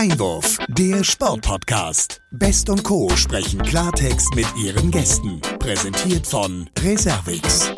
Einwurf, 0.00 0.56
der 0.68 1.04
Sportpodcast. 1.04 2.22
Best 2.30 2.70
und 2.70 2.84
Co. 2.84 3.10
sprechen 3.16 3.60
Klartext 3.60 4.34
mit 4.34 4.46
ihren 4.56 4.90
Gästen. 4.90 5.42
Präsentiert 5.58 6.26
von 6.26 6.70
Reservix. 6.78 7.70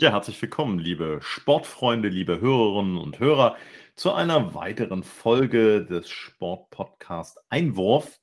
Ja, 0.00 0.12
herzlich 0.12 0.40
willkommen, 0.40 0.78
liebe 0.78 1.18
Sportfreunde, 1.20 2.08
liebe 2.08 2.40
Hörerinnen 2.40 2.96
und 2.96 3.18
Hörer, 3.18 3.56
zu 3.96 4.14
einer 4.14 4.54
weiteren 4.54 5.02
Folge 5.02 5.84
des 5.84 6.08
Sportpodcast 6.08 7.38
Einwurf. 7.50 8.18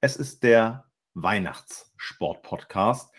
Es 0.00 0.16
ist 0.16 0.42
der 0.42 0.86
Weihnachtssportpodcast. 1.14 3.14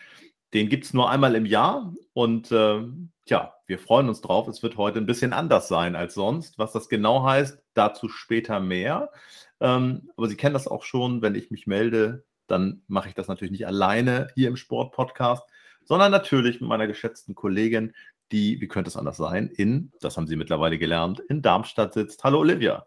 Den 0.53 0.67
gibt 0.67 0.83
es 0.83 0.93
nur 0.93 1.09
einmal 1.09 1.35
im 1.35 1.45
Jahr 1.45 1.93
und 2.11 2.51
äh, 2.51 2.81
ja, 3.27 3.55
wir 3.65 3.79
freuen 3.79 4.07
uns 4.07 4.21
drauf. 4.21 4.47
Es 4.47 4.61
wird 4.61 4.77
heute 4.77 4.99
ein 4.99 5.05
bisschen 5.05 5.33
anders 5.33 5.67
sein 5.67 5.95
als 5.95 6.13
sonst. 6.13 6.59
Was 6.59 6.73
das 6.73 6.89
genau 6.89 7.23
heißt, 7.23 7.59
dazu 7.73 8.07
später 8.07 8.59
mehr. 8.59 9.11
Ähm, 9.59 10.09
aber 10.15 10.27
Sie 10.27 10.37
kennen 10.37 10.53
das 10.53 10.67
auch 10.67 10.83
schon, 10.83 11.21
wenn 11.21 11.35
ich 11.35 11.49
mich 11.49 11.65
melde, 11.65 12.25
dann 12.47 12.83
mache 12.87 13.09
ich 13.09 13.15
das 13.15 13.27
natürlich 13.27 13.51
nicht 13.51 13.65
alleine 13.65 14.27
hier 14.35 14.47
im 14.47 14.57
Sportpodcast, 14.57 15.43
sondern 15.83 16.11
natürlich 16.11 16.61
mit 16.61 16.69
meiner 16.69 16.87
geschätzten 16.87 17.33
Kollegin, 17.33 17.93
die, 18.31 18.61
wie 18.61 18.67
könnte 18.67 18.89
es 18.89 18.97
anders 18.97 19.17
sein, 19.17 19.47
in, 19.47 19.91
das 20.01 20.17
haben 20.17 20.27
Sie 20.27 20.35
mittlerweile 20.35 20.77
gelernt, 20.77 21.19
in 21.19 21.41
Darmstadt 21.41 21.93
sitzt. 21.93 22.23
Hallo 22.23 22.39
Olivia. 22.39 22.85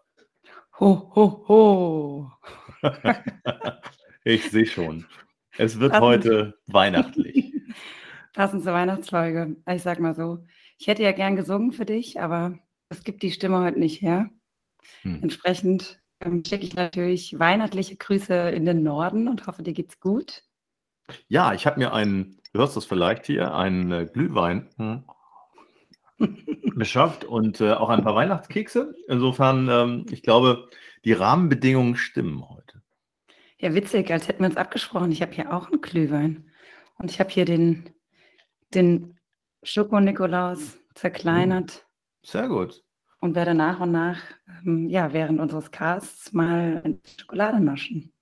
Ho, 0.79 1.13
ho, 1.15 1.45
ho. 1.49 2.33
ich 4.25 4.51
sehe 4.51 4.67
schon. 4.67 5.07
Es 5.57 5.81
wird 5.81 5.93
Passend. 5.93 6.07
heute 6.07 6.59
weihnachtlich. 6.67 7.48
Passend 8.35 8.63
zur 8.63 8.73
Weihnachtsfolge. 8.73 9.57
Ich 9.69 9.83
sag 9.83 10.01
mal 10.01 10.15
so, 10.15 10.45
ich 10.79 10.87
hätte 10.87 11.03
ja 11.03 11.13
gern 11.13 11.37
gesungen 11.37 11.73
für 11.73 11.85
dich, 11.85 12.21
aber 12.21 12.59
es 12.89 13.05
gibt 13.05 13.23
die 13.23 13.31
Stimme 13.31 13.61
heute 13.61 13.79
nicht 13.79 14.01
her. 14.01 14.31
Hm. 15.03 15.23
Entsprechend 15.23 16.01
ähm, 16.21 16.43
schicke 16.45 16.65
ich 16.65 16.75
natürlich 16.75 17.39
weihnachtliche 17.39 17.97
Grüße 17.97 18.35
in 18.51 18.65
den 18.65 18.83
Norden 18.83 19.29
und 19.29 19.47
hoffe, 19.47 19.63
dir 19.63 19.73
geht's 19.73 20.01
gut. 20.01 20.45
Ja, 21.29 21.55
ich 21.55 21.67
habe 21.67 21.79
mir 21.79 21.93
einen, 21.93 22.41
du 22.53 22.61
hörst 22.61 22.77
das 22.77 22.85
vielleicht 22.85 23.27
hier, 23.27 23.55
einen 23.55 23.91
äh, 23.93 24.07
Glühwein 24.07 24.69
hm, 24.77 25.05
beschafft 26.75 27.25
und 27.25 27.61
äh, 27.61 27.73
auch 27.73 27.89
ein 27.89 28.03
paar 28.03 28.15
Weihnachtskekse. 28.15 28.95
Insofern, 29.09 29.69
ähm, 29.69 30.07
ich 30.11 30.23
glaube, 30.23 30.69
die 31.05 31.13
Rahmenbedingungen 31.13 31.97
stimmen 31.97 32.49
heute. 32.49 32.83
Ja, 33.59 33.75
witzig, 33.75 34.11
als 34.13 34.29
hätten 34.29 34.41
wir 34.41 34.49
uns 34.49 34.57
abgesprochen. 34.57 35.11
Ich 35.11 35.23
habe 35.23 35.33
hier 35.33 35.53
auch 35.53 35.71
einen 35.71 35.81
Glühwein. 35.81 36.51
Und 36.99 37.11
ich 37.11 37.21
habe 37.21 37.31
hier 37.31 37.45
den, 37.45 37.91
den 38.75 39.19
Schoko-Nikolaus 39.63 40.79
zerkleinert. 40.95 41.87
Sehr 42.23 42.49
gut. 42.49 42.83
Und 43.21 43.35
werde 43.35 43.55
nach 43.55 43.81
und 43.81 43.93
nach, 43.93 44.21
ähm, 44.65 44.89
ja, 44.89 45.13
während 45.13 45.41
unseres 45.41 45.71
Casts 45.71 46.33
mal 46.33 46.99
Schokolade 47.19 47.61
naschen. 47.61 48.13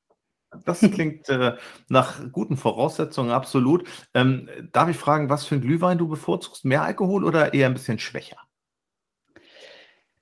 Das 0.64 0.80
klingt 0.80 1.28
äh, 1.28 1.56
nach 1.88 2.32
guten 2.32 2.56
Voraussetzungen, 2.56 3.30
absolut. 3.30 3.86
Ähm, 4.14 4.48
darf 4.72 4.88
ich 4.88 4.96
fragen, 4.96 5.28
was 5.28 5.44
für 5.44 5.56
ein 5.56 5.60
Glühwein 5.60 5.98
du 5.98 6.08
bevorzugst? 6.08 6.64
Mehr 6.64 6.82
Alkohol 6.82 7.24
oder 7.24 7.52
eher 7.52 7.66
ein 7.66 7.74
bisschen 7.74 7.98
schwächer? 7.98 8.38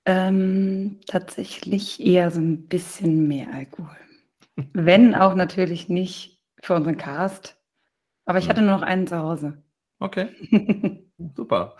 Ähm, 0.05 0.99
tatsächlich 1.07 2.05
eher 2.05 2.31
so 2.31 2.39
ein 2.39 2.67
bisschen 2.67 3.27
mehr 3.27 3.53
Alkohol. 3.53 3.97
Wenn 4.73 5.15
auch 5.15 5.35
natürlich 5.35 5.89
nicht 5.89 6.35
für 6.61 6.75
unseren 6.75 6.97
Cast. 6.97 7.57
Aber 8.25 8.39
ich 8.39 8.49
hatte 8.49 8.61
nur 8.61 8.71
noch 8.71 8.81
einen 8.81 9.07
zu 9.07 9.17
Hause. 9.17 9.63
Okay. 9.99 10.29
Super. 11.35 11.77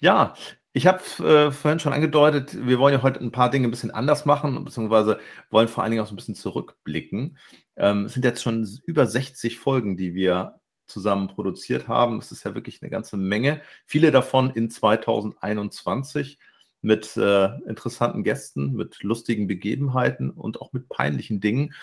Ja, 0.00 0.34
ich 0.72 0.86
habe 0.86 1.02
äh, 1.24 1.50
vorhin 1.50 1.80
schon 1.80 1.92
angedeutet, 1.92 2.56
wir 2.66 2.78
wollen 2.78 2.94
ja 2.94 3.02
heute 3.02 3.20
ein 3.20 3.32
paar 3.32 3.50
Dinge 3.50 3.66
ein 3.66 3.70
bisschen 3.70 3.90
anders 3.90 4.26
machen, 4.26 4.64
beziehungsweise 4.64 5.18
wollen 5.50 5.66
vor 5.68 5.82
allen 5.82 5.90
Dingen 5.90 6.02
auch 6.02 6.06
so 6.06 6.12
ein 6.14 6.16
bisschen 6.16 6.36
zurückblicken. 6.36 7.36
Ähm, 7.76 8.04
es 8.04 8.14
sind 8.14 8.24
jetzt 8.24 8.42
schon 8.42 8.68
über 8.86 9.06
60 9.06 9.58
Folgen, 9.58 9.96
die 9.96 10.14
wir 10.14 10.60
zusammen 10.86 11.28
produziert 11.28 11.88
haben. 11.88 12.18
Das 12.18 12.32
ist 12.32 12.44
ja 12.44 12.54
wirklich 12.54 12.80
eine 12.82 12.90
ganze 12.90 13.16
Menge. 13.16 13.60
Viele 13.86 14.10
davon 14.10 14.50
in 14.50 14.70
2021 14.70 16.38
mit 16.80 17.16
äh, 17.16 17.46
interessanten 17.68 18.22
Gästen, 18.22 18.74
mit 18.74 19.02
lustigen 19.02 19.46
Begebenheiten 19.48 20.30
und 20.30 20.60
auch 20.60 20.72
mit 20.72 20.88
peinlichen 20.88 21.40
Dingen. 21.40 21.74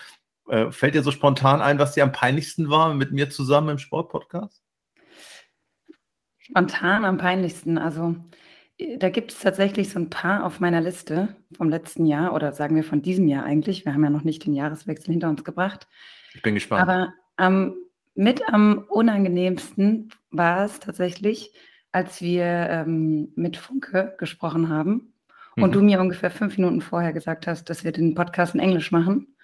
Äh, 0.48 0.70
fällt 0.70 0.94
dir 0.94 1.02
so 1.02 1.10
spontan 1.10 1.60
ein, 1.60 1.78
was 1.78 1.94
dir 1.94 2.04
am 2.04 2.12
peinlichsten 2.12 2.70
war 2.70 2.94
mit 2.94 3.12
mir 3.12 3.30
zusammen 3.30 3.70
im 3.70 3.78
Sportpodcast? 3.78 4.65
Spontan 6.50 7.04
am 7.04 7.18
peinlichsten. 7.18 7.76
Also 7.76 8.14
äh, 8.78 8.98
da 8.98 9.10
gibt 9.10 9.32
es 9.32 9.40
tatsächlich 9.40 9.90
so 9.90 9.98
ein 9.98 10.10
paar 10.10 10.44
auf 10.44 10.60
meiner 10.60 10.80
Liste 10.80 11.34
vom 11.56 11.68
letzten 11.68 12.06
Jahr 12.06 12.34
oder 12.34 12.52
sagen 12.52 12.76
wir 12.76 12.84
von 12.84 13.02
diesem 13.02 13.26
Jahr 13.28 13.44
eigentlich. 13.44 13.84
Wir 13.84 13.92
haben 13.92 14.04
ja 14.04 14.10
noch 14.10 14.24
nicht 14.24 14.46
den 14.46 14.54
Jahreswechsel 14.54 15.10
hinter 15.10 15.28
uns 15.28 15.44
gebracht. 15.44 15.88
Ich 16.34 16.42
bin 16.42 16.54
gespannt. 16.54 16.82
Aber 16.82 17.12
ähm, 17.38 17.74
mit 18.14 18.48
am 18.48 18.84
unangenehmsten 18.88 20.10
war 20.30 20.64
es 20.64 20.78
tatsächlich, 20.78 21.52
als 21.92 22.22
wir 22.22 22.44
ähm, 22.44 23.32
mit 23.34 23.56
Funke 23.56 24.14
gesprochen 24.18 24.68
haben 24.68 25.12
und 25.56 25.70
mhm. 25.70 25.72
du 25.72 25.82
mir 25.82 26.00
ungefähr 26.00 26.30
fünf 26.30 26.56
Minuten 26.56 26.80
vorher 26.80 27.12
gesagt 27.12 27.46
hast, 27.46 27.68
dass 27.70 27.82
wir 27.82 27.92
den 27.92 28.14
Podcast 28.14 28.54
in 28.54 28.60
Englisch 28.60 28.92
machen. 28.92 29.34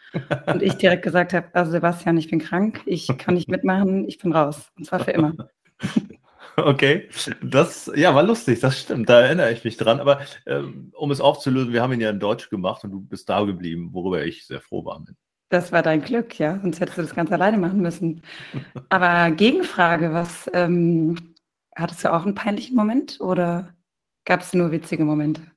Und 0.47 0.63
ich 0.63 0.75
direkt 0.75 1.03
gesagt 1.03 1.33
habe, 1.33 1.49
also 1.55 1.73
Sebastian, 1.73 2.19
ich 2.19 2.29
bin 2.29 2.39
krank, 2.39 2.83
ich 2.85 3.09
kann 3.17 3.35
nicht 3.35 3.49
mitmachen, 3.49 4.07
ich 4.07 4.19
bin 4.19 4.33
raus. 4.33 4.71
Und 4.77 4.85
zwar 4.85 5.01
für 5.01 5.11
immer. 5.13 5.35
Okay, 6.57 7.09
das 7.43 7.91
ja 7.95 8.15
war 8.15 8.23
lustig, 8.23 8.61
das 8.61 8.79
stimmt, 8.79 9.09
da 9.09 9.21
erinnere 9.21 9.53
ich 9.53 9.65
mich 9.65 9.77
dran. 9.77 10.01
Aber 10.01 10.21
ähm, 10.47 10.93
um 10.95 11.11
es 11.11 11.21
aufzulösen, 11.21 11.73
wir 11.73 11.83
haben 11.83 11.93
ihn 11.93 12.01
ja 12.01 12.11
in 12.11 12.21
Deutsch 12.21 12.51
gemacht 12.51 12.85
und 12.85 12.91
du 12.91 13.01
bist 13.01 13.29
da 13.29 13.43
geblieben, 13.45 13.91
worüber 13.93 14.25
ich 14.25 14.47
sehr 14.47 14.61
froh 14.61 14.85
war. 14.85 15.03
Das 15.49 15.73
war 15.73 15.83
dein 15.83 16.03
Glück, 16.03 16.39
ja, 16.39 16.59
sonst 16.61 16.81
hättest 16.81 16.99
du 16.99 17.03
das 17.03 17.15
ganz 17.15 17.31
alleine 17.31 17.59
machen 17.59 17.81
müssen. 17.81 18.23
Aber 18.89 19.31
Gegenfrage, 19.31 20.13
was 20.13 20.51
ähm, 20.55 21.35
hattest 21.75 22.05
du 22.05 22.13
auch 22.13 22.25
einen 22.25 22.35
peinlichen 22.35 22.77
Moment 22.77 23.21
oder 23.21 23.75
gab 24.25 24.41
es 24.41 24.53
nur 24.53 24.73
witzige 24.73 25.05
Momente? 25.05 25.52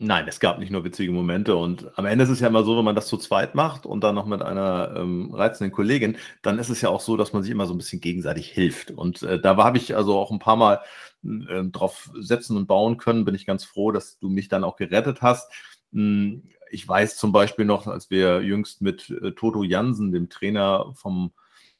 Nein, 0.00 0.28
es 0.28 0.38
gab 0.38 0.60
nicht 0.60 0.70
nur 0.70 0.84
witzige 0.84 1.10
Momente 1.10 1.56
und 1.56 1.98
am 1.98 2.06
Ende 2.06 2.22
ist 2.22 2.30
es 2.30 2.38
ja 2.38 2.46
immer 2.46 2.62
so, 2.62 2.76
wenn 2.78 2.84
man 2.84 2.94
das 2.94 3.08
zu 3.08 3.16
zweit 3.16 3.56
macht 3.56 3.84
und 3.84 4.04
dann 4.04 4.14
noch 4.14 4.26
mit 4.26 4.42
einer 4.42 4.94
ähm, 4.96 5.34
reizenden 5.34 5.72
Kollegin, 5.72 6.16
dann 6.40 6.60
ist 6.60 6.68
es 6.68 6.80
ja 6.80 6.88
auch 6.88 7.00
so, 7.00 7.16
dass 7.16 7.32
man 7.32 7.42
sich 7.42 7.50
immer 7.50 7.66
so 7.66 7.74
ein 7.74 7.78
bisschen 7.78 8.00
gegenseitig 8.00 8.48
hilft. 8.48 8.92
Und 8.92 9.24
äh, 9.24 9.40
da 9.40 9.56
habe 9.56 9.76
ich 9.76 9.96
also 9.96 10.16
auch 10.16 10.30
ein 10.30 10.38
paar 10.38 10.54
Mal 10.54 10.82
äh, 11.24 11.64
drauf 11.64 12.10
setzen 12.16 12.56
und 12.56 12.68
bauen 12.68 12.96
können. 12.98 13.24
Bin 13.24 13.34
ich 13.34 13.44
ganz 13.44 13.64
froh, 13.64 13.90
dass 13.90 14.20
du 14.20 14.28
mich 14.28 14.46
dann 14.46 14.62
auch 14.62 14.76
gerettet 14.76 15.20
hast. 15.20 15.50
Hm, 15.92 16.44
ich 16.70 16.86
weiß 16.86 17.16
zum 17.16 17.32
Beispiel 17.32 17.64
noch, 17.64 17.88
als 17.88 18.08
wir 18.08 18.42
jüngst 18.42 18.80
mit 18.82 19.10
äh, 19.10 19.32
Toto 19.32 19.64
Jansen, 19.64 20.12
dem 20.12 20.28
Trainer 20.28 20.92
vom 20.94 21.32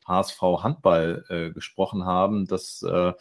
HSV 0.09 0.41
Handball, 0.65 1.25
äh, 1.29 1.50
gesprochen 1.50 2.05
haben, 2.05 2.47
dass 2.47 2.83
äh, 2.83 3.12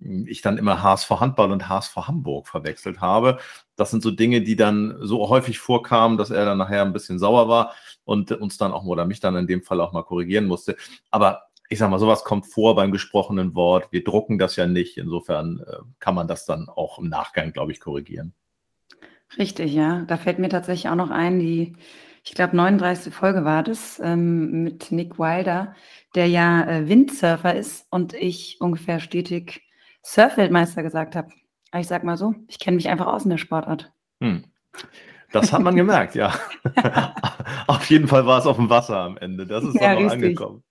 ich 0.00 0.40
dann 0.40 0.58
immer 0.58 0.82
HSV 0.82 1.10
Handball 1.10 1.52
und 1.52 1.68
HSV 1.68 1.96
Hamburg 1.96 2.48
verwechselt 2.48 3.00
habe. 3.00 3.38
Das 3.76 3.90
sind 3.90 4.02
so 4.02 4.10
Dinge, 4.10 4.40
die 4.42 4.56
dann 4.56 4.96
so 5.00 5.28
häufig 5.28 5.58
vorkamen, 5.58 6.16
dass 6.16 6.30
er 6.30 6.44
dann 6.44 6.58
nachher 6.58 6.82
ein 6.82 6.92
bisschen 6.92 7.18
sauer 7.18 7.48
war 7.48 7.74
und 8.04 8.32
uns 8.32 8.58
dann 8.58 8.72
auch 8.72 8.84
oder 8.84 9.04
mich 9.04 9.20
dann 9.20 9.36
in 9.36 9.46
dem 9.46 9.62
Fall 9.62 9.80
auch 9.80 9.92
mal 9.92 10.02
korrigieren 10.02 10.46
musste. 10.46 10.76
Aber 11.10 11.42
ich 11.68 11.78
sag 11.78 11.90
mal, 11.90 11.98
sowas 11.98 12.24
kommt 12.24 12.46
vor 12.46 12.74
beim 12.74 12.90
gesprochenen 12.90 13.54
Wort. 13.54 13.92
Wir 13.92 14.02
drucken 14.02 14.38
das 14.38 14.56
ja 14.56 14.66
nicht. 14.66 14.98
Insofern 14.98 15.60
äh, 15.60 15.76
kann 16.00 16.14
man 16.14 16.26
das 16.26 16.44
dann 16.44 16.68
auch 16.68 16.98
im 16.98 17.08
Nachgang, 17.08 17.52
glaube 17.52 17.72
ich, 17.72 17.80
korrigieren. 17.80 18.34
Richtig, 19.38 19.72
ja. 19.72 20.04
Da 20.06 20.16
fällt 20.16 20.40
mir 20.40 20.48
tatsächlich 20.48 20.90
auch 20.90 20.96
noch 20.96 21.10
ein, 21.10 21.38
die, 21.38 21.76
ich 22.24 22.34
glaube, 22.34 22.56
39. 22.56 23.14
Folge 23.14 23.44
war 23.44 23.62
das 23.62 24.00
ähm, 24.02 24.64
mit 24.64 24.90
Nick 24.90 25.18
Wilder, 25.18 25.76
der 26.16 26.26
ja 26.26 26.68
äh, 26.68 26.88
Windsurfer 26.88 27.54
ist 27.54 27.86
und 27.90 28.14
ich 28.14 28.60
ungefähr 28.60 28.98
stetig 28.98 29.62
Surfweltmeister 30.02 30.82
gesagt 30.82 31.16
habe. 31.16 31.28
ich 31.76 31.86
sag 31.86 32.04
mal 32.04 32.16
so, 32.16 32.34
ich 32.48 32.58
kenne 32.58 32.76
mich 32.76 32.88
einfach 32.88 33.06
aus 33.06 33.24
in 33.24 33.30
der 33.30 33.38
Sportart. 33.38 33.92
Hm. 34.22 34.44
Das 35.32 35.52
hat 35.52 35.62
man 35.62 35.76
gemerkt, 35.76 36.14
ja. 36.14 36.34
auf 37.66 37.84
jeden 37.86 38.08
Fall 38.08 38.26
war 38.26 38.38
es 38.38 38.46
auf 38.46 38.56
dem 38.56 38.68
Wasser 38.68 38.98
am 38.98 39.16
Ende. 39.16 39.46
Das 39.46 39.62
ist 39.64 39.74
ja, 39.74 39.94
dann 39.94 40.04
noch 40.04 40.12
angekommen. 40.12 40.64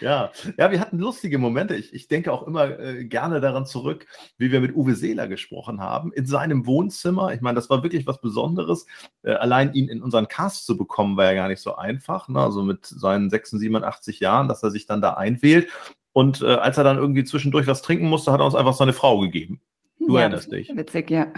Ja, 0.00 0.32
ja, 0.58 0.70
wir 0.70 0.80
hatten 0.80 0.98
lustige 0.98 1.38
Momente. 1.38 1.76
Ich, 1.76 1.94
ich 1.94 2.08
denke 2.08 2.32
auch 2.32 2.46
immer 2.46 2.78
äh, 2.78 3.04
gerne 3.04 3.40
daran 3.40 3.64
zurück, 3.64 4.06
wie 4.38 4.50
wir 4.50 4.60
mit 4.60 4.74
Uwe 4.74 4.94
Seeler 4.94 5.28
gesprochen 5.28 5.80
haben, 5.80 6.12
in 6.12 6.26
seinem 6.26 6.66
Wohnzimmer. 6.66 7.32
Ich 7.32 7.40
meine, 7.40 7.54
das 7.54 7.70
war 7.70 7.82
wirklich 7.82 8.06
was 8.06 8.20
Besonderes. 8.20 8.86
Äh, 9.22 9.32
allein 9.32 9.72
ihn 9.72 9.88
in 9.88 10.02
unseren 10.02 10.28
Cast 10.28 10.66
zu 10.66 10.76
bekommen, 10.76 11.16
war 11.16 11.26
ja 11.26 11.34
gar 11.34 11.48
nicht 11.48 11.60
so 11.60 11.76
einfach. 11.76 12.28
Ne? 12.28 12.40
Also 12.40 12.62
mit 12.62 12.84
seinen 12.86 13.30
86, 13.30 13.60
87 13.60 14.20
Jahren, 14.20 14.48
dass 14.48 14.62
er 14.62 14.70
sich 14.70 14.86
dann 14.86 15.00
da 15.00 15.14
einwählt. 15.14 15.68
Und 16.14 16.42
äh, 16.42 16.54
als 16.54 16.78
er 16.78 16.84
dann 16.84 16.96
irgendwie 16.96 17.24
zwischendurch 17.24 17.66
was 17.66 17.82
trinken 17.82 18.06
musste, 18.06 18.32
hat 18.32 18.40
er 18.40 18.46
uns 18.46 18.54
einfach 18.54 18.72
seine 18.72 18.92
Frau 18.92 19.18
gegeben. 19.18 19.60
Du 19.98 20.14
ja, 20.14 20.22
erinnerst 20.22 20.50
dich. 20.50 20.74
Witzig, 20.74 21.10
ja. 21.10 21.26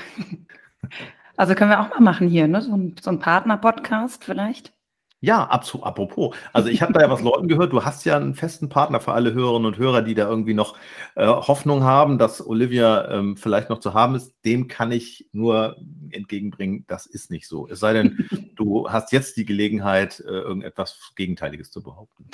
Also 1.38 1.54
können 1.54 1.68
wir 1.70 1.80
auch 1.80 1.90
mal 1.90 2.00
machen 2.00 2.28
hier, 2.28 2.48
ne? 2.48 2.62
So 2.62 2.74
ein, 2.74 2.96
so 2.98 3.10
ein 3.10 3.18
Partner-Podcast 3.18 4.24
vielleicht. 4.24 4.72
Ja, 5.20 5.44
absolut. 5.44 5.86
Apropos, 5.86 6.34
also 6.52 6.68
ich 6.68 6.80
habe 6.80 6.94
da 6.94 7.00
ja 7.00 7.10
was 7.10 7.20
Leuten 7.22 7.48
gehört, 7.48 7.72
du 7.74 7.84
hast 7.84 8.04
ja 8.04 8.16
einen 8.16 8.34
festen 8.34 8.68
Partner 8.68 9.00
für 9.00 9.12
alle 9.12 9.34
Hörerinnen 9.34 9.66
und 9.66 9.76
Hörer, 9.76 10.00
die 10.00 10.14
da 10.14 10.28
irgendwie 10.28 10.54
noch 10.54 10.78
äh, 11.14 11.26
Hoffnung 11.26 11.82
haben, 11.82 12.16
dass 12.16 12.46
Olivia 12.46 13.10
ähm, 13.10 13.36
vielleicht 13.36 13.68
noch 13.68 13.80
zu 13.80 13.92
haben 13.92 14.14
ist. 14.14 14.34
Dem 14.46 14.68
kann 14.68 14.92
ich 14.92 15.28
nur 15.32 15.76
entgegenbringen, 16.10 16.84
das 16.86 17.04
ist 17.04 17.30
nicht 17.30 17.48
so. 17.48 17.68
Es 17.68 17.80
sei 17.80 17.92
denn, 17.92 18.28
du 18.56 18.88
hast 18.88 19.12
jetzt 19.12 19.36
die 19.36 19.44
Gelegenheit, 19.44 20.20
äh, 20.20 20.30
irgendetwas 20.30 21.12
Gegenteiliges 21.16 21.70
zu 21.70 21.82
behaupten. 21.82 22.30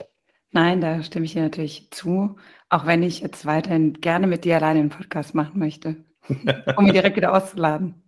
Nein, 0.52 0.80
da 0.80 1.02
stimme 1.02 1.24
ich 1.24 1.32
dir 1.32 1.42
natürlich 1.42 1.90
zu, 1.90 2.36
auch 2.68 2.86
wenn 2.86 3.02
ich 3.02 3.20
jetzt 3.20 3.46
weiterhin 3.46 3.94
gerne 3.94 4.26
mit 4.26 4.44
dir 4.44 4.56
alleine 4.56 4.80
einen 4.80 4.90
Podcast 4.90 5.34
machen 5.34 5.58
möchte, 5.58 6.04
um 6.76 6.84
mich 6.84 6.92
direkt 6.92 7.16
wieder 7.16 7.34
auszuladen. 7.34 8.02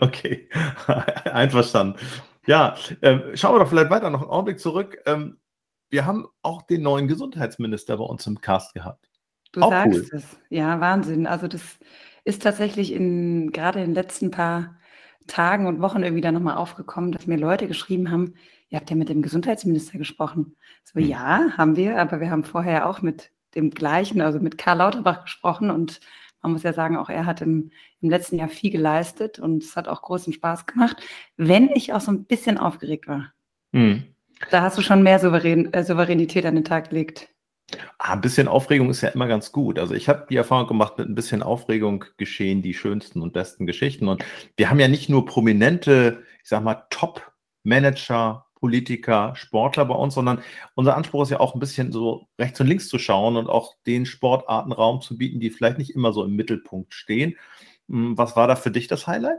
Okay, 0.00 0.48
einverstanden. 1.24 1.98
Ja, 2.46 2.76
ähm, 3.02 3.22
schauen 3.34 3.56
wir 3.56 3.58
doch 3.58 3.68
vielleicht 3.68 3.90
weiter 3.90 4.10
noch 4.10 4.22
einen 4.22 4.30
Augenblick 4.30 4.60
zurück. 4.60 4.98
Ähm, 5.06 5.38
wir 5.90 6.06
haben 6.06 6.26
auch 6.42 6.62
den 6.62 6.82
neuen 6.82 7.08
Gesundheitsminister 7.08 7.96
bei 7.96 8.04
uns 8.04 8.26
im 8.26 8.40
Cast 8.40 8.74
gehabt. 8.74 9.10
Du 9.52 9.62
auch 9.62 9.70
sagst 9.70 10.12
cool. 10.12 10.18
es. 10.18 10.38
Ja, 10.50 10.80
Wahnsinn. 10.80 11.26
Also 11.26 11.48
das 11.48 11.62
ist 12.24 12.42
tatsächlich 12.42 12.92
in 12.92 13.50
gerade 13.50 13.80
in 13.80 13.86
den 13.86 13.94
letzten 13.94 14.30
paar 14.30 14.76
Tagen 15.26 15.66
und 15.66 15.80
Wochen 15.80 16.02
irgendwie 16.02 16.20
da 16.20 16.30
nochmal 16.30 16.56
aufgekommen, 16.56 17.10
dass 17.10 17.26
mir 17.26 17.36
Leute 17.36 17.66
geschrieben 17.66 18.10
haben, 18.10 18.34
ihr 18.68 18.78
habt 18.78 18.90
ja 18.90 18.96
mit 18.96 19.08
dem 19.08 19.22
Gesundheitsminister 19.22 19.98
gesprochen. 19.98 20.56
So, 20.84 21.00
hm. 21.00 21.08
ja, 21.08 21.50
haben 21.56 21.76
wir, 21.76 21.98
aber 21.98 22.20
wir 22.20 22.30
haben 22.30 22.44
vorher 22.44 22.88
auch 22.88 23.02
mit 23.02 23.30
dem 23.54 23.70
gleichen, 23.70 24.20
also 24.20 24.38
mit 24.38 24.58
Karl 24.58 24.78
Lauterbach 24.78 25.24
gesprochen 25.24 25.70
und 25.70 26.00
man 26.42 26.52
muss 26.52 26.62
ja 26.62 26.72
sagen, 26.72 26.96
auch 26.96 27.08
er 27.08 27.26
hat 27.26 27.40
im, 27.40 27.72
im 28.00 28.10
letzten 28.10 28.38
Jahr 28.38 28.48
viel 28.48 28.70
geleistet 28.70 29.38
und 29.38 29.64
es 29.64 29.74
hat 29.74 29.88
auch 29.88 30.02
großen 30.02 30.32
Spaß 30.32 30.66
gemacht, 30.66 30.96
wenn 31.36 31.70
ich 31.70 31.92
auch 31.92 32.00
so 32.00 32.12
ein 32.12 32.24
bisschen 32.24 32.58
aufgeregt 32.58 33.08
war. 33.08 33.32
Mhm. 33.72 34.04
Da 34.50 34.62
hast 34.62 34.78
du 34.78 34.82
schon 34.82 35.02
mehr 35.02 35.18
Souverän, 35.18 35.72
äh, 35.72 35.82
Souveränität 35.82 36.44
an 36.44 36.54
den 36.54 36.64
Tag 36.64 36.90
gelegt. 36.90 37.30
Ah, 37.98 38.12
ein 38.12 38.20
bisschen 38.20 38.46
Aufregung 38.46 38.90
ist 38.90 39.00
ja 39.00 39.08
immer 39.08 39.26
ganz 39.26 39.50
gut. 39.50 39.78
Also 39.78 39.94
ich 39.94 40.08
habe 40.08 40.26
die 40.30 40.36
Erfahrung 40.36 40.68
gemacht, 40.68 40.98
mit 40.98 41.08
ein 41.08 41.16
bisschen 41.16 41.42
Aufregung 41.42 42.04
geschehen 42.16 42.62
die 42.62 42.74
schönsten 42.74 43.22
und 43.22 43.32
besten 43.32 43.66
Geschichten. 43.66 44.06
Und 44.06 44.24
wir 44.56 44.70
haben 44.70 44.78
ja 44.78 44.86
nicht 44.86 45.08
nur 45.08 45.26
prominente, 45.26 46.22
ich 46.42 46.48
sag 46.48 46.62
mal, 46.62 46.86
Top-Manager 46.90 48.45
Politiker, 48.66 49.32
Sportler 49.36 49.84
bei 49.84 49.94
uns, 49.94 50.14
sondern 50.14 50.40
unser 50.74 50.96
Anspruch 50.96 51.22
ist 51.22 51.30
ja 51.30 51.38
auch 51.38 51.54
ein 51.54 51.60
bisschen 51.60 51.92
so 51.92 52.26
rechts 52.36 52.60
und 52.60 52.66
links 52.66 52.88
zu 52.88 52.98
schauen 52.98 53.36
und 53.36 53.48
auch 53.48 53.76
den 53.86 54.06
Sportarten 54.06 54.72
Raum 54.72 55.00
zu 55.00 55.16
bieten, 55.16 55.38
die 55.38 55.50
vielleicht 55.50 55.78
nicht 55.78 55.94
immer 55.94 56.12
so 56.12 56.24
im 56.24 56.34
Mittelpunkt 56.34 56.92
stehen. 56.92 57.36
Hm, 57.88 58.18
was 58.18 58.34
war 58.34 58.48
da 58.48 58.56
für 58.56 58.72
dich 58.72 58.88
das 58.88 59.06
Highlight? 59.06 59.38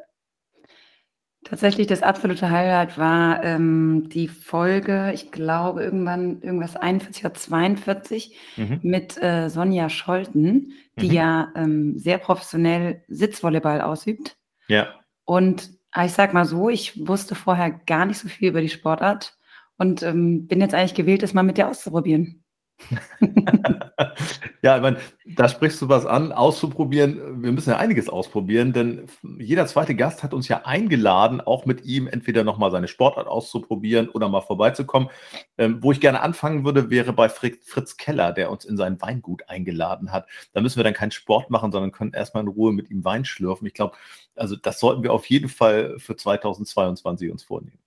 Tatsächlich 1.43 1.87
das 1.87 2.03
absolute 2.03 2.49
Highlight 2.49 2.97
war 2.97 3.43
ähm, 3.43 4.07
die 4.07 4.29
Folge, 4.29 5.11
ich 5.13 5.31
glaube 5.31 5.83
irgendwann 5.83 6.41
irgendwas 6.41 6.77
41 6.77 7.25
oder 7.25 7.33
42 7.33 8.37
mhm. 8.55 8.79
mit 8.81 9.21
äh, 9.21 9.49
Sonja 9.49 9.89
Scholten, 9.89 10.71
die 10.99 11.09
mhm. 11.09 11.13
ja 11.13 11.51
ähm, 11.55 11.97
sehr 11.97 12.17
professionell 12.17 13.03
Sitzvolleyball 13.09 13.81
ausübt. 13.81 14.37
Ja. 14.69 14.87
Und 15.25 15.76
ich 16.05 16.13
sag 16.13 16.33
mal 16.33 16.45
so, 16.45 16.69
ich 16.69 17.07
wusste 17.07 17.35
vorher 17.35 17.71
gar 17.71 18.05
nicht 18.05 18.19
so 18.19 18.27
viel 18.27 18.49
über 18.49 18.61
die 18.61 18.69
Sportart 18.69 19.37
und 19.77 20.03
ähm, 20.03 20.47
bin 20.47 20.61
jetzt 20.61 20.73
eigentlich 20.73 20.95
gewählt, 20.95 21.23
das 21.23 21.33
mal 21.33 21.43
mit 21.43 21.57
dir 21.57 21.67
auszuprobieren. 21.69 22.43
ja, 24.61 24.75
ich 24.75 24.81
meine, 24.81 24.97
da 25.25 25.49
sprichst 25.49 25.81
du 25.81 25.89
was 25.89 26.05
an, 26.05 26.31
auszuprobieren. 26.31 27.43
Wir 27.43 27.51
müssen 27.51 27.71
ja 27.71 27.77
einiges 27.77 28.07
ausprobieren, 28.07 28.71
denn 28.71 29.07
jeder 29.39 29.65
zweite 29.65 29.95
Gast 29.95 30.23
hat 30.23 30.33
uns 30.33 30.47
ja 30.47 30.65
eingeladen, 30.65 31.41
auch 31.41 31.65
mit 31.65 31.85
ihm 31.85 32.07
entweder 32.07 32.43
nochmal 32.43 32.71
seine 32.71 32.87
Sportart 32.87 33.27
auszuprobieren 33.27 34.09
oder 34.09 34.29
mal 34.29 34.41
vorbeizukommen. 34.41 35.09
Ähm, 35.57 35.81
wo 35.81 35.91
ich 35.91 35.99
gerne 35.99 36.21
anfangen 36.21 36.65
würde, 36.65 36.89
wäre 36.89 37.13
bei 37.13 37.29
Fritz 37.29 37.97
Keller, 37.97 38.31
der 38.31 38.51
uns 38.51 38.65
in 38.65 38.77
sein 38.77 39.01
Weingut 39.01 39.49
eingeladen 39.49 40.11
hat. 40.11 40.27
Da 40.53 40.61
müssen 40.61 40.77
wir 40.77 40.83
dann 40.83 40.93
keinen 40.93 41.11
Sport 41.11 41.49
machen, 41.49 41.71
sondern 41.71 41.91
können 41.91 42.13
erstmal 42.13 42.43
in 42.43 42.49
Ruhe 42.49 42.73
mit 42.73 42.89
ihm 42.89 43.03
Wein 43.03 43.25
schlürfen. 43.25 43.67
Ich 43.67 43.73
glaube, 43.73 43.95
also 44.35 44.55
das 44.55 44.79
sollten 44.79 45.03
wir 45.03 45.13
auf 45.13 45.25
jeden 45.25 45.49
Fall 45.49 45.97
für 45.97 46.15
2022 46.15 47.31
uns 47.31 47.43
vornehmen. 47.43 47.79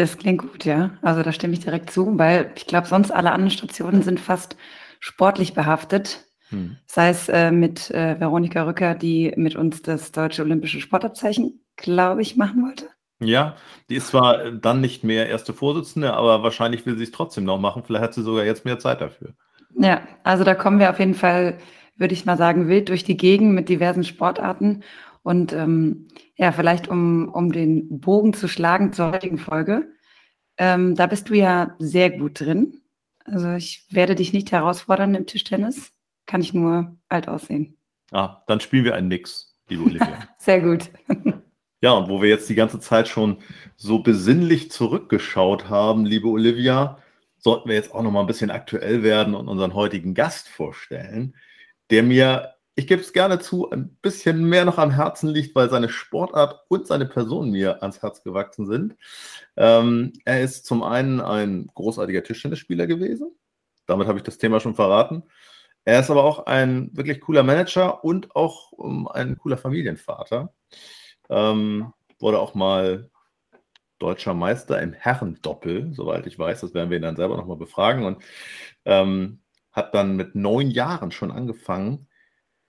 Das 0.00 0.16
klingt 0.16 0.40
gut, 0.40 0.64
ja. 0.64 0.92
Also 1.02 1.22
da 1.22 1.30
stimme 1.30 1.52
ich 1.52 1.60
direkt 1.60 1.90
zu, 1.90 2.18
weil 2.18 2.52
ich 2.56 2.66
glaube, 2.66 2.86
sonst 2.86 3.10
alle 3.10 3.32
anderen 3.32 3.50
Stationen 3.50 4.00
sind 4.00 4.18
fast 4.18 4.56
sportlich 4.98 5.52
behaftet. 5.52 6.24
Hm. 6.48 6.78
Sei 6.86 7.10
es 7.10 7.28
äh, 7.28 7.50
mit 7.50 7.90
äh, 7.90 8.18
Veronika 8.18 8.62
Rücker, 8.62 8.94
die 8.94 9.34
mit 9.36 9.56
uns 9.56 9.82
das 9.82 10.10
deutsche 10.10 10.40
olympische 10.40 10.80
Sportabzeichen, 10.80 11.60
glaube 11.76 12.22
ich, 12.22 12.36
machen 12.36 12.64
wollte. 12.64 12.88
Ja, 13.22 13.56
die 13.90 13.96
ist 13.96 14.06
zwar 14.06 14.52
dann 14.52 14.80
nicht 14.80 15.04
mehr 15.04 15.28
erste 15.28 15.52
Vorsitzende, 15.52 16.14
aber 16.14 16.42
wahrscheinlich 16.42 16.86
will 16.86 16.96
sie 16.96 17.04
es 17.04 17.12
trotzdem 17.12 17.44
noch 17.44 17.60
machen. 17.60 17.82
Vielleicht 17.84 18.04
hat 18.04 18.14
sie 18.14 18.22
sogar 18.22 18.46
jetzt 18.46 18.64
mehr 18.64 18.78
Zeit 18.78 19.02
dafür. 19.02 19.34
Ja, 19.78 20.00
also 20.24 20.44
da 20.44 20.54
kommen 20.54 20.78
wir 20.78 20.88
auf 20.88 20.98
jeden 20.98 21.14
Fall, 21.14 21.58
würde 21.98 22.14
ich 22.14 22.24
mal 22.24 22.38
sagen, 22.38 22.68
wild 22.68 22.88
durch 22.88 23.04
die 23.04 23.18
Gegend 23.18 23.52
mit 23.52 23.68
diversen 23.68 24.04
Sportarten. 24.04 24.82
Und 25.22 25.52
ähm, 25.52 26.08
ja, 26.36 26.52
vielleicht 26.52 26.88
um, 26.88 27.28
um 27.28 27.52
den 27.52 28.00
Bogen 28.00 28.32
zu 28.32 28.48
schlagen 28.48 28.92
zur 28.92 29.12
heutigen 29.12 29.38
Folge. 29.38 29.92
Ähm, 30.56 30.94
da 30.94 31.06
bist 31.06 31.28
du 31.28 31.34
ja 31.34 31.74
sehr 31.78 32.10
gut 32.10 32.40
drin. 32.40 32.80
Also 33.24 33.52
ich 33.52 33.86
werde 33.90 34.14
dich 34.14 34.32
nicht 34.32 34.50
herausfordern 34.52 35.14
im 35.14 35.26
Tischtennis. 35.26 35.92
Kann 36.26 36.40
ich 36.40 36.54
nur 36.54 36.96
alt 37.08 37.28
aussehen. 37.28 37.76
Ah, 38.12 38.42
dann 38.46 38.60
spielen 38.60 38.84
wir 38.84 38.94
einen 38.94 39.08
Mix, 39.08 39.56
liebe 39.68 39.84
Olivia. 39.84 40.28
sehr 40.38 40.60
gut. 40.60 40.90
ja, 41.80 41.92
und 41.92 42.08
wo 42.08 42.22
wir 42.22 42.28
jetzt 42.28 42.48
die 42.48 42.54
ganze 42.54 42.80
Zeit 42.80 43.08
schon 43.08 43.38
so 43.76 44.00
besinnlich 44.00 44.70
zurückgeschaut 44.70 45.68
haben, 45.68 46.06
liebe 46.06 46.28
Olivia, 46.28 46.98
sollten 47.36 47.68
wir 47.68 47.76
jetzt 47.76 47.94
auch 47.94 48.02
noch 48.02 48.10
mal 48.10 48.20
ein 48.20 48.26
bisschen 48.26 48.50
aktuell 48.50 49.02
werden 49.02 49.34
und 49.34 49.48
unseren 49.48 49.74
heutigen 49.74 50.14
Gast 50.14 50.48
vorstellen, 50.48 51.36
der 51.90 52.02
mir 52.02 52.54
ich 52.80 52.86
gebe 52.86 53.02
es 53.02 53.12
gerne 53.12 53.38
zu, 53.38 53.68
ein 53.68 53.94
bisschen 54.00 54.42
mehr 54.42 54.64
noch 54.64 54.78
am 54.78 54.90
Herzen 54.90 55.28
liegt, 55.28 55.54
weil 55.54 55.68
seine 55.68 55.90
Sportart 55.90 56.64
und 56.68 56.86
seine 56.86 57.04
Person 57.04 57.50
mir 57.50 57.82
ans 57.82 58.00
Herz 58.00 58.22
gewachsen 58.22 58.66
sind. 58.66 58.96
Ähm, 59.58 60.14
er 60.24 60.40
ist 60.40 60.64
zum 60.64 60.82
einen 60.82 61.20
ein 61.20 61.66
großartiger 61.74 62.24
Tischtennisspieler 62.24 62.86
gewesen. 62.86 63.36
Damit 63.84 64.08
habe 64.08 64.18
ich 64.18 64.24
das 64.24 64.38
Thema 64.38 64.60
schon 64.60 64.74
verraten. 64.74 65.24
Er 65.84 66.00
ist 66.00 66.10
aber 66.10 66.24
auch 66.24 66.46
ein 66.46 66.88
wirklich 66.94 67.20
cooler 67.20 67.42
Manager 67.42 68.02
und 68.02 68.34
auch 68.34 68.72
um, 68.72 69.08
ein 69.08 69.36
cooler 69.36 69.58
Familienvater. 69.58 70.54
Ähm, 71.28 71.92
wurde 72.18 72.38
auch 72.38 72.54
mal 72.54 73.10
deutscher 73.98 74.32
Meister 74.32 74.80
im 74.80 74.94
Herrendoppel, 74.94 75.92
soweit 75.92 76.26
ich 76.26 76.38
weiß. 76.38 76.62
Das 76.62 76.72
werden 76.72 76.88
wir 76.88 76.96
ihn 76.96 77.02
dann 77.02 77.16
selber 77.16 77.36
nochmal 77.36 77.58
befragen. 77.58 78.06
Und 78.06 78.22
ähm, 78.86 79.40
hat 79.70 79.94
dann 79.94 80.16
mit 80.16 80.34
neun 80.34 80.70
Jahren 80.70 81.10
schon 81.10 81.30
angefangen, 81.30 82.06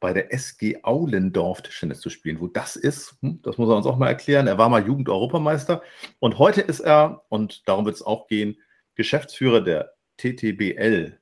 bei 0.01 0.11
der 0.11 0.33
SG 0.33 0.79
Aulendorf 0.81 1.61
Tischtennis 1.61 2.01
zu 2.01 2.09
spielen. 2.09 2.41
Wo 2.41 2.47
das 2.47 2.75
ist, 2.75 3.17
hm, 3.21 3.39
das 3.43 3.57
muss 3.57 3.69
er 3.69 3.77
uns 3.77 3.85
auch 3.85 3.97
mal 3.97 4.09
erklären. 4.09 4.47
Er 4.47 4.57
war 4.57 4.67
mal 4.67 4.85
Jugend-Europameister 4.85 5.81
und 6.19 6.37
heute 6.39 6.59
ist 6.59 6.81
er, 6.81 7.23
und 7.29 7.67
darum 7.69 7.85
wird 7.85 7.95
es 7.95 8.05
auch 8.05 8.27
gehen, 8.27 8.57
Geschäftsführer 8.95 9.61
der 9.61 9.93
TTBL, 10.17 11.17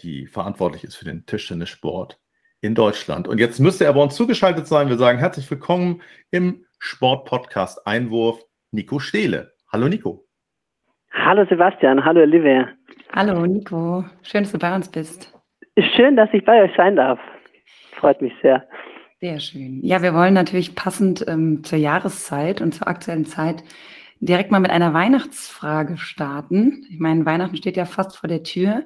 die 0.00 0.26
verantwortlich 0.26 0.84
ist 0.84 0.94
für 0.94 1.06
den 1.06 1.26
Tischtennissport 1.26 2.20
in 2.60 2.74
Deutschland. 2.74 3.26
Und 3.26 3.38
jetzt 3.38 3.58
müsste 3.58 3.84
er 3.84 3.92
bei 3.94 4.02
uns 4.02 4.14
zugeschaltet 4.14 4.68
sein. 4.68 4.88
Wir 4.88 4.98
sagen 4.98 5.18
herzlich 5.18 5.50
willkommen 5.50 6.02
im 6.30 6.64
Sportpodcast 6.78 7.86
Einwurf, 7.86 8.44
Nico 8.70 8.98
Stehle. 8.98 9.54
Hallo 9.72 9.88
Nico. 9.88 10.26
Hallo 11.10 11.46
Sebastian, 11.48 12.04
hallo 12.04 12.20
Olivia. 12.20 12.68
Hallo 13.12 13.46
Nico, 13.46 14.04
schön, 14.22 14.42
dass 14.42 14.52
du 14.52 14.58
bei 14.58 14.74
uns 14.74 14.90
bist. 14.90 15.32
Schön, 15.96 16.16
dass 16.16 16.28
ich 16.32 16.44
bei 16.44 16.62
euch 16.62 16.72
sein 16.76 16.96
darf 16.96 17.18
freut 18.04 18.20
mich 18.20 18.34
sehr. 18.42 18.62
Sehr 19.20 19.40
schön. 19.40 19.80
Ja, 19.82 20.02
wir 20.02 20.12
wollen 20.12 20.34
natürlich 20.34 20.74
passend 20.74 21.24
ähm, 21.26 21.64
zur 21.64 21.78
Jahreszeit 21.78 22.60
und 22.60 22.72
zur 22.72 22.86
aktuellen 22.86 23.24
Zeit 23.24 23.64
direkt 24.20 24.50
mal 24.50 24.60
mit 24.60 24.70
einer 24.70 24.92
Weihnachtsfrage 24.92 25.96
starten. 25.96 26.84
Ich 26.90 27.00
meine, 27.00 27.24
Weihnachten 27.24 27.56
steht 27.56 27.78
ja 27.78 27.86
fast 27.86 28.18
vor 28.18 28.28
der 28.28 28.42
Tür. 28.42 28.82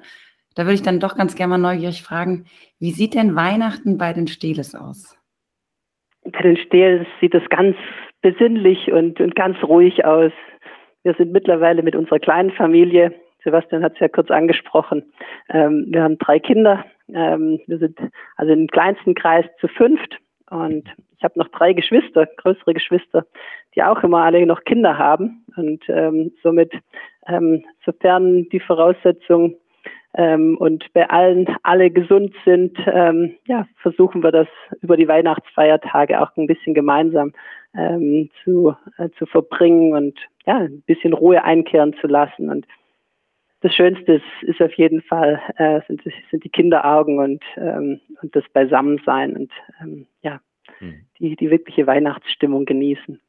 Da 0.55 0.63
würde 0.63 0.75
ich 0.75 0.83
dann 0.83 1.01
doch 1.01 1.17
ganz 1.17 1.35
gerne 1.35 1.51
mal 1.51 1.59
neugierig 1.59 2.03
fragen, 2.03 2.45
wie 2.79 2.93
sieht 2.93 3.15
denn 3.15 3.35
Weihnachten 3.35 3.99
bei 3.99 4.13
den 4.13 4.29
Stehles 4.29 4.77
aus? 4.77 5.19
Bei 6.23 6.43
den 6.43 6.57
Stehles 6.57 7.09
sieht 7.21 7.35
es 7.35 7.49
ganz 7.49 7.77
besinnlich 8.23 8.93
und, 8.93 9.21
und 9.21 9.35
ganz 9.35 9.57
ruhig 9.65 10.05
aus. 10.05 10.33
Wir 11.03 11.15
sind 11.15 11.33
mittlerweile 11.33 11.83
mit 11.83 11.97
unserer 11.97 12.21
kleinen 12.21 12.53
Familie, 12.53 13.13
Sebastian 13.43 13.83
hat 13.83 13.95
es 13.95 14.01
ja 14.01 14.09
kurz 14.09 14.31
angesprochen, 14.31 15.13
ähm, 15.49 15.87
wir 15.89 16.03
haben 16.03 16.19
drei 16.19 16.39
Kinder, 16.39 16.85
ähm, 17.13 17.61
wir 17.67 17.79
sind 17.79 17.99
also 18.37 18.53
im 18.53 18.67
kleinsten 18.69 19.15
Kreis 19.15 19.47
zu 19.61 19.69
fünft 19.69 20.19
und 20.51 20.89
ich 21.17 21.25
habe 21.25 21.39
noch 21.39 21.49
drei 21.49 21.73
Geschwister, 21.73 22.27
größere 22.37 22.75
Geschwister, 22.75 23.27
die 23.75 23.83
auch 23.83 24.03
immer 24.03 24.25
alle 24.25 24.45
noch 24.47 24.65
Kinder 24.65 24.97
haben 24.97 25.45
und 25.57 25.83
ähm, 25.89 26.33
somit, 26.43 26.73
ähm, 27.27 27.65
sofern 27.85 28.49
die 28.51 28.61
Voraussetzungen 28.61 29.57
ähm, 30.15 30.57
und 30.59 30.93
bei 30.95 31.09
allen 31.11 31.47
alle 31.63 31.91
gesund 31.91 32.35
sind, 32.45 32.79
ähm, 32.87 33.35
ja, 33.47 33.67
versuchen 33.77 34.23
wir 34.23 34.33
das 34.33 34.49
über 34.81 34.97
die 34.97 35.09
Weihnachtsfeiertage 35.09 36.21
auch 36.21 36.35
ein 36.37 36.47
bisschen 36.47 36.75
gemeinsam 36.75 37.33
ähm, 37.77 38.31
zu, 38.43 38.75
äh, 38.97 39.11
zu 39.19 39.27
verbringen 39.27 39.93
und 39.93 40.19
ja, 40.47 40.59
ein 40.59 40.83
bisschen 40.87 41.13
Ruhe 41.13 41.45
einkehren 41.45 41.95
zu 42.01 42.07
lassen. 42.07 42.49
Und 42.49 42.67
das 43.61 43.75
Schönste 43.75 44.15
ist, 44.15 44.49
ist 44.49 44.61
auf 44.61 44.73
jeden 44.75 45.03
Fall 45.03 45.41
äh, 45.57 45.81
sind, 45.87 46.03
sind 46.31 46.45
die 46.45 46.49
Kinderaugen 46.49 47.19
und, 47.19 47.43
ähm, 47.57 48.01
und 48.23 48.35
das 48.35 48.45
Beisammensein 48.53 49.37
und 49.37 49.53
ähm, 49.83 50.07
ja, 50.23 50.41
hm. 50.79 51.07
die, 51.19 51.37
die 51.37 51.51
wirkliche 51.51 51.87
Weihnachtsstimmung 51.87 52.65
genießen. 52.65 53.21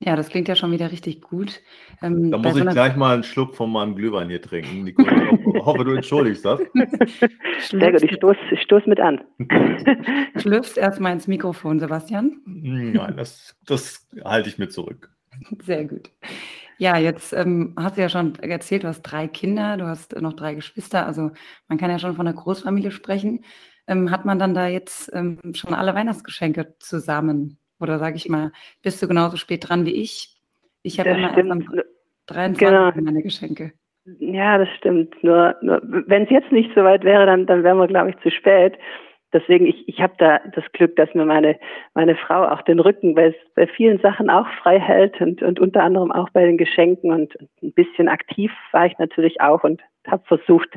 Ja, 0.00 0.16
das 0.16 0.28
klingt 0.28 0.48
ja 0.48 0.54
schon 0.54 0.72
wieder 0.72 0.92
richtig 0.92 1.22
gut. 1.22 1.62
Ähm, 2.02 2.30
da 2.30 2.36
muss 2.36 2.56
ich 2.56 2.66
gleich 2.66 2.94
mal 2.96 3.14
einen 3.14 3.22
Schluck 3.22 3.54
von 3.54 3.72
meinem 3.72 3.94
Glühwein 3.94 4.28
hier 4.28 4.42
trinken. 4.42 4.84
Nicole, 4.84 5.38
ich 5.54 5.64
hoffe, 5.64 5.84
du 5.84 5.92
entschuldigst 5.92 6.44
das. 6.44 6.60
Sehr 7.70 7.92
gut, 7.92 8.02
ich 8.02 8.12
stoße 8.16 8.38
ich 8.50 8.60
stoß 8.62 8.86
mit 8.86 9.00
an. 9.00 9.22
Schlürfst 10.36 10.76
erstmal 10.76 11.12
ins 11.12 11.26
Mikrofon, 11.26 11.80
Sebastian. 11.80 12.38
Nein, 12.44 13.14
das, 13.16 13.56
das 13.64 14.06
halte 14.24 14.48
ich 14.50 14.58
mir 14.58 14.68
zurück. 14.68 15.10
Sehr 15.62 15.84
gut. 15.84 16.10
Ja, 16.78 16.96
jetzt 16.98 17.32
ähm, 17.32 17.74
hast 17.78 17.96
du 17.96 18.02
ja 18.02 18.08
schon 18.08 18.34
erzählt, 18.36 18.84
du 18.84 18.88
hast 18.88 19.02
drei 19.02 19.28
Kinder, 19.28 19.76
du 19.76 19.86
hast 19.86 20.20
noch 20.20 20.32
drei 20.32 20.54
Geschwister, 20.54 21.06
also 21.06 21.30
man 21.68 21.78
kann 21.78 21.90
ja 21.90 21.98
schon 21.98 22.16
von 22.16 22.26
einer 22.26 22.36
Großfamilie 22.36 22.90
sprechen. 22.90 23.44
Ähm, 23.86 24.10
hat 24.10 24.24
man 24.24 24.38
dann 24.38 24.54
da 24.54 24.66
jetzt 24.66 25.12
ähm, 25.14 25.38
schon 25.54 25.74
alle 25.74 25.94
Weihnachtsgeschenke 25.94 26.74
zusammen? 26.78 27.58
Oder 27.80 27.98
sage 27.98 28.16
ich 28.16 28.28
mal, 28.28 28.52
bist 28.82 29.02
du 29.02 29.08
genauso 29.08 29.36
spät 29.36 29.68
dran 29.68 29.84
wie 29.84 29.94
ich? 29.94 30.40
Ich 30.82 30.98
habe 30.98 31.10
immer 31.10 31.36
erst 31.36 31.50
am 31.50 31.66
23. 32.26 32.58
Genau. 32.58 32.90
meine 32.94 33.22
Geschenke. 33.22 33.72
Ja, 34.18 34.58
das 34.58 34.68
stimmt. 34.76 35.22
Nur, 35.22 35.56
nur 35.62 35.80
wenn 35.82 36.24
es 36.24 36.30
jetzt 36.30 36.52
nicht 36.52 36.70
so 36.74 36.84
weit 36.84 37.04
wäre, 37.04 37.26
dann, 37.26 37.46
dann 37.46 37.62
wären 37.62 37.78
wir, 37.78 37.86
glaube 37.86 38.10
ich, 38.10 38.18
zu 38.18 38.30
spät. 38.30 38.78
Deswegen, 39.34 39.66
ich, 39.66 39.88
ich 39.88 40.00
habe 40.00 40.14
da 40.18 40.38
das 40.54 40.64
Glück, 40.72 40.94
dass 40.94 41.12
mir 41.12 41.24
meine, 41.24 41.58
meine 41.92 42.14
Frau 42.14 42.44
auch 42.44 42.62
den 42.62 42.78
Rücken 42.78 43.16
bei, 43.16 43.34
bei 43.56 43.66
vielen 43.66 43.98
Sachen 43.98 44.30
auch 44.30 44.46
frei 44.62 44.78
hält 44.78 45.20
und, 45.20 45.42
und 45.42 45.58
unter 45.58 45.82
anderem 45.82 46.12
auch 46.12 46.30
bei 46.30 46.46
den 46.46 46.56
Geschenken 46.56 47.12
und 47.12 47.36
ein 47.60 47.72
bisschen 47.72 48.08
aktiv 48.08 48.52
war 48.70 48.86
ich 48.86 48.96
natürlich 48.98 49.40
auch 49.40 49.64
und 49.64 49.82
habe 50.06 50.22
versucht, 50.26 50.68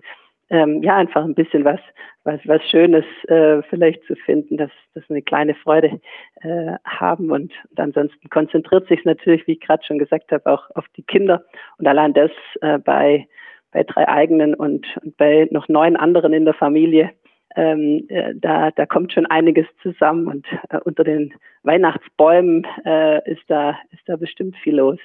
ähm, 0.50 0.82
ja, 0.82 0.96
einfach 0.96 1.24
ein 1.24 1.36
bisschen 1.36 1.66
was, 1.66 1.80
was, 2.24 2.40
was 2.46 2.64
Schönes 2.70 3.06
äh, 3.28 3.62
vielleicht 3.70 4.04
zu 4.06 4.16
finden, 4.16 4.58
dass, 4.58 4.72
dass 4.96 5.04
eine 5.10 5.22
kleine 5.22 5.54
Freude 5.54 6.00
äh, 6.42 6.74
haben 6.84 7.30
und, 7.30 7.54
und 7.70 7.80
ansonsten 7.80 8.30
konzentriert 8.30 8.88
sich 8.88 9.06
natürlich, 9.06 9.46
wie 9.46 9.54
ich 9.54 9.62
gerade 9.62 9.84
schon 9.84 10.00
gesagt 10.00 10.32
habe, 10.32 10.52
auch 10.52 10.64
auf 10.74 10.86
die 10.96 11.04
Kinder 11.04 11.44
und 11.78 11.88
allein 11.88 12.14
das 12.14 12.32
äh, 12.62 12.80
bei, 12.80 13.28
bei 13.72 13.84
drei 13.84 14.08
eigenen 14.08 14.56
und, 14.56 14.88
und 15.04 15.16
bei 15.18 15.48
noch 15.52 15.68
neun 15.68 15.96
anderen 15.96 16.34
in 16.34 16.46
der 16.46 16.56
Familie, 16.56 17.12
ähm, 17.56 18.06
äh, 18.10 18.34
da, 18.36 18.72
da 18.72 18.86
kommt 18.86 19.14
schon 19.14 19.26
einiges 19.26 19.66
zusammen 19.82 20.28
und 20.28 20.46
äh, 20.70 20.80
unter 20.84 21.04
den 21.04 21.34
Weihnachtsbäumen 21.64 22.66
äh, 22.86 23.32
ist, 23.32 23.44
da, 23.48 23.72
ist 23.92 24.02
da 24.06 24.16
bestimmt 24.16 24.56
viel 24.58 24.76
los. 24.76 25.00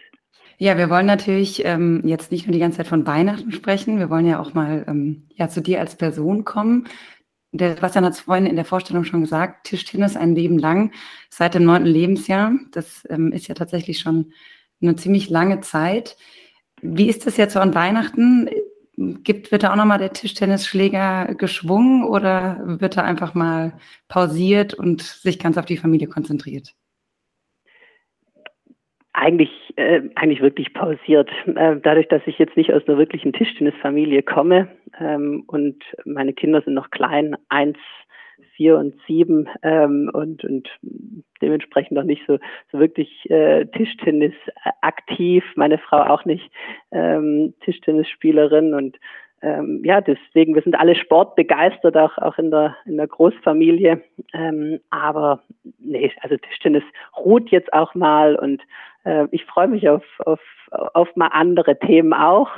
Ja, 0.59 0.77
wir 0.79 0.91
wollen 0.91 1.07
natürlich 1.07 1.65
ähm, 1.65 2.03
jetzt 2.05 2.31
nicht 2.31 2.47
nur 2.47 2.53
die 2.53 2.59
ganze 2.59 2.79
Zeit 2.79 2.87
von 2.87 3.07
Weihnachten 3.07 3.53
sprechen, 3.53 3.99
wir 3.99 4.11
wollen 4.11 4.27
ja 4.27 4.41
auch 4.41 4.55
mal 4.55 4.85
ähm, 4.87 5.29
ja, 5.35 5.49
zu 5.49 5.61
dir 5.61 5.81
als 5.81 5.97
Person 5.97 6.45
kommen. 6.45 6.89
Der 7.53 7.75
Sebastian 7.75 8.05
hat 8.05 8.15
es 8.15 8.21
vorhin 8.21 8.47
in 8.47 8.57
der 8.57 8.65
Vorstellung 8.65 9.05
schon 9.05 9.21
gesagt, 9.21 9.67
Tischtennis 9.67 10.17
ein 10.17 10.35
Leben 10.35 10.59
lang, 10.59 10.93
seit 11.29 11.55
dem 11.55 11.65
neunten 11.65 11.89
Lebensjahr. 11.89 12.53
Das 12.71 13.07
ähm, 13.11 13.33
ist 13.33 13.49
ja 13.49 13.55
tatsächlich 13.55 13.99
schon 13.99 14.33
eine 14.81 14.97
ziemlich 14.97 15.29
lange 15.29 15.61
Zeit. 15.61 16.17
Wie 16.81 17.09
ist 17.09 17.27
das 17.27 17.37
jetzt 17.37 17.53
so 17.53 17.61
an 17.61 17.75
Weihnachten? 17.75 18.49
Gibt, 18.97 19.51
wird 19.51 19.63
da 19.63 19.73
auch 19.73 19.77
nochmal 19.77 19.99
der 19.99 20.13
Tischtennisschläger 20.13 21.35
geschwungen 21.37 22.05
oder 22.05 22.61
wird 22.63 22.99
er 22.99 23.05
einfach 23.05 23.35
mal 23.35 23.73
pausiert 24.09 24.75
und 24.75 25.01
sich 25.01 25.39
ganz 25.39 25.57
auf 25.57 25.65
die 25.65 25.79
Familie 25.79 26.09
konzentriert? 26.09 26.75
Eigentlich, 29.15 29.51
äh, 29.77 30.03
eigentlich 30.15 30.43
wirklich 30.43 30.75
pausiert. 30.75 31.31
Äh, 31.47 31.77
dadurch, 31.83 32.09
dass 32.09 32.23
ich 32.27 32.39
jetzt 32.39 32.57
nicht 32.57 32.73
aus 32.73 32.87
einer 32.87 32.99
wirklichen 32.99 33.33
Tischtennisfamilie 33.33 34.23
komme 34.23 34.69
ähm, 34.99 35.45
und 35.47 35.83
meine 36.05 36.35
Kinder 36.35 36.63
sind 36.63 36.75
noch 36.75 36.91
klein, 36.91 37.37
eins, 37.49 37.79
vier 38.57 38.79
und 38.79 38.95
sieben 39.07 39.49
ähm, 39.63 40.11
und, 40.13 40.45
und 40.45 40.69
dementsprechend 41.41 41.93
noch 41.93 42.05
nicht 42.05 42.23
so, 42.27 42.39
so 42.71 42.79
wirklich 42.79 43.31
äh, 43.31 43.67
Tischtennis 43.67 44.35
aktiv. 44.81 45.45
Meine 45.57 45.79
Frau 45.79 45.99
auch 45.99 46.25
nicht 46.25 46.51
ähm, 46.91 47.55
Tischtennisspielerin 47.61 48.75
und 48.75 48.99
ähm, 49.43 49.83
ja, 49.85 50.01
deswegen, 50.01 50.55
wir 50.55 50.63
sind 50.63 50.79
alle 50.79 50.95
sportbegeistert, 50.95 51.97
auch, 51.97 52.17
auch 52.19 52.39
in 52.39 52.53
der, 52.53 52.77
in 52.87 52.97
der 52.97 53.09
Großfamilie. 53.09 54.01
Ähm, 54.33 54.79
aber 54.91 55.43
nee, 55.81 56.13
also 56.21 56.37
Tischtennis 56.37 56.85
ruht 57.17 57.51
jetzt 57.51 57.73
auch 57.73 57.95
mal 57.97 58.37
und 58.37 58.63
äh, 59.05 59.27
ich 59.33 59.45
freue 59.45 59.67
mich 59.67 59.89
auf, 59.89 60.05
auf, 60.25 60.41
auf 60.71 61.15
mal 61.17 61.29
andere 61.29 61.77
Themen 61.77 62.13
auch, 62.13 62.51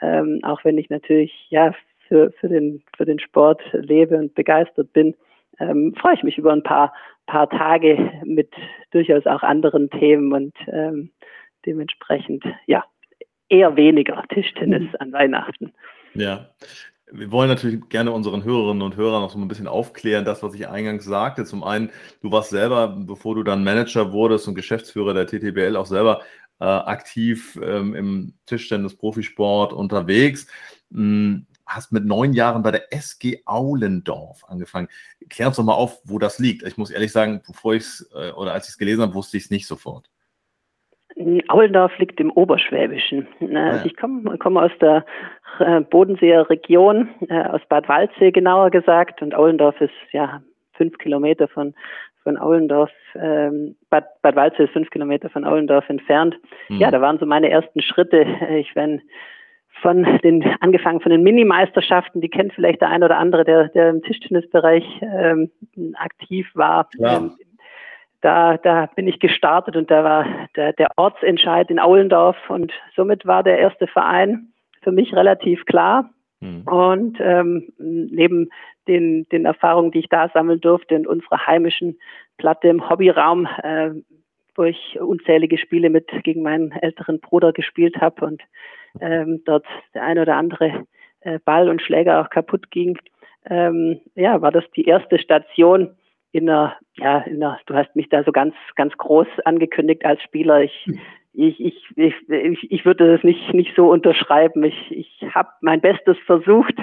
ähm, 0.00 0.38
auch 0.44 0.64
wenn 0.64 0.78
ich 0.78 0.90
natürlich 0.90 1.48
ja 1.50 1.74
für, 2.06 2.32
für, 2.40 2.48
den, 2.48 2.82
für 2.96 3.04
den 3.04 3.18
Sport 3.18 3.60
lebe 3.72 4.16
und 4.16 4.34
begeistert 4.34 4.92
bin. 4.92 5.14
Ähm, 5.60 5.94
freue 6.00 6.14
ich 6.14 6.22
mich 6.22 6.38
über 6.38 6.52
ein 6.52 6.62
paar, 6.62 6.92
paar 7.26 7.48
Tage 7.48 8.12
mit 8.24 8.52
durchaus 8.90 9.26
auch 9.26 9.42
anderen 9.42 9.90
Themen 9.90 10.32
und 10.32 10.54
ähm, 10.68 11.10
dementsprechend, 11.66 12.44
ja, 12.66 12.84
eher 13.48 13.76
weniger 13.76 14.22
Tischtennis 14.28 14.82
mhm. 14.82 14.96
an 14.98 15.12
Weihnachten. 15.12 15.72
Ja, 16.14 16.50
wir 17.10 17.30
wollen 17.30 17.48
natürlich 17.48 17.88
gerne 17.88 18.12
unseren 18.12 18.44
Hörerinnen 18.44 18.82
und 18.82 18.96
Hörern 18.96 19.22
noch 19.22 19.30
so 19.30 19.38
ein 19.38 19.48
bisschen 19.48 19.68
aufklären, 19.68 20.24
das, 20.24 20.42
was 20.42 20.54
ich 20.54 20.68
eingangs 20.68 21.04
sagte. 21.04 21.44
Zum 21.44 21.64
einen, 21.64 21.90
du 22.22 22.30
warst 22.30 22.50
selber, 22.50 22.88
bevor 22.88 23.34
du 23.34 23.42
dann 23.42 23.64
Manager 23.64 24.12
wurdest 24.12 24.46
und 24.48 24.54
Geschäftsführer 24.54 25.14
der 25.14 25.26
TTBL, 25.26 25.76
auch 25.76 25.86
selber 25.86 26.22
äh, 26.60 26.64
aktiv 26.64 27.58
ähm, 27.62 27.94
im 27.94 28.34
Tischtennis-Profisport 28.46 29.72
unterwegs. 29.72 30.48
Hm, 31.68 31.74
hast 31.74 31.92
mit 31.92 32.04
neun 32.04 32.32
Jahren 32.32 32.62
bei 32.62 32.70
der 32.70 32.92
SG 32.92 33.42
Aulendorf 33.44 34.44
angefangen. 34.48 34.88
Klär 35.28 35.48
uns 35.48 35.56
doch 35.56 35.64
mal 35.64 35.74
auf, 35.74 36.00
wo 36.04 36.18
das 36.18 36.38
liegt. 36.38 36.62
Ich 36.62 36.76
muss 36.76 36.90
ehrlich 36.90 37.12
sagen, 37.12 37.42
bevor 37.46 37.74
ich 37.74 37.82
es 37.82 38.10
äh, 38.14 38.32
oder 38.32 38.52
als 38.52 38.66
ich 38.66 38.70
es 38.70 38.78
gelesen 38.78 39.02
habe, 39.02 39.14
wusste 39.14 39.36
ich 39.36 39.44
es 39.44 39.50
nicht 39.50 39.66
sofort. 39.66 40.10
Aulendorf 41.48 41.96
liegt 41.98 42.20
im 42.20 42.30
Oberschwäbischen. 42.30 43.26
Ne, 43.40 43.72
also 43.72 43.86
ich 43.86 43.96
komme 43.96 44.38
komm 44.38 44.56
aus 44.56 44.70
der 44.80 45.04
äh, 45.58 45.80
Bodenseer 45.80 46.48
Region, 46.48 47.08
äh, 47.28 47.42
aus 47.42 47.60
Bad 47.68 47.88
Waldsee 47.88 48.30
genauer 48.30 48.70
gesagt. 48.70 49.20
Und 49.20 49.34
Aulendorf 49.34 49.80
ist 49.80 49.92
ja 50.12 50.42
fünf 50.74 50.96
Kilometer 50.98 51.48
von, 51.48 51.74
von 52.22 52.36
Aulendorf, 52.36 52.90
ähm, 53.16 53.74
Bad, 53.90 54.04
Bad 54.22 54.36
Waldsee 54.36 54.64
ist 54.64 54.72
fünf 54.72 54.90
Kilometer 54.90 55.28
von 55.28 55.44
Aulendorf 55.44 55.88
entfernt. 55.88 56.36
Mhm. 56.68 56.78
Ja, 56.78 56.90
da 56.92 57.00
waren 57.00 57.18
so 57.18 57.26
meine 57.26 57.50
ersten 57.50 57.82
Schritte. 57.82 58.24
Ich 58.58 58.72
bin 58.74 59.02
von 59.82 60.04
den, 60.22 60.44
angefangen 60.60 61.00
von 61.00 61.10
den 61.10 61.22
Minimeisterschaften, 61.22 62.20
die 62.20 62.28
kennt 62.28 62.52
vielleicht 62.52 62.80
der 62.80 62.90
ein 62.90 63.02
oder 63.02 63.18
andere, 63.18 63.44
der, 63.44 63.68
der 63.68 63.90
im 63.90 64.02
Tischtennisbereich 64.02 64.84
ähm, 65.02 65.50
aktiv 65.94 66.48
war. 66.54 66.88
Ja. 66.98 67.18
Ähm, 67.18 67.32
da, 68.20 68.56
da 68.56 68.86
bin 68.96 69.06
ich 69.06 69.20
gestartet 69.20 69.76
und 69.76 69.90
da 69.90 70.02
war 70.02 70.26
der, 70.56 70.72
der 70.72 70.88
Ortsentscheid 70.96 71.70
in 71.70 71.78
Aulendorf 71.78 72.36
und 72.48 72.72
somit 72.96 73.26
war 73.26 73.42
der 73.42 73.58
erste 73.58 73.86
Verein 73.86 74.48
für 74.82 74.90
mich 74.90 75.14
relativ 75.14 75.64
klar. 75.66 76.10
Mhm. 76.40 76.62
Und 76.62 77.18
ähm, 77.20 77.72
neben 77.78 78.50
den, 78.86 79.26
den 79.30 79.44
Erfahrungen, 79.44 79.90
die 79.90 80.00
ich 80.00 80.08
da 80.08 80.28
sammeln 80.30 80.60
durfte 80.60 80.94
in 80.94 81.06
unserer 81.06 81.46
heimischen 81.46 81.98
Platte 82.38 82.68
im 82.68 82.88
Hobbyraum, 82.88 83.46
äh, 83.62 83.90
wo 84.58 84.64
ich 84.64 84.98
unzählige 85.00 85.56
Spiele 85.56 85.88
mit 85.88 86.08
gegen 86.24 86.42
meinen 86.42 86.72
älteren 86.72 87.20
Bruder 87.20 87.52
gespielt 87.52 87.96
habe 88.00 88.26
und 88.26 88.42
ähm, 89.00 89.40
dort 89.46 89.64
der 89.94 90.02
ein 90.02 90.18
oder 90.18 90.36
andere 90.36 90.84
äh, 91.20 91.38
Ball 91.44 91.68
und 91.68 91.80
Schläger 91.80 92.20
auch 92.20 92.30
kaputt 92.30 92.70
ging, 92.70 92.98
ähm, 93.48 94.00
ja, 94.16 94.42
war 94.42 94.50
das 94.50 94.64
die 94.76 94.84
erste 94.84 95.18
Station 95.18 95.96
in 96.32 96.50
einer, 96.50 96.76
ja, 96.94 97.20
in 97.20 97.42
einer, 97.42 97.58
du 97.66 97.74
hast 97.74 97.94
mich 97.94 98.08
da 98.08 98.24
so 98.24 98.32
ganz, 98.32 98.54
ganz 98.74 98.96
groß 98.98 99.28
angekündigt 99.44 100.04
als 100.04 100.20
Spieler. 100.22 100.62
Ich, 100.62 100.86
ich, 101.32 101.60
ich, 101.60 101.74
ich, 101.96 102.70
ich 102.70 102.84
würde 102.84 103.12
das 103.12 103.22
nicht, 103.22 103.54
nicht 103.54 103.74
so 103.76 103.90
unterschreiben. 103.90 104.64
Ich, 104.64 104.90
ich 104.90 105.34
habe 105.34 105.50
mein 105.60 105.80
Bestes 105.80 106.18
versucht, 106.26 106.74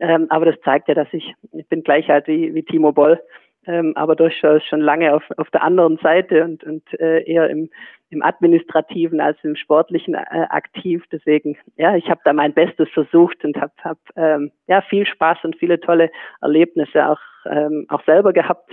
ähm, 0.00 0.26
aber 0.30 0.46
das 0.46 0.60
zeigt 0.62 0.88
ja, 0.88 0.94
dass 0.94 1.08
ich, 1.12 1.34
ich 1.52 1.68
bin 1.68 1.82
gleich 1.82 2.08
halt 2.08 2.28
wie, 2.28 2.54
wie 2.54 2.62
Timo 2.62 2.92
Boll, 2.92 3.20
ähm, 3.66 3.92
aber 3.96 4.16
durchaus 4.16 4.62
schon 4.64 4.80
lange 4.80 5.14
auf, 5.14 5.24
auf 5.36 5.50
der 5.50 5.62
anderen 5.62 5.98
Seite 5.98 6.44
und, 6.44 6.64
und 6.64 6.82
äh, 7.00 7.22
eher 7.24 7.50
im, 7.50 7.70
im 8.10 8.22
administrativen 8.22 9.20
als 9.20 9.38
im 9.42 9.56
sportlichen 9.56 10.14
äh, 10.14 10.46
aktiv. 10.50 11.04
Deswegen, 11.10 11.56
ja, 11.76 11.96
ich 11.96 12.08
habe 12.08 12.20
da 12.24 12.32
mein 12.32 12.54
Bestes 12.54 12.88
versucht 12.90 13.44
und 13.44 13.56
habe 13.56 13.72
hab, 13.82 13.98
ähm, 14.16 14.52
ja 14.68 14.80
viel 14.82 15.06
Spaß 15.06 15.38
und 15.44 15.56
viele 15.56 15.80
tolle 15.80 16.10
Erlebnisse 16.40 17.08
auch 17.08 17.20
ähm, 17.50 17.86
auch 17.88 18.04
selber 18.04 18.32
gehabt. 18.32 18.70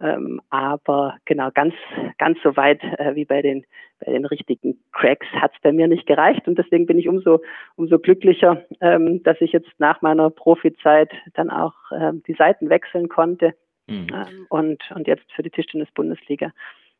Ähm, 0.00 0.40
aber 0.50 1.16
genau 1.26 1.50
ganz 1.54 1.74
ganz 2.18 2.36
so 2.42 2.56
weit 2.56 2.82
äh, 2.98 3.14
wie 3.14 3.24
bei 3.24 3.40
den 3.40 3.64
bei 4.04 4.10
den 4.10 4.24
richtigen 4.24 4.80
Cracks 4.90 5.26
hat 5.28 5.52
es 5.54 5.60
bei 5.62 5.70
mir 5.70 5.86
nicht 5.86 6.06
gereicht 6.06 6.48
und 6.48 6.58
deswegen 6.58 6.86
bin 6.86 6.98
ich 6.98 7.08
umso 7.08 7.40
umso 7.76 8.00
glücklicher, 8.00 8.64
ähm, 8.80 9.22
dass 9.22 9.40
ich 9.40 9.52
jetzt 9.52 9.70
nach 9.78 10.02
meiner 10.02 10.28
Profizeit 10.30 11.12
dann 11.34 11.50
auch 11.50 11.74
ähm, 11.96 12.20
die 12.26 12.34
Seiten 12.34 12.68
wechseln 12.68 13.08
konnte 13.08 13.54
mhm. 13.92 14.06
ähm, 14.12 14.46
und 14.48 14.82
und 14.94 15.06
jetzt 15.06 15.30
für 15.32 15.42
die 15.42 15.50
Tischtennis 15.50 15.90
Bundesliga 15.94 16.52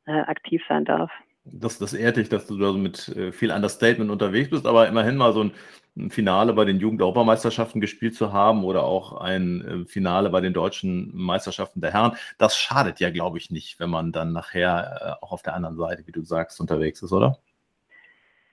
äh, 0.07 0.13
aktiv 0.13 0.63
sein 0.69 0.85
darf. 0.85 1.11
Das, 1.45 1.79
das 1.79 1.93
ehrt 1.93 2.17
dich, 2.19 2.29
dass 2.29 2.47
du 2.47 2.57
da 2.57 2.71
so 2.71 2.79
mit 2.79 3.09
äh, 3.09 3.33
viel 3.33 3.51
Understatement 3.51 4.11
unterwegs 4.11 4.51
bist, 4.51 4.65
aber 4.67 4.87
immerhin 4.87 5.17
mal 5.17 5.33
so 5.33 5.43
ein, 5.43 5.53
ein 5.97 6.11
Finale 6.11 6.53
bei 6.53 6.65
den 6.65 6.79
Jugend-Europameisterschaften 6.79 7.81
gespielt 7.81 8.15
zu 8.15 8.33
haben 8.33 8.63
oder 8.65 8.85
auch 8.85 9.21
ein 9.21 9.85
Finale 9.89 10.31
bei 10.31 10.41
den 10.41 10.53
deutschen 10.53 11.11
Meisterschaften 11.15 11.81
der 11.81 11.93
Herren, 11.93 12.13
das 12.39 12.57
schadet 12.57 13.01
ja, 13.01 13.11
glaube 13.11 13.39
ich, 13.39 13.51
nicht, 13.51 13.81
wenn 13.81 13.91
man 13.91 14.13
dann 14.13 14.33
nachher 14.33 15.19
auch 15.21 15.33
auf 15.33 15.43
der 15.43 15.55
anderen 15.55 15.77
Seite, 15.77 16.07
wie 16.07 16.13
du 16.13 16.23
sagst, 16.23 16.61
unterwegs 16.61 17.03
ist, 17.03 17.13
oder? 17.13 17.39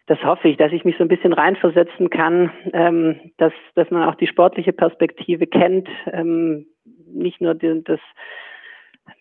das 0.09 0.21
hoffe 0.23 0.47
ich, 0.47 0.57
dass 0.57 0.71
ich 0.71 0.83
mich 0.85 0.97
so 0.97 1.03
ein 1.03 1.07
bisschen 1.07 1.33
reinversetzen 1.33 2.09
kann, 2.09 2.51
ähm, 2.73 3.31
dass, 3.37 3.53
dass 3.75 3.91
man 3.91 4.09
auch 4.09 4.15
die 4.15 4.25
sportliche 4.25 4.73
Perspektive 4.73 5.45
kennt, 5.45 5.87
ähm, 6.11 6.65
nicht 7.13 7.41
nur 7.41 7.55
die, 7.55 7.83
das, 7.83 7.99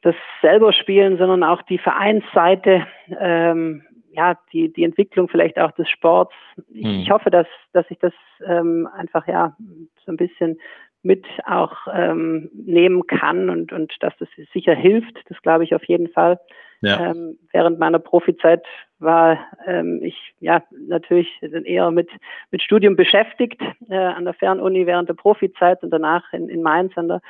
das 0.03 0.15
selber 0.43 0.73
spielen, 0.73 1.19
sondern 1.19 1.43
auch 1.43 1.63
die 1.63 1.79
Vereinsseite, 1.79 2.87
ähm, 3.19 3.83
ja, 4.13 4.39
die, 4.53 4.73
die 4.73 4.85
Entwicklung 4.85 5.29
vielleicht 5.29 5.59
auch 5.59 5.73
des 5.73 5.89
Sports. 5.89 6.35
Ich, 6.73 6.85
hm. 6.85 7.01
ich 7.01 7.11
hoffe, 7.11 7.31
dass, 7.31 7.47
dass 7.73 7.87
ich 7.91 7.99
das 7.99 8.13
ähm, 8.45 8.89
einfach 8.97 9.27
ja 9.29 9.57
so 10.05 10.13
ein 10.13 10.17
bisschen 10.17 10.59
mit 11.03 11.27
auch 11.47 11.77
ähm, 11.93 12.51
nehmen 12.53 13.07
kann 13.07 13.51
und, 13.51 13.73
und 13.73 13.95
dass 14.01 14.13
das 14.19 14.29
sicher 14.53 14.75
hilft. 14.75 15.17
Das 15.29 15.41
glaube 15.43 15.65
ich 15.65 15.75
auf 15.75 15.85
jeden 15.85 16.09
Fall. 16.09 16.39
Ja. 16.81 17.11
Ähm, 17.11 17.39
während 17.53 17.79
meiner 17.79 17.99
Profizeit 17.99 18.65
war 19.01 19.39
ähm, 19.67 20.01
ich 20.03 20.17
ja 20.41 20.63
natürlich 20.71 21.29
eher 21.43 21.91
mit, 21.91 22.09
mit 22.51 22.63
Studium 22.63 22.95
beschäftigt 22.95 23.61
äh, 23.89 23.97
an 23.97 24.25
der 24.25 24.35
Fernuni 24.35 24.87
während 24.87 25.09
der 25.09 25.15
Profizeit 25.15 25.83
und 25.83 25.91
danach 25.91 26.33
in, 26.33 26.49
in 26.49 26.63
Mainz 26.63 26.97
an 26.97 27.09
der 27.09 27.21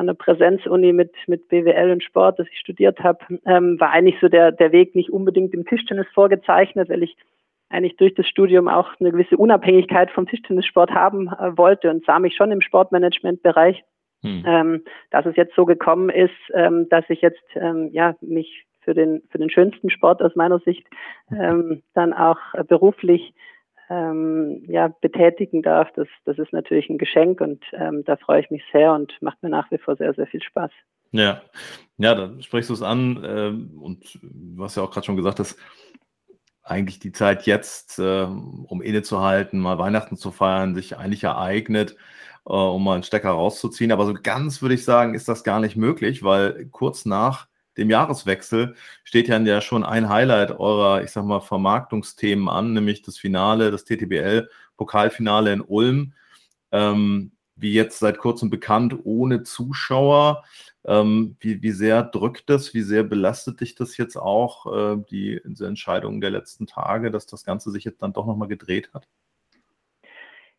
an 0.00 0.06
der 0.06 0.14
Präsenzuni 0.14 0.92
mit, 0.92 1.12
mit 1.26 1.48
BWL 1.48 1.90
und 1.90 2.02
Sport, 2.02 2.38
das 2.38 2.48
ich 2.50 2.58
studiert 2.58 3.00
habe, 3.00 3.18
ähm, 3.44 3.78
war 3.78 3.90
eigentlich 3.90 4.16
so 4.20 4.28
der, 4.28 4.50
der 4.50 4.72
Weg 4.72 4.94
nicht 4.94 5.10
unbedingt 5.10 5.52
im 5.52 5.66
Tischtennis 5.66 6.06
vorgezeichnet, 6.14 6.88
weil 6.88 7.02
ich 7.02 7.16
eigentlich 7.68 7.96
durch 7.96 8.14
das 8.14 8.26
Studium 8.26 8.66
auch 8.66 8.88
eine 8.98 9.12
gewisse 9.12 9.36
Unabhängigkeit 9.36 10.10
vom 10.10 10.26
Tischtennissport 10.26 10.90
haben 10.90 11.28
äh, 11.28 11.56
wollte 11.56 11.90
und 11.90 12.04
sah 12.06 12.18
mich 12.18 12.34
schon 12.34 12.50
im 12.50 12.62
Sportmanagement-Bereich. 12.62 13.84
Hm. 14.22 14.44
Ähm, 14.46 14.84
dass 15.10 15.24
es 15.24 15.36
jetzt 15.36 15.54
so 15.54 15.64
gekommen 15.64 16.10
ist, 16.10 16.34
ähm, 16.52 16.88
dass 16.90 17.04
ich 17.08 17.22
jetzt 17.22 17.42
ähm, 17.54 17.88
ja 17.92 18.16
mich 18.20 18.66
für 18.80 18.92
den, 18.92 19.22
für 19.30 19.38
den 19.38 19.48
schönsten 19.48 19.88
Sport 19.88 20.20
aus 20.20 20.34
meiner 20.34 20.58
Sicht 20.58 20.86
ähm, 21.30 21.82
dann 21.94 22.12
auch 22.12 22.38
äh, 22.54 22.64
beruflich 22.64 23.32
ähm, 23.90 24.62
ja, 24.68 24.88
betätigen 25.00 25.62
darf. 25.62 25.88
Das, 25.94 26.08
das 26.24 26.38
ist 26.38 26.52
natürlich 26.52 26.88
ein 26.88 26.98
Geschenk 26.98 27.40
und 27.40 27.62
ähm, 27.72 28.04
da 28.04 28.16
freue 28.16 28.40
ich 28.40 28.50
mich 28.50 28.62
sehr 28.72 28.92
und 28.94 29.12
macht 29.20 29.42
mir 29.42 29.50
nach 29.50 29.70
wie 29.70 29.78
vor 29.78 29.96
sehr, 29.96 30.14
sehr 30.14 30.28
viel 30.28 30.42
Spaß. 30.42 30.70
Ja, 31.12 31.42
ja, 31.98 32.14
da 32.14 32.40
sprichst 32.40 32.70
du 32.70 32.74
es 32.74 32.82
an 32.82 33.22
ähm, 33.26 33.82
und 33.82 34.18
du 34.22 34.62
hast 34.62 34.76
ja 34.76 34.84
auch 34.84 34.92
gerade 34.92 35.04
schon 35.04 35.16
gesagt, 35.16 35.40
dass 35.40 35.56
eigentlich 36.62 37.00
die 37.00 37.10
Zeit 37.10 37.46
jetzt, 37.46 37.98
äh, 37.98 38.22
um 38.22 38.80
innezuhalten, 38.80 39.58
mal 39.58 39.78
Weihnachten 39.78 40.16
zu 40.16 40.30
feiern, 40.30 40.76
sich 40.76 40.96
eigentlich 40.96 41.24
ereignet, 41.24 41.96
äh, 42.46 42.52
um 42.52 42.84
mal 42.84 42.94
einen 42.94 43.02
Stecker 43.02 43.30
rauszuziehen. 43.30 43.90
Aber 43.90 44.06
so 44.06 44.14
ganz 44.14 44.62
würde 44.62 44.76
ich 44.76 44.84
sagen, 44.84 45.14
ist 45.14 45.26
das 45.26 45.42
gar 45.42 45.58
nicht 45.58 45.74
möglich, 45.74 46.22
weil 46.22 46.66
kurz 46.70 47.06
nach 47.06 47.48
dem 47.80 47.90
Jahreswechsel 47.90 48.76
steht 49.02 49.28
ja 49.28 49.60
schon 49.60 49.84
ein 49.84 50.08
Highlight 50.08 50.52
eurer, 50.60 51.02
ich 51.02 51.10
sag 51.10 51.24
mal, 51.24 51.40
Vermarktungsthemen 51.40 52.48
an, 52.48 52.72
nämlich 52.74 53.02
das 53.02 53.18
Finale, 53.18 53.72
das 53.72 53.84
TTBL-Pokalfinale 53.84 55.52
in 55.52 55.60
Ulm. 55.60 56.12
Ähm, 56.70 57.32
wie 57.60 57.74
jetzt 57.74 57.98
seit 57.98 58.18
kurzem 58.18 58.50
bekannt, 58.50 58.96
ohne 59.04 59.42
Zuschauer. 59.42 60.44
Ähm, 60.84 61.36
wie, 61.40 61.62
wie 61.62 61.72
sehr 61.72 62.02
drückt 62.02 62.48
das, 62.48 62.72
wie 62.72 62.80
sehr 62.80 63.02
belastet 63.02 63.60
dich 63.60 63.74
das 63.74 63.98
jetzt 63.98 64.16
auch, 64.16 64.66
äh, 64.66 65.02
die, 65.10 65.40
diese 65.44 65.66
Entscheidungen 65.66 66.22
der 66.22 66.30
letzten 66.30 66.66
Tage, 66.66 67.10
dass 67.10 67.26
das 67.26 67.44
Ganze 67.44 67.70
sich 67.70 67.84
jetzt 67.84 68.02
dann 68.02 68.14
doch 68.14 68.26
nochmal 68.26 68.48
gedreht 68.48 68.90
hat? 68.94 69.06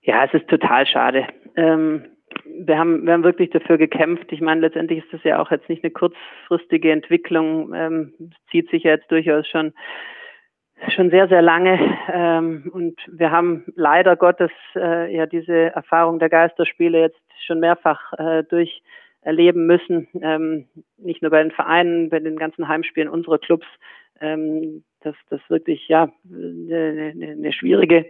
Ja, 0.02 0.26
es 0.26 0.34
ist 0.34 0.48
total 0.48 0.86
schade. 0.86 1.28
Ähm, 1.56 2.06
wir 2.46 2.78
haben, 2.78 3.06
wir 3.06 3.14
haben 3.14 3.24
wirklich 3.24 3.50
dafür 3.50 3.78
gekämpft. 3.78 4.32
Ich 4.32 4.42
meine, 4.42 4.62
letztendlich 4.62 5.04
ist 5.04 5.14
das 5.14 5.24
ja 5.24 5.42
auch 5.42 5.52
jetzt 5.52 5.70
nicht 5.70 5.84
eine 5.84 5.92
kurzfristige 5.92 6.92
Entwicklung. 6.92 7.74
Ähm, 7.74 8.14
zieht 8.50 8.70
sich 8.70 8.84
ja 8.84 8.92
jetzt 8.92 9.12
durchaus 9.12 9.48
schon 9.48 9.74
schon 10.90 11.12
sehr, 11.12 11.28
sehr 11.28 11.42
lange. 11.42 11.80
Ähm, 12.12 12.72
und 12.74 13.00
wir 13.08 13.32
haben 13.32 13.66
leider 13.76 14.16
Gottes 14.16 14.52
äh, 14.76 15.16
ja 15.16 15.26
diese 15.26 15.74
Erfahrung 15.76 16.20
der 16.20 16.30
Geisterspiele 16.30 17.00
jetzt 17.00 17.22
schon 17.46 17.60
mehrfach 17.60 18.14
äh, 18.14 18.44
durcherleben 18.44 19.68
müssen. 19.68 20.08
Ähm, 20.22 20.68
nicht 20.98 21.22
nur 21.22 21.32
bei 21.32 21.44
den 21.44 21.52
Vereinen, 21.52 22.10
bei 22.10 22.20
den 22.20 22.36
ganzen 22.38 22.68
Heimspielen 22.68 23.10
unserer 23.10 23.38
Clubs. 23.38 23.68
Ähm, 24.20 24.84
dass 25.04 25.16
das 25.30 25.42
wirklich 25.50 25.88
ja 25.88 26.12
eine, 26.32 27.14
eine 27.16 27.54
schwierige 27.54 28.06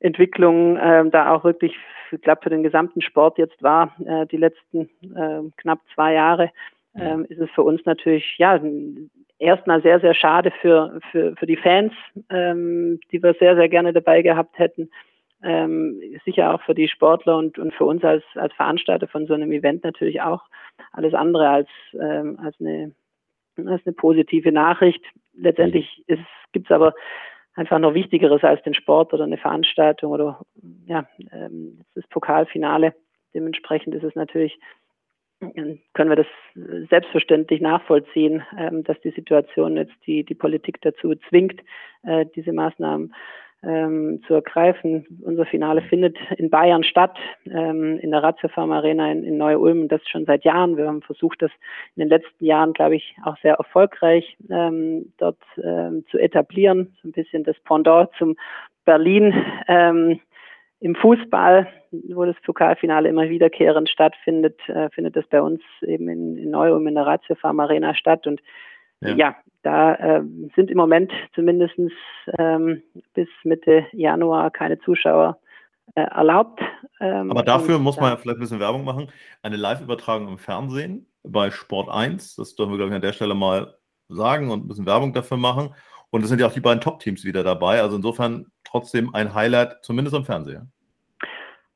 Entwicklung 0.00 0.76
äh, 0.76 1.08
da 1.10 1.34
auch 1.34 1.44
wirklich, 1.44 1.74
ich 2.10 2.20
glaube, 2.20 2.42
für 2.42 2.50
den 2.50 2.62
gesamten 2.62 3.00
Sport 3.00 3.38
jetzt 3.38 3.62
war, 3.62 3.94
äh, 4.04 4.26
die 4.26 4.36
letzten 4.36 4.90
äh, 5.16 5.50
knapp 5.56 5.80
zwei 5.94 6.14
Jahre, 6.14 6.50
äh, 6.94 7.22
ist 7.28 7.40
es 7.40 7.50
für 7.50 7.62
uns 7.62 7.84
natürlich, 7.84 8.36
ja, 8.38 8.60
erstmal 9.38 9.82
sehr, 9.82 10.00
sehr 10.00 10.14
schade 10.14 10.52
für, 10.60 11.00
für, 11.10 11.34
für 11.36 11.46
die 11.46 11.56
Fans, 11.56 11.92
ähm, 12.30 13.00
die 13.10 13.22
wir 13.22 13.34
sehr, 13.34 13.56
sehr 13.56 13.68
gerne 13.68 13.92
dabei 13.92 14.22
gehabt 14.22 14.58
hätten. 14.58 14.90
Ähm, 15.42 16.00
sicher 16.24 16.54
auch 16.54 16.62
für 16.62 16.74
die 16.74 16.88
Sportler 16.88 17.36
und, 17.36 17.58
und 17.58 17.74
für 17.74 17.84
uns 17.84 18.02
als, 18.02 18.24
als 18.34 18.54
Veranstalter 18.54 19.08
von 19.08 19.26
so 19.26 19.34
einem 19.34 19.52
Event 19.52 19.84
natürlich 19.84 20.22
auch 20.22 20.42
alles 20.92 21.12
andere 21.12 21.48
als, 21.48 21.68
ähm, 22.00 22.38
als, 22.42 22.56
eine, 22.60 22.92
als 23.58 23.84
eine 23.84 23.94
positive 23.94 24.52
Nachricht. 24.52 25.04
Letztendlich 25.36 26.02
gibt 26.52 26.66
es 26.66 26.70
aber 26.70 26.94
einfach 27.54 27.78
noch 27.78 27.94
Wichtigeres 27.94 28.42
als 28.42 28.62
den 28.62 28.74
Sport 28.74 29.12
oder 29.12 29.24
eine 29.24 29.38
Veranstaltung 29.38 30.12
oder 30.12 30.40
ja, 30.86 31.08
ähm, 31.32 31.80
das 31.94 32.06
Pokalfinale. 32.08 32.94
Dementsprechend 33.32 33.94
ist 33.94 34.04
es 34.04 34.14
natürlich, 34.14 34.58
ähm, 35.40 35.80
können 35.92 36.10
wir 36.10 36.16
das 36.16 36.88
selbstverständlich 36.88 37.60
nachvollziehen, 37.60 38.42
ähm, 38.58 38.84
dass 38.84 39.00
die 39.00 39.10
Situation 39.10 39.76
jetzt 39.76 39.94
die, 40.06 40.24
die 40.24 40.34
Politik 40.34 40.80
dazu 40.82 41.14
zwingt, 41.28 41.60
äh, 42.02 42.26
diese 42.34 42.52
Maßnahmen 42.52 43.14
ähm, 43.66 44.22
zu 44.26 44.34
ergreifen. 44.34 45.06
Unser 45.22 45.46
Finale 45.46 45.82
findet 45.82 46.16
in 46.36 46.50
Bayern 46.50 46.84
statt, 46.84 47.16
ähm, 47.46 47.98
in 47.98 48.10
der 48.10 48.22
Ratiofarm 48.22 48.72
Arena 48.72 49.10
in, 49.10 49.24
in 49.24 49.36
Neu-Ulm, 49.36 49.88
das 49.88 50.00
schon 50.08 50.24
seit 50.26 50.44
Jahren. 50.44 50.76
Wir 50.76 50.86
haben 50.86 51.02
versucht, 51.02 51.42
das 51.42 51.50
in 51.96 52.00
den 52.00 52.08
letzten 52.08 52.44
Jahren, 52.44 52.72
glaube 52.72 52.96
ich, 52.96 53.16
auch 53.24 53.36
sehr 53.38 53.54
erfolgreich 53.54 54.36
ähm, 54.50 55.12
dort 55.18 55.38
ähm, 55.62 56.04
zu 56.10 56.18
etablieren. 56.18 56.96
So 57.02 57.08
ein 57.08 57.12
bisschen 57.12 57.44
das 57.44 57.58
Pendant 57.60 58.10
zum 58.18 58.36
Berlin 58.84 59.34
ähm, 59.68 60.20
im 60.80 60.94
Fußball, 60.96 61.66
wo 61.90 62.24
das 62.24 62.36
Pokalfinale 62.44 63.08
immer 63.08 63.28
wiederkehrend 63.28 63.88
stattfindet, 63.88 64.60
äh, 64.68 64.90
findet 64.90 65.16
das 65.16 65.26
bei 65.28 65.40
uns 65.40 65.62
eben 65.82 66.08
in, 66.08 66.36
in 66.36 66.50
Neu-Ulm 66.50 66.86
in 66.86 66.94
der 66.94 67.06
Ratiofarm 67.06 67.60
Arena 67.60 67.94
statt 67.94 68.26
und 68.26 68.40
ja, 69.00 69.14
ja 69.14 69.36
da 69.62 69.94
äh, 69.94 70.22
sind 70.54 70.70
im 70.70 70.76
Moment 70.76 71.10
zumindest 71.34 71.74
ähm, 72.38 72.82
bis 73.14 73.28
Mitte 73.44 73.86
Januar 73.92 74.50
keine 74.50 74.78
Zuschauer 74.80 75.38
äh, 75.94 76.02
erlaubt. 76.02 76.60
Ähm, 77.00 77.30
Aber 77.30 77.42
dafür 77.42 77.78
muss 77.78 77.96
man 77.96 78.10
ja 78.10 78.16
vielleicht 78.16 78.38
ein 78.38 78.40
bisschen 78.40 78.60
Werbung 78.60 78.84
machen. 78.84 79.08
Eine 79.42 79.56
Live-Übertragung 79.56 80.28
im 80.28 80.38
Fernsehen 80.38 81.06
bei 81.22 81.50
Sport 81.50 81.88
1, 81.88 82.36
das 82.36 82.54
dürfen 82.54 82.72
wir, 82.72 82.76
glaube 82.76 82.90
ich, 82.90 82.96
an 82.96 83.02
der 83.02 83.12
Stelle 83.12 83.34
mal 83.34 83.74
sagen 84.08 84.50
und 84.50 84.64
ein 84.64 84.68
bisschen 84.68 84.86
Werbung 84.86 85.12
dafür 85.12 85.38
machen. 85.38 85.74
Und 86.10 86.22
es 86.22 86.28
sind 86.28 86.40
ja 86.40 86.46
auch 86.46 86.52
die 86.52 86.60
beiden 86.60 86.80
Top-Teams 86.80 87.24
wieder 87.24 87.42
dabei. 87.42 87.80
Also 87.80 87.96
insofern 87.96 88.46
trotzdem 88.64 89.14
ein 89.14 89.34
Highlight, 89.34 89.82
zumindest 89.82 90.14
im 90.14 90.24
Fernsehen. 90.24 90.72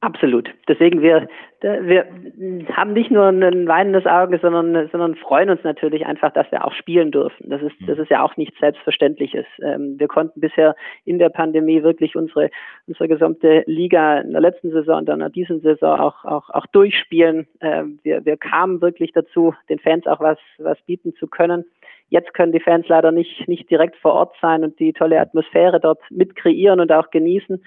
Absolut. 0.01 0.49
Deswegen 0.69 1.03
wir, 1.03 1.29
wir 1.61 2.07
haben 2.73 2.93
nicht 2.93 3.11
nur 3.11 3.27
ein 3.27 3.67
weinendes 3.67 4.07
Auge, 4.07 4.39
sondern, 4.41 4.89
sondern 4.93 5.17
freuen 5.17 5.51
uns 5.51 5.65
natürlich 5.65 6.07
einfach, 6.07 6.33
dass 6.33 6.49
wir 6.53 6.65
auch 6.65 6.73
spielen 6.73 7.11
dürfen. 7.11 7.51
Das 7.51 7.61
ist, 7.63 7.75
das 7.85 7.99
ist 7.99 8.09
ja 8.09 8.23
auch 8.23 8.37
nichts 8.37 8.57
Selbstverständliches. 8.61 9.45
Ähm, 9.61 9.99
wir 9.99 10.07
konnten 10.07 10.41
bisher 10.41 10.77
in 11.05 11.19
der 11.19 11.31
Pandemie 11.31 11.83
wirklich 11.83 12.15
unsere, 12.15 12.51
unsere 12.87 13.09
gesamte 13.09 13.65
Liga 13.67 14.21
in 14.21 14.31
der 14.31 14.41
letzten 14.41 14.71
Saison 14.71 14.99
und 14.99 15.07
dann 15.07 15.21
in 15.21 15.33
dieser 15.33 15.59
Saison 15.59 15.99
auch, 15.99 16.25
auch, 16.25 16.49
auch 16.51 16.67
durchspielen. 16.67 17.49
Ähm, 17.61 17.99
wir, 18.05 18.25
wir 18.25 18.37
kamen 18.37 18.81
wirklich 18.81 19.11
dazu, 19.11 19.53
den 19.69 19.81
Fans 19.81 20.07
auch 20.07 20.21
was, 20.21 20.39
was 20.59 20.81
bieten 20.83 21.13
zu 21.17 21.27
können. 21.27 21.65
Jetzt 22.09 22.35
können 22.35 22.53
die 22.53 22.61
Fans 22.61 22.87
leider 22.87 23.11
nicht, 23.11 23.49
nicht 23.49 23.69
direkt 23.69 23.97
vor 23.97 24.13
Ort 24.13 24.37
sein 24.41 24.63
und 24.63 24.79
die 24.79 24.93
tolle 24.93 25.21
Atmosphäre 25.21 25.81
dort 25.81 26.01
mit 26.09 26.37
kreieren 26.37 26.79
und 26.79 26.93
auch 26.93 27.11
genießen. 27.11 27.61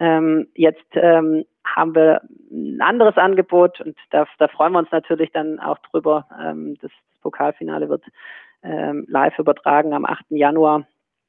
Ähm, 0.00 0.48
jetzt 0.54 0.86
ähm, 0.94 1.44
haben 1.64 1.94
wir 1.94 2.22
ein 2.50 2.80
anderes 2.80 3.16
Angebot 3.16 3.80
und 3.80 3.96
da, 4.10 4.26
da 4.38 4.48
freuen 4.48 4.72
wir 4.72 4.78
uns 4.78 4.92
natürlich 4.92 5.30
dann 5.32 5.58
auch 5.60 5.78
drüber. 5.90 6.26
Ähm, 6.40 6.76
das, 6.80 6.90
das 7.10 7.20
Pokalfinale 7.20 7.88
wird 7.88 8.04
ähm, 8.62 9.06
live 9.08 9.38
übertragen 9.38 9.92
am 9.92 10.04
8. 10.04 10.26
Januar 10.30 10.86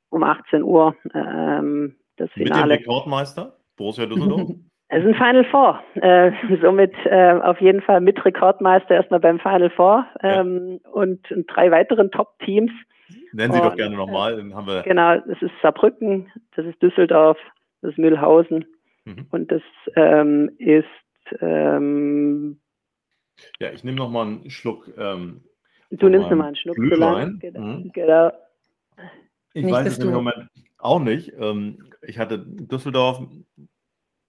um 0.09 0.23
18 0.23 0.63
Uhr. 0.63 0.95
Ähm, 1.13 1.95
das 2.17 2.31
Finale. 2.31 2.77
Mit 2.77 2.85
dem 2.85 2.91
Rekordmeister, 2.91 3.53
Borussia 3.77 4.05
Düsseldorf? 4.05 4.49
Es 4.91 5.03
ist 5.03 5.09
ein 5.09 5.13
Final 5.13 5.45
Four. 5.45 5.79
Äh, 6.01 6.31
somit 6.63 6.93
äh, 7.05 7.33
auf 7.33 7.61
jeden 7.61 7.81
Fall 7.81 8.01
mit 8.01 8.25
Rekordmeister 8.25 8.95
erstmal 8.95 9.19
beim 9.19 9.39
Final 9.39 9.69
Four 9.69 10.05
ähm, 10.23 10.79
ja. 10.83 10.89
und, 10.89 11.19
drei 11.47 11.69
weiteren 11.69 12.09
Top-Teams. 12.09 12.71
Nennen 13.31 13.53
Sie 13.53 13.59
und, 13.59 13.67
doch 13.67 13.75
gerne 13.75 13.95
nochmal, 13.95 14.37
dann 14.37 14.55
haben 14.55 14.65
wir. 14.65 14.81
Genau, 14.81 15.17
das 15.19 15.39
ist 15.43 15.51
Saarbrücken, 15.61 16.31
das 16.55 16.65
ist 16.65 16.81
Düsseldorf, 16.81 17.37
das 17.81 17.91
ist 17.91 17.97
Mühlhausen 17.97 18.65
mhm. 19.05 19.27
und 19.31 19.51
das 19.51 19.61
ähm, 19.95 20.51
ist. 20.57 20.85
Ähm, 21.41 22.59
ja, 23.59 23.71
ich 23.71 23.83
nehme 23.83 23.97
nochmal 23.97 24.27
einen 24.27 24.49
Schluck. 24.49 24.91
Ähm, 24.97 25.43
du 25.91 26.09
nimmst 26.09 26.29
nochmal 26.29 26.47
einen 26.47 26.55
Schluck 26.55 26.75
Glühwein. 26.75 27.39
Genau. 27.39 27.59
Mhm. 27.59 27.91
genau. 27.93 28.31
Ich 29.53 29.63
nicht, 29.63 29.73
weiß 29.73 29.87
es 29.87 29.99
im 29.99 30.11
Moment 30.11 30.49
auch 30.77 30.99
nicht. 30.99 31.33
Ähm, 31.37 31.89
ich 32.01 32.17
hatte 32.17 32.39
Düsseldorf 32.39 33.21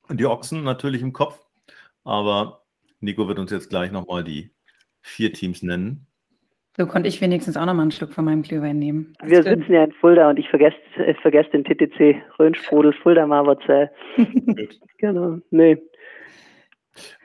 und 0.08 0.20
die 0.20 0.26
Ochsen 0.26 0.62
natürlich 0.62 1.02
im 1.02 1.12
Kopf, 1.12 1.40
aber 2.04 2.64
Nico 3.00 3.28
wird 3.28 3.38
uns 3.38 3.50
jetzt 3.50 3.70
gleich 3.70 3.92
nochmal 3.92 4.24
die 4.24 4.50
vier 5.00 5.32
Teams 5.32 5.62
nennen. 5.62 6.06
So 6.76 6.86
konnte 6.86 7.08
ich 7.08 7.20
wenigstens 7.20 7.56
auch 7.56 7.66
nochmal 7.66 7.82
einen 7.82 7.90
Schluck 7.90 8.12
von 8.12 8.24
meinem 8.24 8.42
Glühwein 8.42 8.78
nehmen. 8.78 9.14
Das 9.18 9.30
Wir 9.30 9.42
sitzen 9.42 9.72
ja 9.72 9.84
in 9.84 9.92
Fulda 9.92 10.30
und 10.30 10.38
ich 10.38 10.48
vergesse, 10.48 10.76
ich 11.06 11.18
vergesse 11.18 11.50
den 11.50 11.64
TTC 11.64 12.22
Röhnsprudel 12.38 12.92
Fulda 12.92 13.26
Marverzell. 13.26 13.90
genau, 14.98 15.38
nee. 15.50 15.78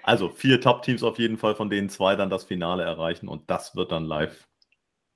Also 0.04 0.30
vier 0.30 0.62
Top-Teams 0.62 1.04
auf 1.04 1.20
jeden 1.20 1.38
Fall, 1.38 1.56
von 1.56 1.70
denen 1.70 1.90
zwei 1.90 2.16
dann 2.16 2.30
das 2.30 2.44
Finale 2.44 2.84
erreichen 2.84 3.28
und 3.28 3.50
das 3.50 3.76
wird 3.76 3.92
dann 3.92 4.06
live 4.06 4.48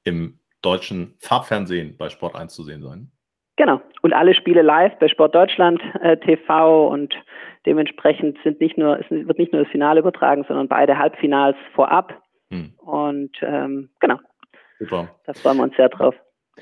im 0.03 0.39
deutschen 0.61 1.15
Farbfernsehen 1.19 1.97
bei 1.97 2.09
Sport 2.09 2.35
1 2.35 2.53
zu 2.53 2.63
sehen 2.63 2.83
sein. 2.83 3.11
Genau. 3.55 3.81
Und 4.01 4.13
alle 4.13 4.33
Spiele 4.33 4.61
live 4.61 4.97
bei 4.99 5.09
Sport 5.09 5.35
Deutschland 5.35 5.81
äh, 6.01 6.17
TV 6.17 6.87
und 6.87 7.13
dementsprechend 7.65 8.37
sind 8.43 8.61
nicht 8.61 8.77
nur, 8.77 8.99
es 8.99 9.05
wird 9.09 9.37
nicht 9.37 9.51
nur 9.51 9.63
das 9.63 9.71
Finale 9.71 9.99
übertragen, 9.99 10.45
sondern 10.47 10.67
beide 10.67 10.97
Halbfinals 10.97 11.57
vorab. 11.75 12.21
Hm. 12.51 12.73
Und 12.77 13.31
ähm, 13.41 13.89
genau. 13.99 14.19
Super. 14.79 15.15
Da 15.25 15.33
freuen 15.33 15.57
wir 15.57 15.63
uns 15.63 15.75
sehr 15.75 15.89
drauf. 15.89 16.15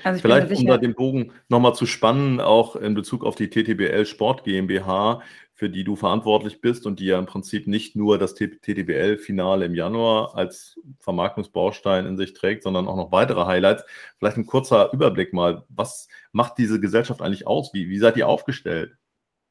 Also 0.04 0.20
Vielleicht, 0.20 0.52
um 0.52 0.66
da 0.66 0.78
den 0.78 0.94
Bogen 0.94 1.32
nochmal 1.48 1.74
zu 1.74 1.86
spannen, 1.86 2.40
auch 2.40 2.76
in 2.76 2.94
Bezug 2.94 3.24
auf 3.24 3.34
die 3.34 3.50
TTBL 3.50 4.06
Sport 4.06 4.44
GmbH, 4.44 5.22
für 5.54 5.68
die 5.68 5.82
du 5.82 5.96
verantwortlich 5.96 6.60
bist 6.60 6.86
und 6.86 7.00
die 7.00 7.06
ja 7.06 7.18
im 7.18 7.26
Prinzip 7.26 7.66
nicht 7.66 7.96
nur 7.96 8.16
das 8.16 8.34
TTBL-Finale 8.34 9.64
im 9.64 9.74
Januar 9.74 10.36
als 10.36 10.80
Vermarktungsbaustein 11.00 12.06
in 12.06 12.16
sich 12.16 12.32
trägt, 12.32 12.62
sondern 12.62 12.86
auch 12.86 12.96
noch 12.96 13.10
weitere 13.10 13.44
Highlights. 13.44 13.84
Vielleicht 14.18 14.36
ein 14.36 14.46
kurzer 14.46 14.92
Überblick 14.92 15.32
mal. 15.32 15.64
Was 15.68 16.08
macht 16.30 16.58
diese 16.58 16.80
Gesellschaft 16.80 17.20
eigentlich 17.20 17.48
aus? 17.48 17.74
Wie, 17.74 17.88
wie 17.88 17.98
seid 17.98 18.16
ihr 18.16 18.28
aufgestellt? 18.28 18.92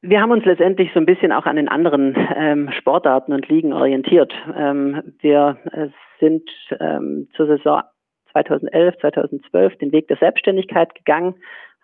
Wir 0.01 0.21
haben 0.21 0.31
uns 0.31 0.45
letztendlich 0.45 0.91
so 0.93 0.99
ein 0.99 1.05
bisschen 1.05 1.33
auch 1.33 1.45
an 1.45 1.57
den 1.57 1.67
anderen 1.67 2.15
ähm, 2.37 2.71
Sportarten 2.77 3.33
und 3.33 3.49
Ligen 3.49 3.73
orientiert. 3.73 4.31
Ähm, 4.55 5.13
wir 5.19 5.57
äh, 5.71 5.89
sind 6.19 6.49
ähm, 6.79 7.27
zur 7.35 7.47
Saison 7.47 7.81
2011, 8.31 8.97
2012 8.99 9.77
den 9.77 9.91
Weg 9.91 10.07
der 10.07 10.17
Selbstständigkeit 10.17 10.93
gegangen, 10.95 11.35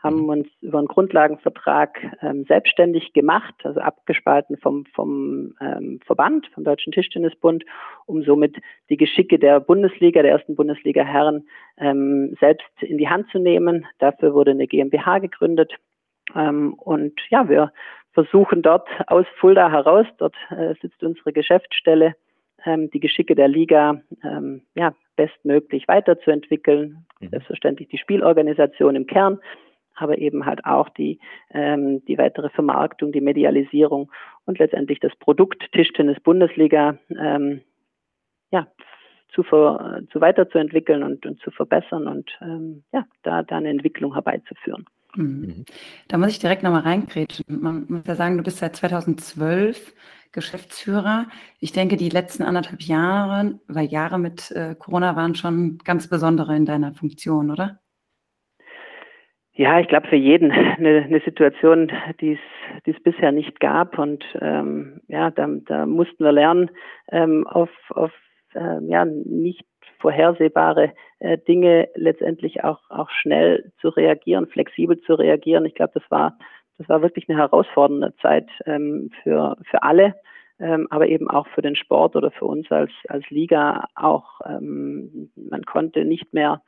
haben 0.04 0.24
mhm. 0.24 0.30
uns 0.30 0.48
über 0.62 0.80
einen 0.80 0.88
Grundlagenvertrag 0.88 1.98
ähm, 2.22 2.44
selbstständig 2.46 3.14
gemacht, 3.14 3.54
also 3.64 3.80
abgespalten 3.80 4.58
vom, 4.58 4.86
vom 4.94 5.56
ähm, 5.62 6.00
Verband, 6.06 6.46
vom 6.54 6.66
Deutschen 6.66 6.92
Tischtennisbund, 6.92 7.64
um 8.06 8.24
somit 8.24 8.58
die 8.90 8.98
Geschicke 8.98 9.40
der 9.40 9.62
Bundesliga, 9.62 10.22
der 10.22 10.32
ersten 10.32 10.56
Bundesliga 10.56 11.04
Herren, 11.04 11.48
ähm, 11.78 12.36
selbst 12.40 12.68
in 12.82 12.98
die 12.98 13.08
Hand 13.08 13.30
zu 13.32 13.40
nehmen. 13.40 13.86
Dafür 14.00 14.34
wurde 14.34 14.52
eine 14.52 14.68
GmbH 14.68 15.20
gegründet. 15.20 15.74
Ähm, 16.36 16.74
und 16.74 17.20
ja, 17.30 17.48
wir 17.48 17.72
versuchen 18.12 18.62
dort 18.62 18.88
aus 19.08 19.26
Fulda 19.40 19.72
heraus, 19.72 20.06
dort 20.18 20.36
äh, 20.50 20.76
sitzt 20.82 21.02
unsere 21.02 21.32
Geschäftsstelle, 21.32 22.16
ähm, 22.66 22.90
die 22.92 23.00
Geschicke 23.00 23.36
der 23.36 23.48
Liga 23.48 24.02
ähm, 24.24 24.62
ja, 24.76 24.94
bestmöglich 25.16 25.88
weiterzuentwickeln. 25.88 27.06
Mhm. 27.20 27.30
Selbstverständlich 27.30 27.90
die 27.90 27.98
Spielorganisation 27.98 28.96
im 28.96 29.08
Kern, 29.08 29.40
aber 29.96 30.18
eben 30.18 30.46
halt 30.46 30.66
auch 30.66 30.90
die, 30.90 31.20
ähm, 31.52 32.04
die 32.06 32.18
weitere 32.18 32.50
Vermarktung, 32.50 33.12
die 33.12 33.22
Medialisierung 33.22 34.12
und 34.46 34.60
letztendlich 34.60 35.00
das 35.00 35.16
Produkt 35.18 35.72
Tischtennis 35.72 36.20
Bundesliga 36.20 36.98
ähm, 37.10 37.62
ja, 38.52 38.68
zu, 39.34 39.44
ver, 39.44 40.02
zu 40.12 40.22
weiterzuentwickeln 40.22 41.04
und, 41.04 41.26
und 41.26 41.40
zu 41.42 41.52
verbessern 41.52 42.08
und 42.08 42.30
ähm, 42.42 42.84
ja, 42.94 43.06
da, 43.24 43.44
da 43.44 43.58
eine 43.58 43.70
Entwicklung 43.70 44.14
herbeizuführen. 44.14 44.86
Mhm. 45.16 45.42
mhm. 45.42 45.66
Da 46.08 46.18
muss 46.18 46.30
ich 46.30 46.40
direkt 46.40 46.64
nochmal 46.64 46.82
reingrätschen. 46.82 47.46
Man 47.48 47.86
muss 47.88 48.04
ja 48.08 48.16
sagen, 48.16 48.38
du 48.38 48.44
bist 48.44 48.58
seit 48.58 48.76
2012 48.76 49.94
Geschäftsführer. 50.32 51.28
Ich 51.60 51.72
denke, 51.72 51.96
die 51.96 52.10
letzten 52.10 52.44
anderthalb 52.44 52.82
Jahre, 52.82 53.60
weil 53.68 53.86
Jahre 53.86 54.20
mit 54.20 54.52
äh, 54.52 54.76
Corona 54.76 55.16
waren 55.16 55.36
schon 55.36 55.78
ganz 55.84 56.10
besondere 56.10 56.56
in 56.56 56.66
deiner 56.66 56.94
Funktion, 56.94 57.52
oder? 57.52 57.80
Ja, 59.56 59.80
ich 59.80 59.88
glaube 59.88 60.08
für 60.08 60.16
jeden 60.16 60.52
eine, 60.52 61.04
eine 61.04 61.22
Situation, 61.22 61.92
die 62.20 62.40
es 62.86 63.04
bisher 63.04 63.32
nicht 63.32 63.60
gab. 63.60 64.00
Und 64.00 64.26
ähm, 64.42 65.02
ja, 65.08 65.30
da, 65.30 65.48
da 65.48 65.86
mussten 65.86 66.24
wir 66.24 66.32
lernen, 66.32 66.72
ähm, 67.12 67.46
auf, 67.46 67.70
auf 67.90 68.12
ähm, 68.56 68.90
ja, 68.90 69.06
nicht 69.06 69.64
vorhersehbare 70.04 70.92
äh, 71.20 71.38
Dinge 71.38 71.88
letztendlich 71.96 72.64
auch, 72.64 72.82
auch 72.90 73.10
schnell 73.10 73.72
zu 73.80 73.88
reagieren, 73.88 74.48
flexibel 74.48 75.00
zu 75.00 75.14
reagieren. 75.16 75.66
Ich 75.66 75.76
glaube, 75.76 75.94
das 75.96 76.04
war, 76.12 76.38
das 76.78 76.90
war 76.90 77.02
wirklich 77.02 77.28
eine 77.30 77.40
herausfordernde 77.40 78.14
Zeit 78.22 78.50
ähm, 78.66 79.10
für, 79.24 79.58
für 79.70 79.82
alle. 79.82 80.14
Ähm, 80.60 80.88
aber 80.92 81.08
eben 81.08 81.30
auch 81.30 81.48
für 81.48 81.62
den 81.62 81.76
Sport 81.76 82.16
oder 82.16 82.32
für 82.32 82.46
uns 82.46 82.70
als, 82.70 82.92
als 83.08 83.28
Liga 83.30 83.86
auch. 83.96 84.42
Ähm, 84.46 85.32
man 85.36 85.64
konnte 85.64 86.06
nicht 86.06 86.32
mehr 86.34 86.62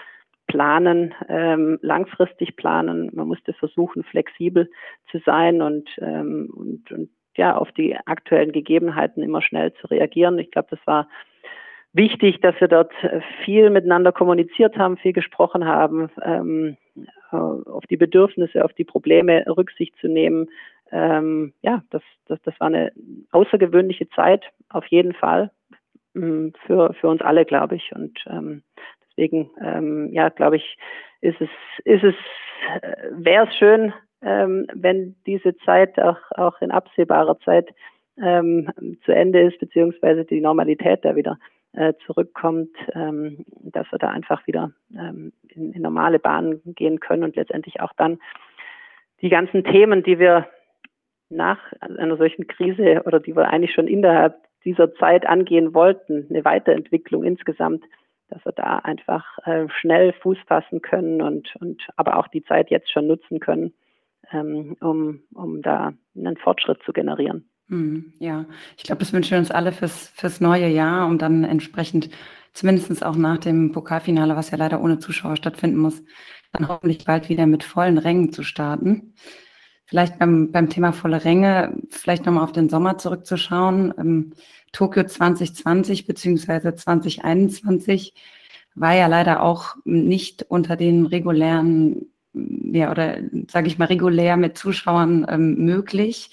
planen, 0.48 1.14
ähm, 1.28 1.78
langfristig 1.82 2.56
planen. 2.56 3.12
Man 3.14 3.28
musste 3.28 3.54
versuchen, 3.54 4.04
flexibel 4.04 4.70
zu 5.12 5.20
sein 5.26 5.62
und, 5.62 5.90
ähm, 6.00 6.50
und, 6.56 6.92
und 6.92 7.10
ja, 7.36 7.58
auf 7.58 7.72
die 7.74 7.96
aktuellen 8.06 8.54
Gegebenheiten 8.54 9.22
immer 9.22 9.42
schnell 9.42 9.74
zu 9.74 9.88
reagieren. 9.88 10.40
Ich 10.40 10.52
glaube, 10.52 10.70
das 10.72 10.80
war 10.86 11.08
wichtig, 11.96 12.42
dass 12.42 12.60
wir 12.60 12.68
dort 12.68 12.94
viel 13.44 13.70
miteinander 13.70 14.12
kommuniziert 14.12 14.78
haben, 14.78 14.98
viel 14.98 15.14
gesprochen 15.14 15.66
haben, 15.66 16.10
ähm, 16.24 16.78
äh, 17.32 17.36
auf 17.36 17.86
die 17.90 17.98
Bedürfnisse, 17.98 18.64
auf 18.64 18.74
die 18.74 18.84
Probleme 18.84 19.46
Rücksicht 19.48 19.96
zu 20.00 20.08
nehmen. 20.08 20.50
Ähm, 20.92 21.54
ja, 21.62 21.84
das, 21.90 22.04
das, 22.28 22.42
das 22.44 22.60
war 22.60 22.68
eine 22.68 22.92
außergewöhnliche 23.32 24.10
Zeit, 24.10 24.44
auf 24.70 24.86
jeden 24.88 25.14
Fall, 25.14 25.52
ähm, 26.16 26.54
für, 26.66 26.94
für 26.94 27.08
uns 27.08 27.22
alle, 27.22 27.46
glaube 27.46 27.76
ich. 27.76 27.92
Und 27.96 28.24
ähm, 28.28 28.62
Deswegen, 29.18 29.50
ähm, 29.62 30.10
ja, 30.12 30.30
glaube 30.30 30.58
ich, 30.58 30.78
ist 31.22 31.40
es, 31.40 31.50
ist 31.86 32.04
es, 32.04 32.16
äh, 32.82 33.08
wäre 33.12 33.48
es 33.48 33.56
schön, 33.56 33.94
ähm, 34.22 34.68
wenn 34.74 35.16
diese 35.26 35.56
Zeit 35.60 35.98
auch, 36.00 36.18
auch 36.32 36.62
in 36.62 36.72
absehbarer 36.72 37.40
Zeit 37.40 37.74
ähm, 38.22 38.70
zu 39.06 39.14
Ende 39.14 39.42
ist, 39.42 39.60
beziehungsweise 39.60 40.26
die 40.26 40.42
Normalität 40.42 41.04
da 41.04 41.16
wieder 41.16 41.38
äh, 41.76 41.94
zurückkommt, 42.06 42.76
ähm, 42.94 43.46
dass 43.62 43.92
wir 43.92 44.00
da 44.00 44.10
einfach 44.10 44.46
wieder 44.48 44.72
ähm, 44.98 45.34
in, 45.50 45.74
in 45.74 45.82
normale 45.82 46.20
Bahnen 46.20 46.62
gehen 46.66 47.00
können 47.00 47.24
und 47.24 47.36
letztendlich 47.36 47.82
auch 47.82 47.94
dann 47.98 48.20
die 49.22 49.30
ganzen 49.30 49.64
Themen, 49.64 50.04
die 50.04 50.20
wir 50.20 50.48
nach 51.30 51.60
einer 51.80 52.18
solchen 52.18 52.48
Krise 52.48 53.04
oder 53.06 53.20
die 53.20 53.36
wir 53.36 53.50
eigentlich 53.50 53.74
schon 53.74 53.88
innerhalb 53.88 54.36
dieser 54.64 54.94
Zeit 54.96 55.26
angehen 55.26 55.74
wollten, 55.74 56.28
eine 56.30 56.46
Weiterentwicklung 56.46 57.24
insgesamt, 57.24 57.84
dass 58.30 58.44
wir 58.46 58.52
da 58.52 58.80
einfach 58.80 59.38
äh, 59.46 59.68
schnell 59.70 60.14
Fuß 60.14 60.38
fassen 60.48 60.82
können 60.82 61.22
und, 61.22 61.56
und 61.58 61.82
aber 61.96 62.18
auch 62.18 62.28
die 62.28 62.44
Zeit 62.44 62.70
jetzt 62.70 62.92
schon 62.92 63.08
nutzen 63.08 63.40
können, 63.40 63.74
ähm, 64.32 64.76
um, 64.82 65.22
um 65.34 65.62
da 65.62 65.94
einen 66.16 66.38
Fortschritt 66.38 66.82
zu 66.84 66.94
generieren. 66.94 67.50
Hm, 67.70 68.14
ja, 68.20 68.46
ich 68.78 68.84
glaube, 68.84 69.00
das 69.00 69.12
wünschen 69.12 69.32
wir 69.32 69.40
uns 69.40 69.50
alle 69.52 69.72
fürs, 69.72 70.10
fürs 70.16 70.40
neue 70.40 70.68
Jahr, 70.68 71.08
um 71.08 71.18
dann 71.18 71.44
entsprechend, 71.44 72.10
zumindest 72.54 73.04
auch 73.04 73.16
nach 73.16 73.40
dem 73.40 73.72
Pokalfinale, 73.72 74.36
was 74.36 74.52
ja 74.52 74.58
leider 74.58 74.82
ohne 74.82 75.00
Zuschauer 75.00 75.36
stattfinden 75.36 75.78
muss, 75.78 76.04
dann 76.54 76.68
hoffentlich 76.68 77.04
bald 77.06 77.28
wieder 77.30 77.48
mit 77.48 77.64
vollen 77.64 77.98
Rängen 77.98 78.32
zu 78.32 78.44
starten. 78.44 79.14
Vielleicht 79.88 80.20
beim, 80.20 80.52
beim 80.52 80.70
Thema 80.70 80.94
volle 80.94 81.26
Ränge, 81.26 81.78
vielleicht 81.90 82.26
nochmal 82.26 82.44
auf 82.44 82.52
den 82.52 82.70
Sommer 82.70 82.98
zurückzuschauen. 82.98 83.94
Ähm, 83.98 84.34
Tokio 84.72 85.04
2020 85.04 86.06
beziehungsweise 86.08 86.76
2021 86.76 88.14
war 88.76 88.94
ja 88.94 89.08
leider 89.08 89.42
auch 89.42 89.76
nicht 89.86 90.44
unter 90.50 90.76
den 90.76 91.06
regulären, 91.06 92.12
ja, 92.34 92.92
oder 92.92 93.18
sage 93.50 93.68
ich 93.68 93.78
mal, 93.78 93.86
regulär 93.86 94.38
mit 94.38 94.58
Zuschauern 94.58 95.26
ähm, 95.30 95.56
möglich. 95.66 96.32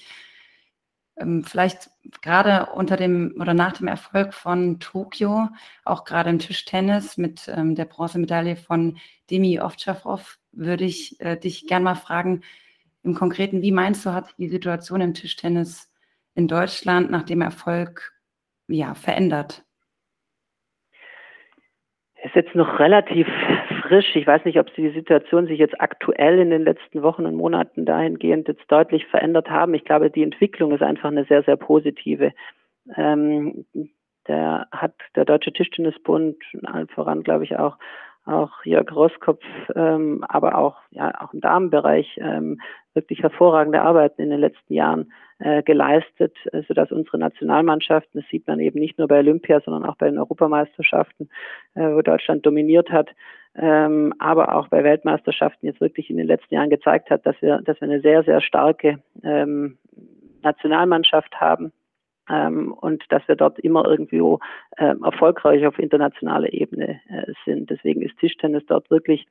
Ähm, 1.17 1.43
vielleicht 1.43 1.89
gerade 2.21 2.71
unter 2.73 2.97
dem 2.97 3.35
oder 3.39 3.53
nach 3.53 3.73
dem 3.73 3.87
Erfolg 3.87 4.33
von 4.33 4.79
Tokio, 4.79 5.49
auch 5.85 6.05
gerade 6.05 6.29
im 6.29 6.39
Tischtennis 6.39 7.17
mit 7.17 7.47
ähm, 7.47 7.75
der 7.75 7.85
Bronzemedaille 7.85 8.55
von 8.55 8.97
Demi 9.29 9.59
Ovtcharov, 9.59 10.39
würde 10.51 10.85
ich 10.85 11.19
äh, 11.21 11.37
dich 11.37 11.67
gerne 11.67 11.83
mal 11.83 11.95
fragen, 11.95 12.41
im 13.03 13.15
Konkreten, 13.15 13.61
wie 13.61 13.71
meinst 13.71 14.05
du, 14.05 14.13
hat 14.13 14.33
die 14.37 14.47
Situation 14.47 15.01
im 15.01 15.13
Tischtennis 15.13 15.91
in 16.35 16.47
Deutschland 16.47 17.11
nach 17.11 17.23
dem 17.23 17.41
Erfolg 17.41 18.13
ja, 18.67 18.93
verändert? 18.95 19.65
ist 22.23 22.35
jetzt 22.35 22.55
noch 22.55 22.79
relativ 22.79 23.27
frisch. 23.93 24.15
Ich 24.15 24.25
weiß 24.25 24.43
nicht, 24.45 24.59
ob 24.59 24.73
die 24.73 24.89
Situation 24.89 25.45
sich 25.45 25.59
jetzt 25.59 25.79
aktuell 25.79 26.39
in 26.39 26.49
den 26.49 26.63
letzten 26.63 27.03
Wochen 27.03 27.25
und 27.25 27.35
Monaten 27.35 27.85
dahingehend 27.85 28.47
jetzt 28.47 28.63
deutlich 28.67 29.05
verändert 29.05 29.49
haben. 29.49 29.73
Ich 29.75 29.85
glaube, 29.85 30.09
die 30.09 30.23
Entwicklung 30.23 30.71
ist 30.71 30.81
einfach 30.81 31.09
eine 31.09 31.25
sehr, 31.25 31.43
sehr 31.43 31.57
positive. 31.57 32.31
Ähm, 32.95 33.65
der 34.27 34.67
hat 34.71 34.95
der 35.15 35.25
Deutsche 35.25 35.53
Tischtennisbund 35.53 36.37
allen 36.63 36.87
voran, 36.87 37.23
glaube 37.23 37.43
ich, 37.43 37.57
auch 37.57 37.77
auch 38.25 38.63
Jörg 38.63 38.89
Roskopf, 38.95 39.43
ähm, 39.75 40.23
aber 40.29 40.57
auch 40.57 40.77
ja 40.91 41.11
auch 41.19 41.33
im 41.33 41.41
Damenbereich 41.41 42.17
ähm, 42.21 42.61
wirklich 42.93 43.21
hervorragende 43.21 43.81
Arbeiten 43.81 44.21
in 44.21 44.29
den 44.29 44.39
letzten 44.39 44.73
Jahren 44.73 45.11
äh, 45.39 45.61
geleistet, 45.61 46.33
äh, 46.53 46.61
sodass 46.65 46.93
unsere 46.93 47.17
Nationalmannschaften, 47.17 48.21
das 48.21 48.29
sieht 48.29 48.47
man 48.47 48.61
eben 48.61 48.79
nicht 48.79 48.97
nur 48.97 49.09
bei 49.09 49.19
Olympia, 49.19 49.59
sondern 49.59 49.83
auch 49.83 49.97
bei 49.97 50.09
den 50.09 50.19
Europameisterschaften, 50.19 51.29
äh, 51.75 51.81
wo 51.81 52.01
Deutschland 52.01 52.45
dominiert 52.45 52.89
hat, 52.91 53.09
ähm, 53.55 54.13
aber 54.19 54.55
auch 54.55 54.67
bei 54.67 54.83
Weltmeisterschaften 54.83 55.65
jetzt 55.67 55.81
wirklich 55.81 56.09
in 56.09 56.17
den 56.17 56.27
letzten 56.27 56.55
Jahren 56.55 56.69
gezeigt 56.69 57.09
hat, 57.09 57.25
dass 57.25 57.35
wir, 57.41 57.61
dass 57.61 57.79
wir 57.79 57.87
eine 57.87 58.01
sehr, 58.01 58.23
sehr 58.23 58.41
starke 58.41 58.99
ähm, 59.23 59.77
Nationalmannschaft 60.41 61.39
haben 61.39 61.71
ähm, 62.29 62.73
und 62.73 63.03
dass 63.09 63.27
wir 63.27 63.35
dort 63.35 63.59
immer 63.59 63.85
irgendwie 63.85 64.21
ähm, 64.77 65.03
erfolgreich 65.03 65.65
auf 65.65 65.79
internationaler 65.79 66.53
Ebene 66.53 67.01
äh, 67.09 67.31
sind. 67.45 67.69
Deswegen 67.69 68.01
ist 68.01 68.17
Tischtennis 68.19 68.63
dort 68.67 68.89
wirklich 68.89 69.27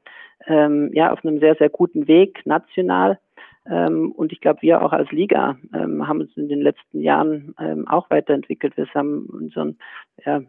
ähm, 0.46 0.90
ja 0.92 1.12
auf 1.12 1.24
einem 1.24 1.40
sehr, 1.40 1.55
sehr 1.57 1.70
guten 1.70 2.09
Weg 2.09 2.44
national. 2.44 3.18
Ähm, 3.64 4.11
und 4.12 4.33
ich 4.33 4.40
glaube, 4.40 4.62
wir 4.62 4.83
auch 4.83 4.92
als 4.92 5.11
Liga 5.12 5.57
ähm, 5.72 6.07
haben 6.07 6.20
uns 6.20 6.37
in 6.37 6.48
den 6.48 6.61
letzten 6.61 7.00
Jahren 7.00 7.55
ähm, 7.61 7.87
auch 7.87 8.11
weiterentwickelt. 8.11 8.76
Wir 8.76 8.87
haben 8.94 9.26
unseren, 9.26 9.78
ja, 10.24 10.42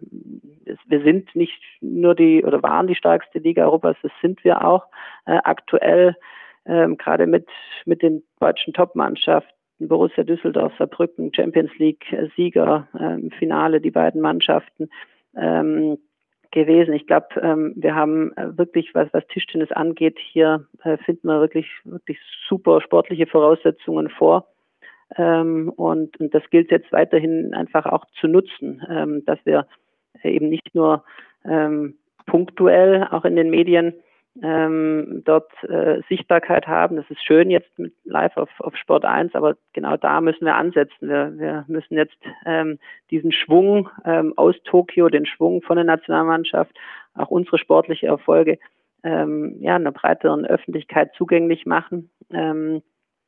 wir 0.88 1.03
sind 1.03 1.36
nicht 1.36 1.62
nur 1.79 2.15
die 2.15 2.43
oder 2.43 2.63
waren 2.63 2.88
die 2.88 2.95
stärkste 2.95 3.38
Liga 3.39 3.65
Europas, 3.65 3.95
das 4.01 4.12
sind 4.21 4.43
wir 4.43 4.65
auch 4.65 4.88
äh, 5.25 5.38
aktuell, 5.43 6.15
ähm, 6.65 6.97
gerade 6.97 7.27
mit, 7.27 7.47
mit 7.86 8.01
den 8.01 8.23
deutschen 8.39 8.73
Top-Mannschaften 8.73 9.53
Borussia 9.88 10.24
Düsseldorf, 10.24 10.74
Saarbrücken, 10.78 11.34
Champions 11.34 11.72
League-Sieger 11.78 12.88
äh, 13.00 13.13
im 13.15 13.32
Finale, 13.32 13.82
die 13.82 13.91
beiden 13.91 14.22
Mannschaften 14.22 14.89
ähm, 15.36 15.98
gewesen. 16.52 16.93
Ich 16.93 17.08
glaube, 17.08 17.28
ähm, 17.41 17.74
wir 17.76 17.96
haben 17.96 18.32
äh, 18.38 18.58
wirklich, 18.58 18.93
was, 18.93 19.12
was 19.13 19.26
Tischtennis 19.28 19.72
angeht, 19.72 20.17
hier 20.19 20.65
äh, 20.84 20.98
finden 20.98 21.28
wir 21.28 21.41
wirklich, 21.41 21.67
wirklich 21.84 22.19
super 22.48 22.80
sportliche 22.82 23.28
Voraussetzungen 23.28 24.10
vor. 24.10 24.48
Ähm, 25.17 25.69
und, 25.76 26.19
und 26.19 26.34
das 26.34 26.43
gilt 26.50 26.72
jetzt 26.72 26.91
weiterhin 26.91 27.54
einfach 27.54 27.86
auch 27.86 28.06
zu 28.19 28.28
nutzen, 28.28 28.82
ähm, 28.89 29.26
dass 29.26 29.39
wir 29.46 29.67
eben 30.24 30.50
nicht 30.50 30.74
nur 30.74 31.04
ähm, 31.43 31.96
punktuell 32.26 33.08
auch 33.12 33.26
in 33.26 33.36
den 33.36 33.50
Medien 33.50 33.93
ähm, 34.41 35.22
dort 35.26 35.52
äh, 35.63 36.02
Sichtbarkeit 36.10 36.67
haben. 36.67 36.96
Das 36.96 37.10
ist 37.10 37.24
schön 37.24 37.52
jetzt 37.52 37.78
mit 37.78 37.93
live 38.04 38.36
auf, 38.38 38.50
auf 38.60 38.76
Sport 38.76 39.06
1, 39.06 39.36
aber 39.36 39.56
genau 39.74 39.96
da 39.98 40.22
müssen 40.22 40.46
wir 40.46 40.56
ansetzen. 40.56 41.08
Wir, 41.08 41.34
wir 41.38 41.65
müssen 41.67 41.96
jetzt 41.96 42.17
ähm, 42.46 42.80
diesen 43.12 43.32
Schwung 43.32 43.89
ähm, 44.06 44.34
aus 44.36 44.56
Tokio, 44.63 45.10
den 45.10 45.26
Schwung 45.26 45.62
von 45.62 45.76
der 45.76 45.86
Nationalmannschaft, 45.86 46.76
auch 47.13 47.30
unsere 47.30 47.60
sportliche 47.60 48.08
Erfolge 48.08 48.58
ähm, 49.04 49.58
ja, 49.60 49.76
einer 49.76 49.91
breiteren 49.91 50.46
Öffentlichkeit 50.46 51.13
zugänglich 51.15 51.65
machen. 51.65 52.10
Ähm, 52.32 52.82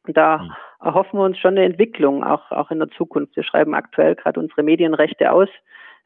da 0.07 0.37
mhm. 0.37 0.51
erhoffen 0.81 1.19
wir 1.19 1.23
uns 1.25 1.37
schon 1.37 1.57
eine 1.57 1.65
Entwicklung, 1.65 2.23
auch, 2.23 2.51
auch 2.51 2.71
in 2.71 2.79
der 2.79 2.89
Zukunft. 2.89 3.35
Wir 3.35 3.43
schreiben 3.43 3.75
aktuell 3.75 4.15
gerade 4.15 4.39
unsere 4.39 4.63
Medienrechte 4.63 5.31
aus 5.31 5.49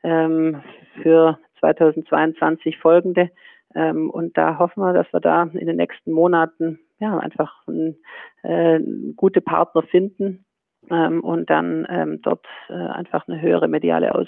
ähm, 0.03 0.61
für 1.01 1.39
2022 1.59 2.77
folgende. 2.77 3.29
Ähm, 3.75 4.09
und 4.09 4.37
da 4.37 4.57
hoffen 4.57 4.81
wir, 4.81 4.93
dass 4.93 5.11
wir 5.13 5.19
da 5.19 5.43
in 5.43 5.67
den 5.67 5.77
nächsten 5.77 6.11
Monaten 6.11 6.79
ja 6.99 7.17
einfach 7.17 7.67
ein, 7.67 7.97
äh, 8.43 8.79
gute 9.15 9.41
Partner 9.41 9.83
finden 9.83 10.45
ähm, 10.89 11.23
und 11.23 11.49
dann 11.49 11.85
ähm, 11.89 12.21
dort 12.21 12.45
äh, 12.69 12.73
einfach 12.73 13.27
eine 13.27 13.41
höhere 13.41 13.67
mediale 13.67 14.15
Aus, 14.15 14.27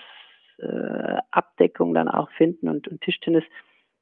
äh, 0.60 1.18
Abdeckung 1.32 1.94
dann 1.94 2.08
auch 2.08 2.30
finden 2.32 2.70
und, 2.70 2.88
und 2.88 3.02
Tischtennis 3.02 3.44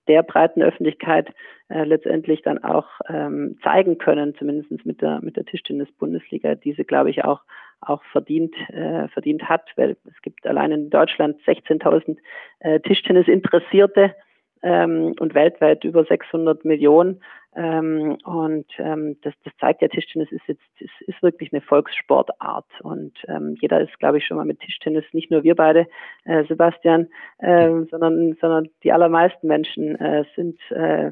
der 0.07 0.23
breiten 0.23 0.61
Öffentlichkeit 0.61 1.29
äh, 1.69 1.83
letztendlich 1.83 2.41
dann 2.41 2.63
auch 2.63 2.87
ähm, 3.07 3.57
zeigen 3.63 3.99
können, 3.99 4.35
zumindest 4.35 4.85
mit 4.85 5.01
der 5.01 5.21
mit 5.21 5.37
der 5.37 5.45
Tischtennis-Bundesliga, 5.45 6.55
diese 6.55 6.83
glaube 6.83 7.11
ich 7.11 7.23
auch 7.23 7.41
auch 7.79 8.03
verdient 8.11 8.55
äh, 8.69 9.07
verdient 9.09 9.47
hat, 9.47 9.69
weil 9.77 9.95
es 10.05 10.21
gibt 10.21 10.45
allein 10.47 10.71
in 10.71 10.89
Deutschland 10.89 11.39
16.000 11.43 12.17
äh, 12.59 12.79
Tischtennis-Interessierte 12.81 14.15
ähm, 14.61 15.15
und 15.19 15.33
weltweit 15.33 15.83
über 15.83 16.03
600 16.03 16.65
Millionen. 16.65 17.21
Ähm, 17.55 18.17
und 18.25 18.67
ähm, 18.77 19.17
das, 19.21 19.33
das 19.43 19.53
zeigt 19.59 19.81
ja, 19.81 19.87
Tischtennis 19.87 20.31
ist 20.31 20.47
jetzt 20.47 20.61
ist, 20.79 21.01
ist 21.07 21.23
wirklich 21.23 21.51
eine 21.51 21.61
Volkssportart. 21.61 22.67
Und 22.83 23.13
ähm, 23.27 23.57
jeder 23.59 23.81
ist, 23.81 23.97
glaube 23.99 24.19
ich, 24.19 24.25
schon 24.25 24.37
mal 24.37 24.45
mit 24.45 24.59
Tischtennis, 24.59 25.03
nicht 25.13 25.31
nur 25.31 25.43
wir 25.43 25.55
beide, 25.55 25.87
äh, 26.25 26.43
Sebastian, 26.45 27.07
äh, 27.39 27.69
sondern, 27.89 28.35
sondern 28.39 28.69
die 28.83 28.91
allermeisten 28.91 29.47
Menschen 29.47 29.95
äh, 29.99 30.25
sind, 30.35 30.59
äh, 30.71 31.11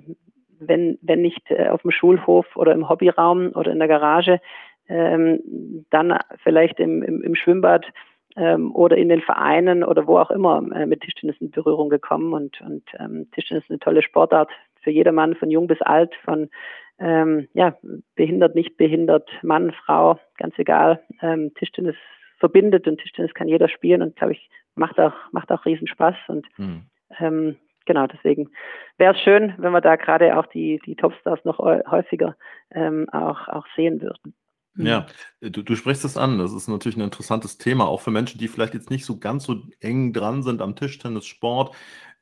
wenn, 0.60 1.00
wenn 1.02 1.22
nicht 1.22 1.50
äh, 1.50 1.70
auf 1.70 1.82
dem 1.82 1.92
Schulhof 1.92 2.46
oder 2.56 2.74
im 2.74 2.88
Hobbyraum 2.88 3.52
oder 3.56 3.72
in 3.72 3.80
der 3.80 3.88
Garage, 3.88 4.40
ähm, 4.90 5.86
dann 5.90 6.18
vielleicht 6.44 6.80
im, 6.80 7.04
im, 7.04 7.24
im 7.24 7.36
Schwimmbad 7.36 7.86
ähm, 8.38 8.73
oder 8.73 8.97
in 8.97 9.10
den 9.10 9.21
Vereinen 9.21 9.84
oder 9.84 10.08
wo 10.08 10.17
auch 10.17 10.32
immer 10.32 10.63
äh, 10.73 10.86
mit 10.86 11.02
Tischtennis 11.02 11.36
in 11.39 11.52
Berührung 11.52 11.89
gekommen. 11.89 12.34
Und, 12.34 12.62
und 12.62 12.84
ähm, 13.00 13.28
Tischtennis 13.32 13.63
ist 13.63 13.71
eine 13.71 13.80
tolle 13.80 14.04
Sportart 14.04 14.50
für 14.82 14.91
jedermann, 14.91 15.36
von 15.36 15.50
jung 15.50 15.67
bis 15.67 15.82
alt, 15.82 16.13
von 16.23 16.50
ähm, 17.00 17.47
ja, 17.54 17.76
behindert, 18.15 18.56
nicht 18.56 18.78
behindert, 18.78 19.30
Mann, 19.41 19.71
Frau, 19.71 20.19
ganz 20.38 20.58
egal. 20.58 21.02
Ähm, 21.21 21.52
Tischtennis 21.56 21.95
verbindet 22.39 22.88
und 22.88 23.00
Tischtennis 23.00 23.34
kann 23.34 23.47
jeder 23.47 23.67
spielen 23.67 24.02
und 24.02 24.15
glaube 24.15 24.34
ich, 24.34 24.50
macht 24.76 25.00
auch, 25.00 25.13
macht 25.32 25.52
auch 25.52 25.65
Riesenspaß. 25.65 26.15
Und 26.28 26.45
mhm. 26.58 26.84
ähm, 27.19 27.56
genau, 27.86 28.08
deswegen 28.08 28.50
wäre 28.97 29.15
es 29.15 29.21
schön, 29.21 29.54
wenn 29.58 29.71
wir 29.71 29.82
da 29.82 29.95
gerade 29.95 30.38
auch 30.38 30.45
die, 30.47 30.80
die 30.86 30.95
Topstars 30.95 31.43
noch 31.43 31.60
häufiger 31.60 32.36
ähm, 32.71 33.08
auch, 33.12 33.47
auch 33.47 33.65
sehen 33.76 34.02
würden. 34.02 34.36
Ja, 34.78 35.08
mhm. 35.42 35.52
du, 35.52 35.63
du 35.63 35.76
sprichst 35.76 36.06
es 36.06 36.18
an. 36.18 36.38
Das 36.38 36.54
ist 36.54 36.68
natürlich 36.68 36.98
ein 36.98 37.02
interessantes 37.02 37.58
Thema, 37.58 37.88
auch 37.88 38.02
für 38.02 38.12
Menschen, 38.12 38.40
die 38.40 38.48
vielleicht 38.48 38.74
jetzt 38.74 38.90
nicht 38.90 39.06
so 39.06 39.18
ganz 39.18 39.44
so 39.46 39.62
eng 39.80 40.13
dran 40.13 40.44
sind 40.44 40.62
am 40.62 40.76
Tischtennissport. 40.76 41.76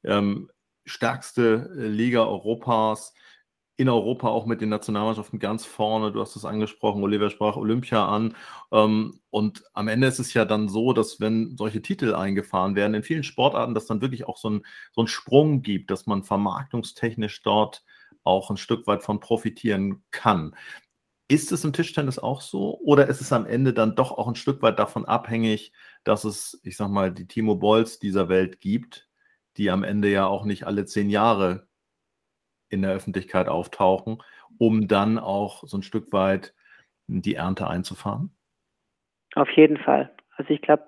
Ähm, 0.03 0.49
stärkste 0.85 1.71
äh, 1.77 1.87
Liga 1.87 2.23
Europas, 2.25 3.13
in 3.77 3.89
Europa 3.89 4.29
auch 4.29 4.45
mit 4.45 4.61
den 4.61 4.69
Nationalmannschaften 4.69 5.39
ganz 5.39 5.65
vorne. 5.65 6.11
Du 6.11 6.21
hast 6.21 6.35
es 6.35 6.45
angesprochen, 6.45 7.03
Oliver 7.03 7.29
sprach 7.29 7.57
Olympia 7.57 8.07
an. 8.07 8.35
Ähm, 8.71 9.19
und 9.29 9.63
am 9.73 9.89
Ende 9.89 10.07
ist 10.07 10.19
es 10.19 10.33
ja 10.33 10.45
dann 10.45 10.69
so, 10.69 10.93
dass 10.93 11.19
wenn 11.19 11.57
solche 11.57 11.81
Titel 11.81 12.15
eingefahren 12.15 12.75
werden, 12.75 12.93
in 12.93 13.03
vielen 13.03 13.23
Sportarten, 13.23 13.73
dass 13.73 13.85
dann 13.85 14.01
wirklich 14.01 14.27
auch 14.27 14.37
so 14.37 14.49
ein, 14.49 14.65
so 14.93 15.01
ein 15.01 15.07
Sprung 15.07 15.61
gibt, 15.61 15.91
dass 15.91 16.05
man 16.05 16.23
vermarktungstechnisch 16.23 17.41
dort 17.43 17.83
auch 18.23 18.49
ein 18.49 18.57
Stück 18.57 18.87
weit 18.87 19.03
von 19.03 19.19
profitieren 19.19 20.03
kann. 20.11 20.55
Ist 21.27 21.51
es 21.51 21.63
im 21.63 21.73
Tischtennis 21.73 22.19
auch 22.19 22.41
so 22.41 22.79
oder 22.79 23.07
ist 23.07 23.21
es 23.21 23.33
am 23.33 23.45
Ende 23.45 23.73
dann 23.73 23.95
doch 23.95 24.11
auch 24.11 24.27
ein 24.27 24.35
Stück 24.35 24.61
weit 24.61 24.77
davon 24.77 25.05
abhängig, 25.05 25.73
dass 26.03 26.23
es, 26.23 26.59
ich 26.63 26.77
sag 26.77 26.89
mal, 26.89 27.11
die 27.11 27.27
Timo 27.27 27.55
Bolls 27.55 27.97
dieser 27.99 28.29
Welt 28.29 28.61
gibt, 28.61 29.09
die 29.57 29.71
am 29.71 29.83
Ende 29.83 30.09
ja 30.09 30.27
auch 30.27 30.45
nicht 30.45 30.65
alle 30.65 30.85
zehn 30.85 31.09
Jahre 31.09 31.67
in 32.69 32.81
der 32.81 32.91
Öffentlichkeit 32.91 33.47
auftauchen, 33.47 34.21
um 34.57 34.87
dann 34.87 35.17
auch 35.17 35.63
so 35.67 35.77
ein 35.77 35.83
Stück 35.83 36.13
weit 36.13 36.53
die 37.07 37.35
Ernte 37.35 37.67
einzufahren? 37.67 38.35
Auf 39.35 39.49
jeden 39.51 39.77
Fall. 39.77 40.13
Also 40.37 40.51
ich 40.53 40.61
glaube, 40.61 40.83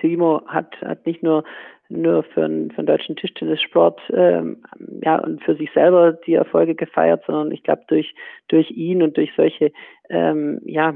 Timo 0.00 0.42
hat, 0.46 0.80
hat 0.82 1.06
nicht 1.06 1.22
nur 1.22 1.44
nur 1.88 2.22
für, 2.22 2.44
einen, 2.44 2.70
für 2.70 2.82
den 2.82 2.86
deutschen 2.86 3.16
Tischtennissport 3.16 4.00
ähm, 4.12 4.62
ja, 5.02 5.16
und 5.18 5.42
für 5.42 5.56
sich 5.56 5.70
selber 5.72 6.12
die 6.12 6.34
Erfolge 6.34 6.74
gefeiert, 6.74 7.24
sondern 7.26 7.50
ich 7.50 7.62
glaube 7.62 7.82
durch, 7.88 8.14
durch 8.48 8.70
ihn 8.70 9.02
und 9.02 9.16
durch 9.16 9.30
solche 9.36 9.72
ähm, 10.10 10.60
ja, 10.64 10.94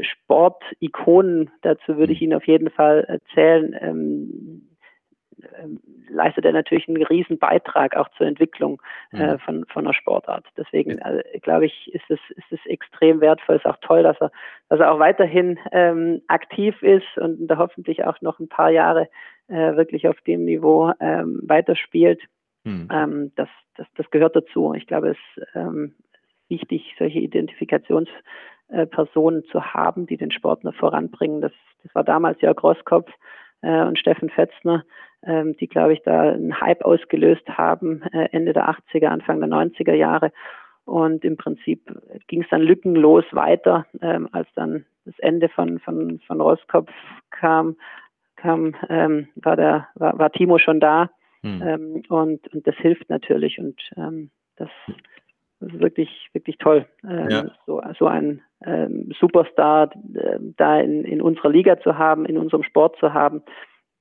Sportikonen, 0.00 1.50
dazu 1.62 1.96
würde 1.96 2.12
ich 2.12 2.20
mhm. 2.20 2.28
ihn 2.28 2.34
auf 2.34 2.46
jeden 2.46 2.70
Fall 2.70 3.04
erzählen, 3.04 3.76
ähm, 3.80 4.68
ähm, 5.60 5.80
leistet 6.08 6.44
er 6.44 6.52
natürlich 6.52 6.88
einen 6.88 7.02
riesen 7.02 7.38
Beitrag 7.38 7.96
auch 7.96 8.08
zur 8.16 8.26
Entwicklung 8.26 8.80
äh, 9.12 9.32
mhm. 9.32 9.38
von, 9.40 9.64
von 9.66 9.84
einer 9.84 9.94
Sportart. 9.94 10.44
Deswegen 10.56 11.00
also, 11.02 11.20
glaube 11.40 11.66
ich, 11.66 11.92
ist 11.94 12.04
es, 12.08 12.20
ist 12.36 12.52
es 12.52 12.60
extrem 12.66 13.20
wertvoll. 13.20 13.56
Es 13.56 13.64
ist 13.64 13.70
auch 13.70 13.78
toll, 13.80 14.02
dass 14.02 14.20
er, 14.20 14.30
dass 14.68 14.80
er 14.80 14.92
auch 14.92 14.98
weiterhin 14.98 15.58
ähm, 15.72 16.22
aktiv 16.28 16.80
ist 16.82 17.16
und 17.16 17.46
da 17.48 17.56
hoffentlich 17.56 18.04
auch 18.04 18.20
noch 18.20 18.38
ein 18.38 18.48
paar 18.48 18.70
Jahre 18.70 19.08
äh, 19.48 19.76
wirklich 19.76 20.08
auf 20.08 20.20
dem 20.22 20.44
Niveau 20.44 20.92
ähm, 21.00 21.40
weiterspielt. 21.42 22.22
Mhm. 22.64 22.88
Ähm, 22.92 23.32
das, 23.36 23.48
das, 23.76 23.86
das 23.96 24.10
gehört 24.10 24.36
dazu. 24.36 24.74
Ich 24.74 24.86
glaube, 24.86 25.10
es 25.10 25.18
ist 25.36 25.46
ähm, 25.54 25.94
wichtig, 26.48 26.94
solche 26.98 27.18
Identifikationspersonen 27.18 29.44
zu 29.44 29.74
haben, 29.74 30.06
die 30.06 30.16
den 30.16 30.30
Sport 30.30 30.64
noch 30.64 30.74
voranbringen. 30.74 31.40
Das, 31.40 31.52
das 31.82 31.94
war 31.94 32.04
damals 32.04 32.40
ja 32.40 32.52
Grosskopf 32.52 33.10
äh, 33.62 33.82
und 33.82 33.98
Steffen 33.98 34.30
Fetzner, 34.30 34.84
ähm, 35.24 35.56
die, 35.56 35.68
glaube 35.68 35.94
ich, 35.94 36.02
da 36.02 36.32
einen 36.32 36.60
Hype 36.60 36.84
ausgelöst 36.84 37.48
haben, 37.48 38.02
äh, 38.12 38.28
Ende 38.32 38.52
der 38.52 38.68
80er, 38.68 39.06
Anfang 39.06 39.40
der 39.40 39.48
90er 39.48 39.94
Jahre. 39.94 40.32
Und 40.84 41.24
im 41.24 41.36
Prinzip 41.36 41.80
ging 42.26 42.42
es 42.42 42.48
dann 42.50 42.60
lückenlos 42.60 43.24
weiter, 43.30 43.86
ähm, 44.00 44.28
als 44.32 44.48
dann 44.54 44.84
das 45.04 45.18
Ende 45.18 45.48
von, 45.48 45.78
von, 45.80 46.20
von 46.26 46.40
Roskopf 46.40 46.90
kam, 47.30 47.76
kam 48.42 48.74
ähm, 48.88 49.28
war, 49.36 49.56
der, 49.56 49.88
war, 49.94 50.18
war 50.18 50.32
Timo 50.32 50.58
schon 50.58 50.80
da. 50.80 51.10
Hm. 51.42 51.62
Ähm, 51.62 52.02
und, 52.08 52.52
und 52.52 52.66
das 52.66 52.76
hilft 52.76 53.08
natürlich 53.08 53.58
und 53.58 53.80
ähm, 53.96 54.30
das, 54.56 54.68
das, 55.58 55.72
ist 55.72 55.80
wirklich, 55.80 56.28
wirklich 56.32 56.56
toll, 56.58 56.86
ähm, 57.02 57.30
ja. 57.30 57.44
so, 57.66 57.82
so 57.98 58.06
einen 58.06 58.42
ähm, 58.64 59.12
Superstar 59.18 59.90
äh, 60.14 60.38
da 60.56 60.78
in, 60.78 61.04
in 61.04 61.20
unserer 61.20 61.50
Liga 61.50 61.80
zu 61.80 61.98
haben, 61.98 62.26
in 62.26 62.38
unserem 62.38 62.62
Sport 62.62 62.96
zu 62.98 63.12
haben, 63.12 63.42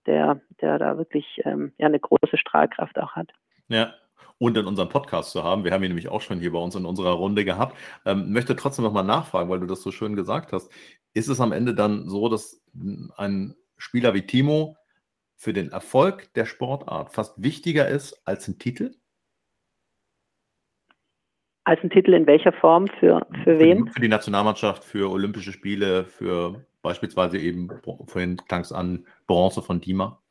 der, 0.06 0.40
der 0.62 0.78
da 0.78 0.98
wirklich 0.98 1.42
ähm, 1.46 1.72
ja, 1.80 1.88
eine 1.88 2.00
große 2.00 2.38
Strahlkraft 2.38 3.00
auch 3.00 3.14
hat. 3.14 3.32
Ja, 3.70 3.94
und 4.38 4.58
in 4.58 4.66
unserem 4.66 4.90
Podcast 4.90 5.32
zu 5.32 5.44
haben. 5.44 5.64
Wir 5.64 5.72
haben 5.72 5.84
ihn 5.84 5.90
nämlich 5.90 6.10
auch 6.10 6.22
schon 6.22 6.40
hier 6.40 6.52
bei 6.52 6.60
uns 6.60 6.76
in 6.76 6.86
unserer 6.86 7.12
Runde 7.12 7.46
gehabt. 7.46 7.78
Ähm, 8.06 8.34
möchte 8.34 8.56
trotzdem 8.56 8.86
nochmal 8.86 9.04
nachfragen, 9.04 9.50
weil 9.50 9.60
du 9.60 9.68
das 9.68 9.82
so 9.84 9.92
schön 9.92 10.16
gesagt 10.16 10.52
hast. 10.52 10.72
Ist 11.14 11.28
es 11.28 11.40
am 11.40 11.52
Ende 11.52 11.76
dann 11.76 12.08
so, 12.08 12.28
dass 12.28 12.64
ein 13.18 13.56
Spieler 13.82 14.13
wie 14.13 14.26
Timo 14.26 14.78
für 15.36 15.54
den 15.54 15.72
Erfolg 15.72 16.32
der 16.36 16.46
Sportart 16.46 17.13
fast 17.13 17.41
wichtiger 17.41 17.88
ist 17.88 18.22
als 18.26 18.48
ein 18.48 18.60
Titel? 18.60 18.96
Als 21.63 21.84
ein 21.84 21.89
Titel 21.89 22.13
in 22.13 22.28
welcher 22.28 22.54
Form? 22.54 22.88
Für, 23.00 23.26
für, 23.32 23.44
für 23.44 23.60
wen? 23.60 23.86
Die, 23.86 23.91
für 23.91 24.02
die 24.02 24.08
Nationalmannschaft, 24.08 24.84
für 24.84 25.10
Olympische 25.10 25.52
Spiele, 25.52 26.06
für 26.06 26.63
beispielsweise 26.82 27.38
eben, 27.39 27.70
vorhin 28.08 28.38
klang 28.48 28.62
es 28.62 28.72
an, 28.72 29.06
Bronze 29.28 29.62
von 29.62 29.82
Dima. 29.82 30.22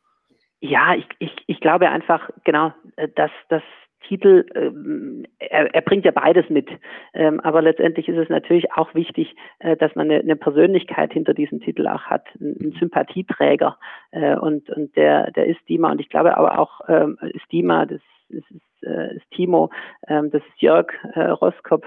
Ja, 0.61 0.95
ich, 0.95 1.07
ich, 1.19 1.33
ich 1.47 1.61
glaube 1.61 1.89
einfach, 1.89 2.31
genau, 2.45 2.73
äh, 2.97 3.09
dass, 3.09 3.31
dass 3.49 3.63
Titel, 4.07 4.47
ähm, 4.55 5.25
er, 5.39 5.75
er, 5.75 5.81
bringt 5.83 6.05
ja 6.05 6.11
beides 6.11 6.49
mit. 6.49 6.69
Ähm, 7.15 7.41
aber 7.41 7.63
letztendlich 7.63 8.09
ist 8.09 8.17
es 8.17 8.29
natürlich 8.29 8.73
auch 8.73 8.95
wichtig, 8.95 9.35
äh, 9.61 9.77
dass 9.77 9.95
man 9.95 10.11
eine, 10.11 10.21
eine, 10.21 10.37
Persönlichkeit 10.37 11.13
hinter 11.13 11.35
diesem 11.35 11.61
Titel 11.61 11.87
auch 11.87 12.03
hat, 12.03 12.27
einen 12.41 12.75
Sympathieträger. 12.79 13.79
Äh, 14.11 14.37
und, 14.37 14.71
und 14.71 14.97
der, 14.97 15.31
der 15.33 15.47
ist 15.47 15.61
Dima. 15.69 15.91
Und 15.91 16.01
ich 16.01 16.09
glaube 16.09 16.37
aber 16.37 16.59
auch, 16.59 16.81
ähm, 16.89 17.19
ist 17.33 17.51
Dima, 17.53 17.87
das 17.87 18.01
ist, 18.29 18.51
ist, 18.51 18.87
äh, 18.87 19.17
ist 19.17 19.31
Timo, 19.31 19.71
ähm, 20.09 20.31
das 20.31 20.43
ist 20.43 20.63
Jörg 20.63 20.93
äh, 21.15 21.21
Roskopf, 21.21 21.87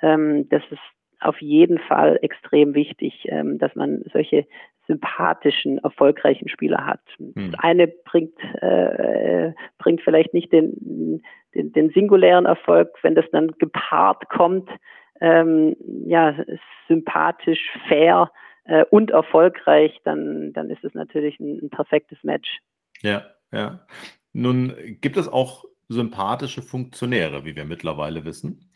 ähm, 0.00 0.48
das 0.48 0.62
ist 0.70 0.80
auf 1.20 1.40
jeden 1.40 1.78
Fall 1.78 2.18
extrem 2.22 2.74
wichtig, 2.74 3.26
ähm, 3.28 3.58
dass 3.58 3.74
man 3.74 4.02
solche 4.12 4.46
sympathischen, 4.86 5.78
erfolgreichen 5.78 6.48
Spieler 6.48 6.84
hat. 6.84 7.00
Hm. 7.16 7.52
Das 7.52 7.60
eine 7.60 7.86
bringt, 7.86 8.36
äh, 8.60 9.52
bringt 9.78 10.00
vielleicht 10.02 10.34
nicht 10.34 10.52
den, 10.52 11.22
den, 11.54 11.72
den, 11.72 11.90
singulären 11.90 12.46
Erfolg, 12.46 12.90
wenn 13.02 13.14
das 13.14 13.26
dann 13.32 13.52
gepaart 13.58 14.28
kommt, 14.28 14.70
ähm, 15.20 15.76
ja, 16.06 16.34
sympathisch, 16.88 17.60
fair 17.88 18.30
äh, 18.64 18.84
und 18.90 19.10
erfolgreich, 19.10 19.98
dann, 20.04 20.52
dann 20.52 20.70
ist 20.70 20.84
es 20.84 20.94
natürlich 20.94 21.38
ein, 21.40 21.60
ein 21.62 21.70
perfektes 21.70 22.18
Match. 22.22 22.60
Ja, 23.02 23.24
ja. 23.52 23.80
Nun 24.32 24.74
gibt 25.00 25.16
es 25.16 25.28
auch 25.28 25.64
sympathische 25.88 26.62
Funktionäre, 26.62 27.44
wie 27.44 27.54
wir 27.54 27.64
mittlerweile 27.64 28.24
wissen. 28.24 28.70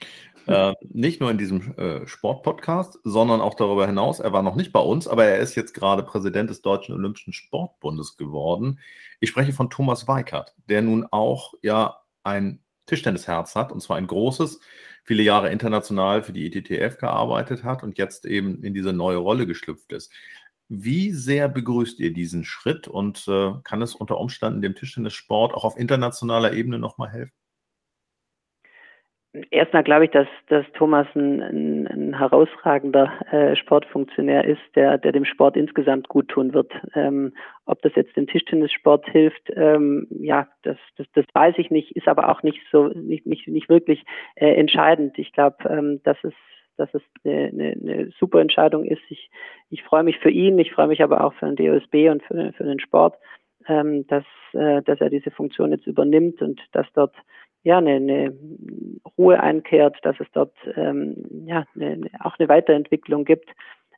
Äh, 0.47 0.75
nicht 0.93 1.21
nur 1.21 1.31
in 1.31 1.39
diesem 1.39 1.77
äh, 1.77 2.07
Sportpodcast, 2.07 3.01
sondern 3.03 3.41
auch 3.41 3.55
darüber 3.55 3.87
hinaus. 3.87 4.21
Er 4.21 4.33
war 4.33 4.43
noch 4.43 4.55
nicht 4.55 4.71
bei 4.71 4.81
uns, 4.81 5.09
aber 5.09 5.25
er 5.25 5.39
ist 5.39 5.57
jetzt 5.57 5.73
gerade 5.75 6.05
Präsident 6.05 6.51
des 6.51 6.62
Deutschen 6.62 6.95
Olympischen 6.95 7.33
Sportbundes 7.33 8.17
geworden. 8.17 8.79
Ich 9.19 9.31
spreche 9.31 9.53
von 9.53 9.71
Thomas 9.71 10.07
Weikert, 10.07 10.55
der 10.69 10.83
nun 10.83 11.07
auch 11.11 11.55
ja 11.62 11.97
ein 12.23 12.61
Tischtennisherz 12.87 13.55
hat, 13.55 13.72
und 13.72 13.81
zwar 13.81 13.96
ein 13.96 14.07
großes, 14.07 14.61
viele 15.05 15.22
Jahre 15.22 15.51
international 15.51 16.22
für 16.22 16.33
die 16.33 16.46
ITTF 16.46 16.99
gearbeitet 16.99 17.64
hat 17.64 17.83
und 17.83 17.99
jetzt 17.99 18.27
eben 18.27 18.62
in 18.62 18.75
diese 18.75 18.92
neue 18.92 19.18
Rolle 19.18 19.46
geschlüpft 19.46 19.92
ist. 19.92 20.12
Wie 20.68 21.12
sehr 21.12 21.49
begrüßt 21.49 22.01
ihr 22.01 22.12
diesen 22.12 22.44
Schritt 22.44 22.88
und 22.88 23.29
äh, 23.29 23.53
kann 23.62 23.83
es 23.83 23.94
unter 23.94 24.18
Umständen 24.18 24.62
dem 24.62 24.75
Tischtennissport 24.75 25.55
auch 25.55 25.64
auf 25.64 25.77
internationaler 25.79 26.53
Ebene 26.55 26.79
nochmal 26.79 27.11
helfen? 27.11 27.46
Erstmal 29.51 29.83
glaube 29.85 30.05
ich, 30.07 30.11
dass, 30.11 30.29
dass 30.49 30.64
Thomas 30.75 31.07
ein, 31.14 31.42
ein, 31.42 31.87
ein 31.87 32.18
herausragender 32.18 33.12
äh, 33.33 33.57
Sportfunktionär 33.57 34.44
ist, 34.44 34.62
der, 34.75 34.99
der 34.99 35.12
dem 35.12 35.25
Sport 35.25 35.57
insgesamt 35.57 36.09
gut 36.09 36.29
tun 36.29 36.55
wird. 36.55 36.72
Ähm, 36.94 37.35
ob 37.66 37.83
das 37.83 37.94
jetzt 37.96 38.16
dem 38.16 38.27
Tischtennissport 38.27 39.09
hilft, 39.11 39.51
ähm, 39.55 40.07
ja, 40.11 40.49
das, 40.62 40.77
das, 40.96 41.07
das 41.14 41.27
weiß 41.35 41.55
ich 41.59 41.70
nicht, 41.70 41.96
ist 41.96 42.09
aber 42.09 42.29
auch 42.31 42.42
nicht 42.42 42.61
so 42.70 42.88
nicht, 42.88 43.27
nicht, 43.27 43.49
nicht 43.49 43.68
wirklich 43.68 44.05
äh, 44.37 44.55
entscheidend. 44.55 45.18
Ich 45.18 45.33
glaube, 45.33 45.57
ähm, 45.68 46.01
dass 46.05 46.18
es 46.22 46.35
dass 46.77 46.92
es 46.92 47.03
eine, 47.25 47.46
eine, 47.46 47.72
eine 47.72 48.11
super 48.18 48.40
Entscheidung 48.40 48.85
ist. 48.85 49.03
Ich, 49.09 49.31
ich 49.70 49.83
freue 49.83 50.03
mich 50.03 50.18
für 50.18 50.31
ihn, 50.31 50.59
ich 50.59 50.72
freue 50.72 50.88
mich 50.88 51.03
aber 51.03 51.25
auch 51.25 51.33
für 51.35 51.46
den 51.46 51.57
DOSB 51.57 52.11
und 52.11 52.22
für, 52.22 52.53
für 52.53 52.64
den 52.64 52.81
Sport, 52.81 53.16
ähm, 53.66 54.07
dass, 54.09 54.25
äh, 54.53 54.83
dass 54.83 55.01
er 55.01 55.11
diese 55.11 55.31
Funktion 55.31 55.72
jetzt 55.72 55.87
übernimmt 55.87 56.42
und 56.42 56.61
dass 56.72 56.87
dort 56.94 57.14
ja, 57.66 57.79
eine, 57.79 57.96
eine 57.96 58.33
Ruhe 59.18 59.40
einkehrt, 59.40 59.96
dass 60.02 60.14
es 60.20 60.29
dort 60.33 60.55
ähm, 60.76 61.16
ja, 61.46 61.64
eine, 61.74 62.09
auch 62.20 62.38
eine 62.38 62.48
Weiterentwicklung 62.48 63.24
gibt. 63.24 63.50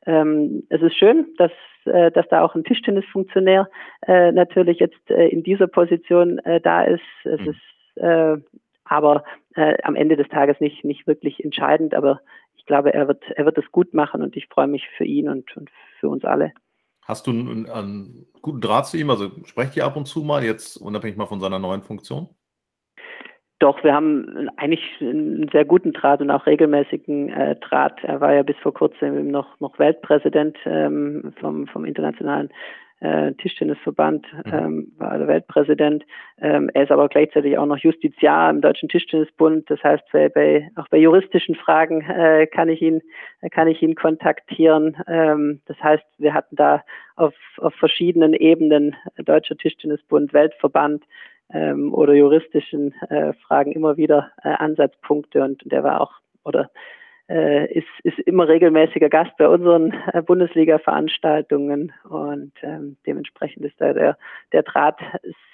Ähm, 0.07 0.62
es 0.70 0.81
ist 0.81 0.96
schön, 0.96 1.26
dass, 1.37 1.52
äh, 1.85 2.11
dass 2.11 2.26
da 2.28 2.42
auch 2.42 2.54
ein 2.54 2.64
Tischtennisfunktionär 2.64 3.68
äh, 4.07 4.33
natürlich 4.33 4.78
jetzt 4.78 5.11
äh, 5.11 5.28
in 5.28 5.42
dieser 5.42 5.66
Position 5.66 6.38
äh, 6.38 6.62
da 6.62 6.85
ist. 6.85 7.02
Es 7.24 7.40
mhm. 7.40 7.48
ist 7.48 8.02
äh, 8.02 8.37
aber 8.85 9.22
äh, 9.54 9.76
am 9.83 9.96
Ende 9.96 10.16
des 10.16 10.28
Tages 10.28 10.59
nicht, 10.61 10.83
nicht 10.83 11.07
wirklich 11.07 11.44
entscheidend, 11.44 11.92
aber 11.92 12.22
ich 12.57 12.64
glaube, 12.64 12.94
er 12.94 13.07
wird, 13.07 13.22
er 13.37 13.44
wird 13.44 13.59
es 13.59 13.70
gut 13.70 13.92
machen 13.92 14.22
und 14.22 14.35
ich 14.35 14.46
freue 14.46 14.66
mich 14.66 14.88
für 14.96 15.04
ihn 15.04 15.28
und, 15.28 15.54
und 15.59 15.68
für 16.00 16.09
uns 16.09 16.24
alle. 16.24 16.54
Hast 17.02 17.26
du 17.26 17.33
einen, 17.33 17.68
einen 17.68 18.26
guten 18.40 18.62
Draht 18.62 18.87
zu 18.87 18.96
ihm? 18.96 19.11
Also 19.11 19.31
sprecht 19.44 19.76
ihr 19.76 19.85
ab 19.85 19.96
und 19.96 20.07
zu 20.07 20.22
mal, 20.22 20.42
jetzt 20.42 20.78
unabhängig 20.78 21.18
mal 21.18 21.26
von 21.26 21.40
seiner 21.40 21.59
neuen 21.59 21.83
Funktion? 21.83 22.31
Doch, 23.61 23.83
wir 23.83 23.92
haben 23.92 24.49
eigentlich 24.57 24.83
einen 25.01 25.49
sehr 25.51 25.64
guten 25.64 25.92
Draht 25.92 26.21
und 26.21 26.31
auch 26.31 26.47
regelmäßigen 26.47 27.29
äh, 27.31 27.57
Draht. 27.57 28.05
Er 28.05 28.21
war 28.21 28.33
ja 28.33 28.44
bis 28.44 28.57
vor 28.59 28.73
kurzem 28.73 29.31
noch, 29.33 29.59
noch 29.59 29.79
Weltpräsident 29.81 30.57
ähm, 30.64 31.33
vom, 31.40 31.66
vom 31.66 31.85
internationalen 31.85 32.51
äh, 33.01 33.33
Tischtennisverband, 33.35 34.27
mhm. 34.33 34.53
ähm, 34.53 34.92
war 34.99 35.11
also 35.11 35.27
Weltpräsident. 35.27 36.05
Ähm, 36.40 36.71
er 36.75 36.85
ist 36.85 36.92
aber 36.92 37.09
gleichzeitig 37.09 37.59
auch 37.59 37.66
noch 37.66 37.79
Justiziar 37.79 38.51
im 38.51 38.61
Deutschen 38.61 38.88
Tischtennisbund. 38.88 39.68
Das 39.71 39.83
heißt, 39.83 40.05
bei, 40.12 40.71
auch 40.77 40.88
bei 40.88 40.99
juristischen 40.99 41.55
Fragen 41.55 42.01
äh, 42.03 42.47
kann 42.47 42.68
ich 42.68 42.81
ihn, 42.81 43.03
kann 43.51 43.68
ich 43.68 43.83
ihn 43.83 43.94
kontaktieren. 43.94 44.97
Ähm, 45.07 45.61
das 45.66 45.81
heißt, 45.83 46.05
wir 46.18 46.35
hatten 46.35 46.57
da 46.57 46.85
auf, 47.16 47.35
auf 47.59 47.75
verschiedenen 47.75 48.35
Ebenen 48.35 48.97
Deutscher 49.16 49.57
Tischtennisbund, 49.57 50.33
Weltverband, 50.33 51.05
ähm, 51.53 51.93
oder 51.95 52.15
juristischen 52.15 52.93
äh, 53.09 53.33
Fragen 53.47 53.73
immer 53.73 53.97
wieder 53.97 54.31
äh, 54.43 54.49
Ansatzpunkte 54.49 55.43
und 55.43 55.63
der 55.71 55.83
war 55.83 56.01
auch 56.01 56.13
oder 56.45 56.71
äh, 57.29 57.71
ist, 57.73 57.87
ist 58.05 58.19
immer 58.21 58.49
regelmäßiger 58.49 59.09
Gast 59.11 59.37
bei 59.37 59.49
unseren 59.49 59.93
äh, 60.13 60.23
Bundesliga-Veranstaltungen 60.23 61.93
und 62.09 62.53
ähm, 62.63 62.97
dementsprechend 63.07 63.65
ist 63.67 63.79
da 63.79 63.93
der, 63.93 64.19
der 64.53 64.63
Draht 64.63 64.99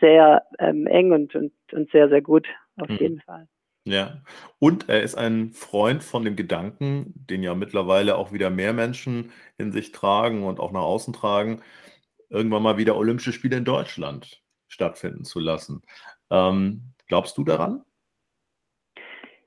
sehr 0.00 0.44
ähm, 0.58 0.86
eng 0.86 1.12
und, 1.12 1.34
und, 1.34 1.52
und 1.72 1.90
sehr, 1.90 2.08
sehr 2.08 2.22
gut 2.22 2.46
auf 2.76 2.88
mhm. 2.88 2.96
jeden 2.96 3.20
Fall. 3.22 3.48
Ja, 3.86 4.22
und 4.60 4.88
er 4.88 5.02
ist 5.02 5.16
ein 5.16 5.50
Freund 5.50 6.02
von 6.02 6.24
dem 6.24 6.36
Gedanken, 6.36 7.12
den 7.28 7.42
ja 7.42 7.54
mittlerweile 7.54 8.16
auch 8.16 8.32
wieder 8.32 8.48
mehr 8.48 8.72
Menschen 8.72 9.30
in 9.58 9.72
sich 9.72 9.92
tragen 9.92 10.44
und 10.44 10.58
auch 10.58 10.72
nach 10.72 10.80
außen 10.80 11.12
tragen, 11.12 11.60
irgendwann 12.30 12.62
mal 12.62 12.78
wieder 12.78 12.96
Olympische 12.96 13.32
Spiele 13.32 13.56
in 13.56 13.64
Deutschland 13.64 14.43
stattfinden 14.68 15.24
zu 15.24 15.40
lassen. 15.40 15.82
Ähm, 16.30 16.94
glaubst 17.06 17.36
du 17.38 17.44
daran? 17.44 17.82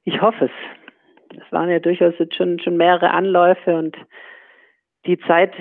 Ich 0.03 0.21
hoffe 0.21 0.45
es. 0.45 1.37
Es 1.37 1.51
waren 1.51 1.69
ja 1.69 1.79
durchaus 1.79 2.13
jetzt 2.17 2.35
schon, 2.35 2.59
schon 2.59 2.77
mehrere 2.77 3.11
Anläufe 3.11 3.75
und 3.75 3.97
die 5.05 5.17
Zeit 5.19 5.53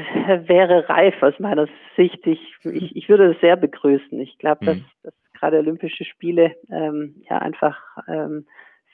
wäre 0.49 0.89
reif 0.89 1.23
aus 1.23 1.39
meiner 1.39 1.67
Sicht. 1.97 2.27
Ich, 2.27 2.41
ich, 2.65 2.97
ich 2.97 3.09
würde 3.09 3.33
es 3.33 3.41
sehr 3.41 3.57
begrüßen. 3.57 4.21
Ich 4.21 4.39
glaube, 4.39 4.65
mhm. 4.65 4.67
dass, 4.67 5.13
dass 5.13 5.33
gerade 5.33 5.59
Olympische 5.59 6.05
Spiele 6.05 6.57
ähm, 6.71 7.23
ja 7.29 7.39
einfach 7.39 7.79
ähm, 8.09 8.47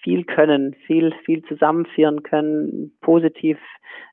viel 0.02 0.24
können, 0.24 0.74
viel, 0.86 1.12
viel 1.24 1.42
zusammenführen 1.44 2.22
können, 2.22 2.96
positiv 3.00 3.58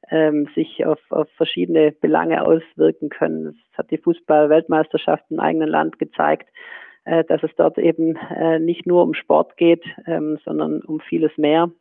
ähm, 0.09 0.47
sich 0.55 0.85
auf, 0.85 0.99
auf 1.09 1.27
verschiedene 1.35 1.91
Belange 1.91 2.45
auswirken 2.45 3.09
können. 3.09 3.45
Das 3.45 3.79
hat 3.79 3.91
die 3.91 3.97
Fußball-Weltmeisterschaft 3.97 5.25
im 5.29 5.39
eigenen 5.39 5.69
Land 5.69 5.99
gezeigt, 5.99 6.49
äh, 7.05 7.23
dass 7.23 7.43
es 7.43 7.51
dort 7.57 7.77
eben 7.77 8.15
äh, 8.15 8.59
nicht 8.59 8.85
nur 8.85 9.03
um 9.03 9.13
Sport 9.13 9.57
geht, 9.57 9.83
ähm, 10.05 10.37
sondern 10.45 10.81
um 10.81 10.99
vieles 10.99 11.35
mehr. 11.37 11.71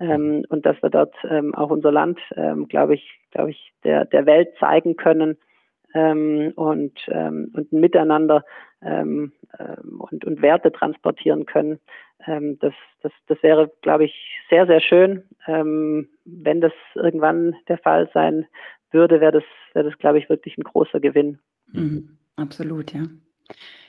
Ähm, 0.00 0.44
und 0.48 0.66
dass 0.66 0.82
wir 0.82 0.90
dort 0.90 1.14
ähm, 1.28 1.54
auch 1.54 1.70
unser 1.70 1.92
Land, 1.92 2.18
ähm, 2.34 2.66
glaube 2.66 2.94
ich, 2.94 3.20
glaube 3.30 3.50
ich, 3.52 3.72
der, 3.84 4.04
der 4.06 4.26
Welt 4.26 4.48
zeigen 4.58 4.96
können, 4.96 5.36
ähm, 5.94 6.52
und, 6.56 6.98
ähm, 7.08 7.50
und 7.54 7.72
miteinander 7.72 8.44
ähm, 8.82 9.32
ähm, 9.58 10.00
und, 10.00 10.24
und 10.24 10.42
Werte 10.42 10.72
transportieren 10.72 11.46
können. 11.46 11.78
Ähm, 12.26 12.58
das, 12.60 12.74
das, 13.02 13.12
das 13.26 13.42
wäre, 13.42 13.70
glaube 13.82 14.04
ich, 14.04 14.14
sehr, 14.50 14.66
sehr 14.66 14.80
schön. 14.80 15.24
Ähm, 15.46 16.08
wenn 16.24 16.60
das 16.60 16.72
irgendwann 16.94 17.56
der 17.68 17.78
Fall 17.78 18.10
sein 18.14 18.46
würde, 18.90 19.20
wäre 19.20 19.32
das, 19.32 19.44
wäre 19.72 19.88
das, 19.88 19.98
glaube 19.98 20.18
ich, 20.18 20.28
wirklich 20.28 20.56
ein 20.58 20.64
großer 20.64 21.00
Gewinn. 21.00 21.38
Mhm, 21.72 22.16
absolut, 22.36 22.92
ja. 22.92 23.02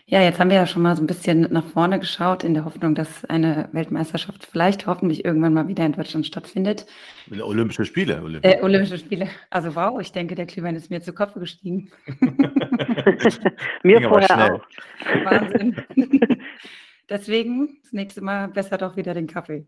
Ja, 0.06 0.22
jetzt 0.22 0.38
haben 0.38 0.50
wir 0.50 0.58
ja 0.58 0.68
schon 0.68 0.82
mal 0.82 0.96
so 0.98 1.02
ein 1.02 1.08
bisschen 1.08 1.48
nach 1.52 1.64
vorne 1.64 1.98
geschaut, 1.98 2.44
in 2.44 2.54
der 2.54 2.66
Hoffnung, 2.66 2.94
dass 2.94 3.24
eine 3.26 3.70
Weltmeisterschaft 3.72 4.46
vielleicht 4.46 4.86
hoffentlich 4.86 5.24
irgendwann 5.24 5.54
mal 5.54 5.70
wieder 5.70 5.86
in 5.86 5.94
Deutschland 5.94 6.26
stattfindet. 6.26 6.86
Olympische 7.42 7.86
Spiele. 7.86 8.22
Olympische, 8.22 8.58
äh, 8.58 8.62
Olympische 8.62 8.98
Spiele. 8.98 9.30
Also 9.50 9.76
wow, 9.76 10.02
ich 10.02 10.12
denke, 10.12 10.36
der 10.36 10.46
Glühwein 10.46 10.76
ist 10.76 10.90
mir 10.90 11.02
zu 11.02 11.14
Kopf 11.14 11.36
gestiegen. 11.36 11.90
mir 13.84 14.02
vorher 14.02 14.56
auch. 14.56 14.62
Wahnsinn. 15.24 15.76
Deswegen 17.10 17.80
das 17.84 17.94
nächste 17.94 18.22
Mal 18.22 18.48
besser 18.48 18.78
doch 18.78 18.96
wieder 18.96 19.14
den 19.14 19.28
Kaffee. 19.28 19.66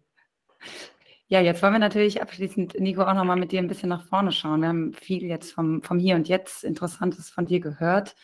Ja, 1.27 1.41
jetzt 1.41 1.61
wollen 1.63 1.73
wir 1.73 1.79
natürlich 1.79 2.21
abschließend, 2.21 2.79
Nico, 2.79 3.01
auch 3.01 3.13
nochmal 3.13 3.37
mit 3.37 3.51
dir 3.51 3.59
ein 3.59 3.67
bisschen 3.67 3.89
nach 3.89 4.05
vorne 4.05 4.31
schauen. 4.31 4.61
Wir 4.61 4.69
haben 4.69 4.93
viel 4.93 5.23
jetzt 5.23 5.51
vom, 5.51 5.81
vom 5.81 5.97
Hier 5.99 6.15
und 6.15 6.27
Jetzt 6.27 6.63
Interessantes 6.63 7.29
von 7.29 7.45
dir 7.45 7.59
gehört 7.59 8.15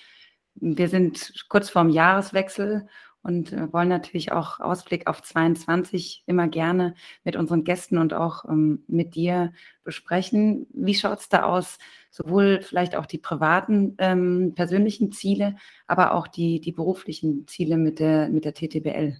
wir 0.56 0.90
sind 0.90 1.46
kurz 1.50 1.70
vorm 1.70 1.90
Jahreswechsel 1.90 2.88
und 3.24 3.54
äh, 3.54 3.72
wollen 3.72 3.90
natürlich 3.90 4.32
auch 4.32 4.60
Ausblick 4.60 5.08
auf 5.08 5.22
22 5.22 6.24
immer 6.26 6.48
gerne 6.48 6.96
mit 7.24 7.36
unseren 7.36 7.64
Gästen 7.64 7.98
und 7.98 8.14
auch 8.14 8.46
ähm, 8.46 8.84
mit 8.88 9.16
dir 9.16 9.54
besprechen. 9.84 10.68
Wie 10.74 10.96
schaut 10.96 11.20
es 11.20 11.30
da 11.30 11.44
aus? 11.44 11.78
Sowohl 12.10 12.62
vielleicht 12.62 12.96
auch 12.96 13.06
die 13.06 13.18
privaten, 13.20 13.96
ähm, 14.00 14.54
persönlichen 14.56 15.12
Ziele, 15.12 15.56
aber 15.88 16.14
auch 16.14 16.28
die, 16.28 16.60
die 16.60 16.72
beruflichen 16.72 17.48
Ziele 17.48 17.78
mit 17.78 18.00
der, 18.00 18.30
mit 18.30 18.46
der 18.46 18.54
TTBL. 18.54 19.18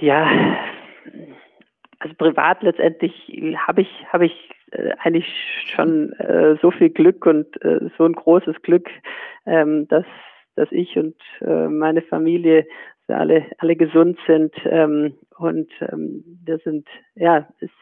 Ja, 0.00 0.58
also 1.98 2.14
privat 2.14 2.62
letztendlich 2.62 3.12
habe 3.66 3.82
ich, 3.82 3.88
habe 4.12 4.26
ich 4.26 4.50
äh, 4.70 4.92
eigentlich 4.98 5.26
schon 5.74 6.12
äh, 6.14 6.56
so 6.60 6.70
viel 6.70 6.90
Glück 6.90 7.26
und 7.26 7.60
äh, 7.64 7.88
so 7.96 8.04
ein 8.04 8.12
großes 8.12 8.60
Glück, 8.62 8.88
ähm, 9.46 9.88
dass, 9.88 10.04
dass 10.58 10.70
ich 10.72 10.96
und 10.98 11.16
äh, 11.40 11.68
meine 11.68 12.02
Familie 12.02 12.66
alle, 13.06 13.46
alle 13.58 13.76
gesund 13.76 14.18
sind 14.26 14.54
ähm, 14.66 15.14
und 15.38 15.70
ähm, 15.80 16.22
wir 16.44 16.58
sind 16.58 16.86
ja 17.14 17.48
ist 17.60 17.72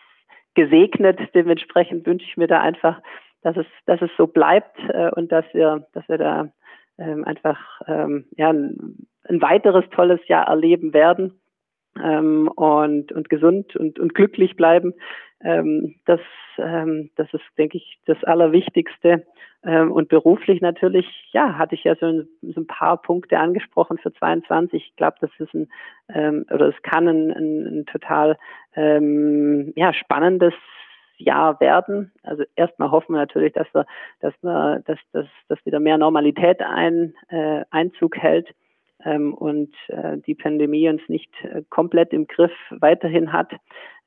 gesegnet. 0.54 1.18
Dementsprechend 1.34 2.06
wünsche 2.06 2.26
ich 2.28 2.36
mir 2.36 2.46
da 2.46 2.60
einfach, 2.60 3.00
dass 3.42 3.56
es, 3.56 3.66
dass 3.86 4.00
es 4.02 4.10
so 4.16 4.26
bleibt 4.26 4.78
äh, 4.88 5.10
und 5.10 5.32
dass 5.32 5.44
wir, 5.52 5.86
dass 5.92 6.08
wir 6.08 6.18
da 6.18 6.48
ähm, 6.98 7.24
einfach 7.24 7.58
ähm, 7.86 8.26
ja, 8.36 8.50
ein, 8.50 9.06
ein 9.28 9.42
weiteres 9.42 9.84
tolles 9.90 10.20
Jahr 10.28 10.46
erleben 10.46 10.94
werden 10.94 11.40
ähm, 12.02 12.48
und, 12.48 13.12
und 13.12 13.28
gesund 13.28 13.76
und, 13.76 13.98
und 13.98 14.14
glücklich 14.14 14.56
bleiben. 14.56 14.94
Ähm, 15.42 15.96
das, 16.06 16.20
ähm, 16.58 17.10
das 17.16 17.32
ist, 17.32 17.44
denke 17.58 17.76
ich, 17.76 17.98
das 18.06 18.22
Allerwichtigste. 18.24 19.26
Ähm, 19.64 19.90
und 19.92 20.08
beruflich 20.08 20.60
natürlich, 20.60 21.06
ja, 21.32 21.58
hatte 21.58 21.74
ich 21.74 21.84
ja 21.84 21.96
so 21.96 22.06
ein, 22.06 22.28
so 22.42 22.60
ein 22.60 22.66
paar 22.66 23.00
Punkte 23.00 23.38
angesprochen 23.38 23.98
für 23.98 24.12
22. 24.12 24.82
Ich 24.82 24.96
glaube, 24.96 25.16
das 25.20 25.30
ist 25.38 25.52
ein, 25.54 25.68
ähm, 26.08 26.46
oder 26.52 26.68
es 26.68 26.82
kann 26.82 27.08
ein, 27.08 27.32
ein, 27.32 27.66
ein 27.80 27.86
total 27.86 28.38
ähm, 28.74 29.72
ja, 29.76 29.92
spannendes 29.92 30.54
Jahr 31.18 31.58
werden. 31.60 32.12
Also 32.22 32.44
erstmal 32.54 32.90
hoffen 32.90 33.14
wir 33.14 33.20
natürlich, 33.20 33.54
dass 33.54 33.66
wir, 33.72 33.86
dass 34.20 34.34
wir, 34.42 34.82
dass, 34.86 34.98
dass, 35.12 35.26
dass 35.48 35.66
wieder 35.66 35.80
mehr 35.80 35.98
Normalität 35.98 36.62
ein, 36.62 37.14
äh, 37.28 37.64
Einzug 37.70 38.16
hält 38.16 38.54
und 39.14 39.74
äh, 39.88 40.18
die 40.18 40.34
Pandemie 40.34 40.88
uns 40.88 41.02
nicht 41.08 41.30
äh, 41.42 41.62
komplett 41.70 42.12
im 42.12 42.26
Griff 42.26 42.52
weiterhin 42.70 43.32
hat. 43.32 43.52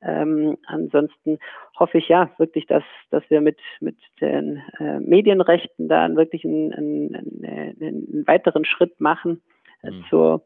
Ähm, 0.02 0.56
ansonsten 0.66 1.38
hoffe 1.78 1.98
ich 1.98 2.08
ja 2.08 2.30
wirklich, 2.38 2.66
dass, 2.66 2.84
dass 3.10 3.22
wir 3.28 3.40
mit, 3.40 3.58
mit 3.80 3.96
den 4.20 4.62
äh, 4.78 5.00
Medienrechten 5.00 5.88
da 5.88 6.14
wirklich 6.14 6.44
einen, 6.44 6.72
einen, 6.72 7.44
einen 7.44 8.24
weiteren 8.26 8.64
Schritt 8.64 9.00
machen 9.00 9.42
mhm. 9.82 10.04
zur 10.08 10.44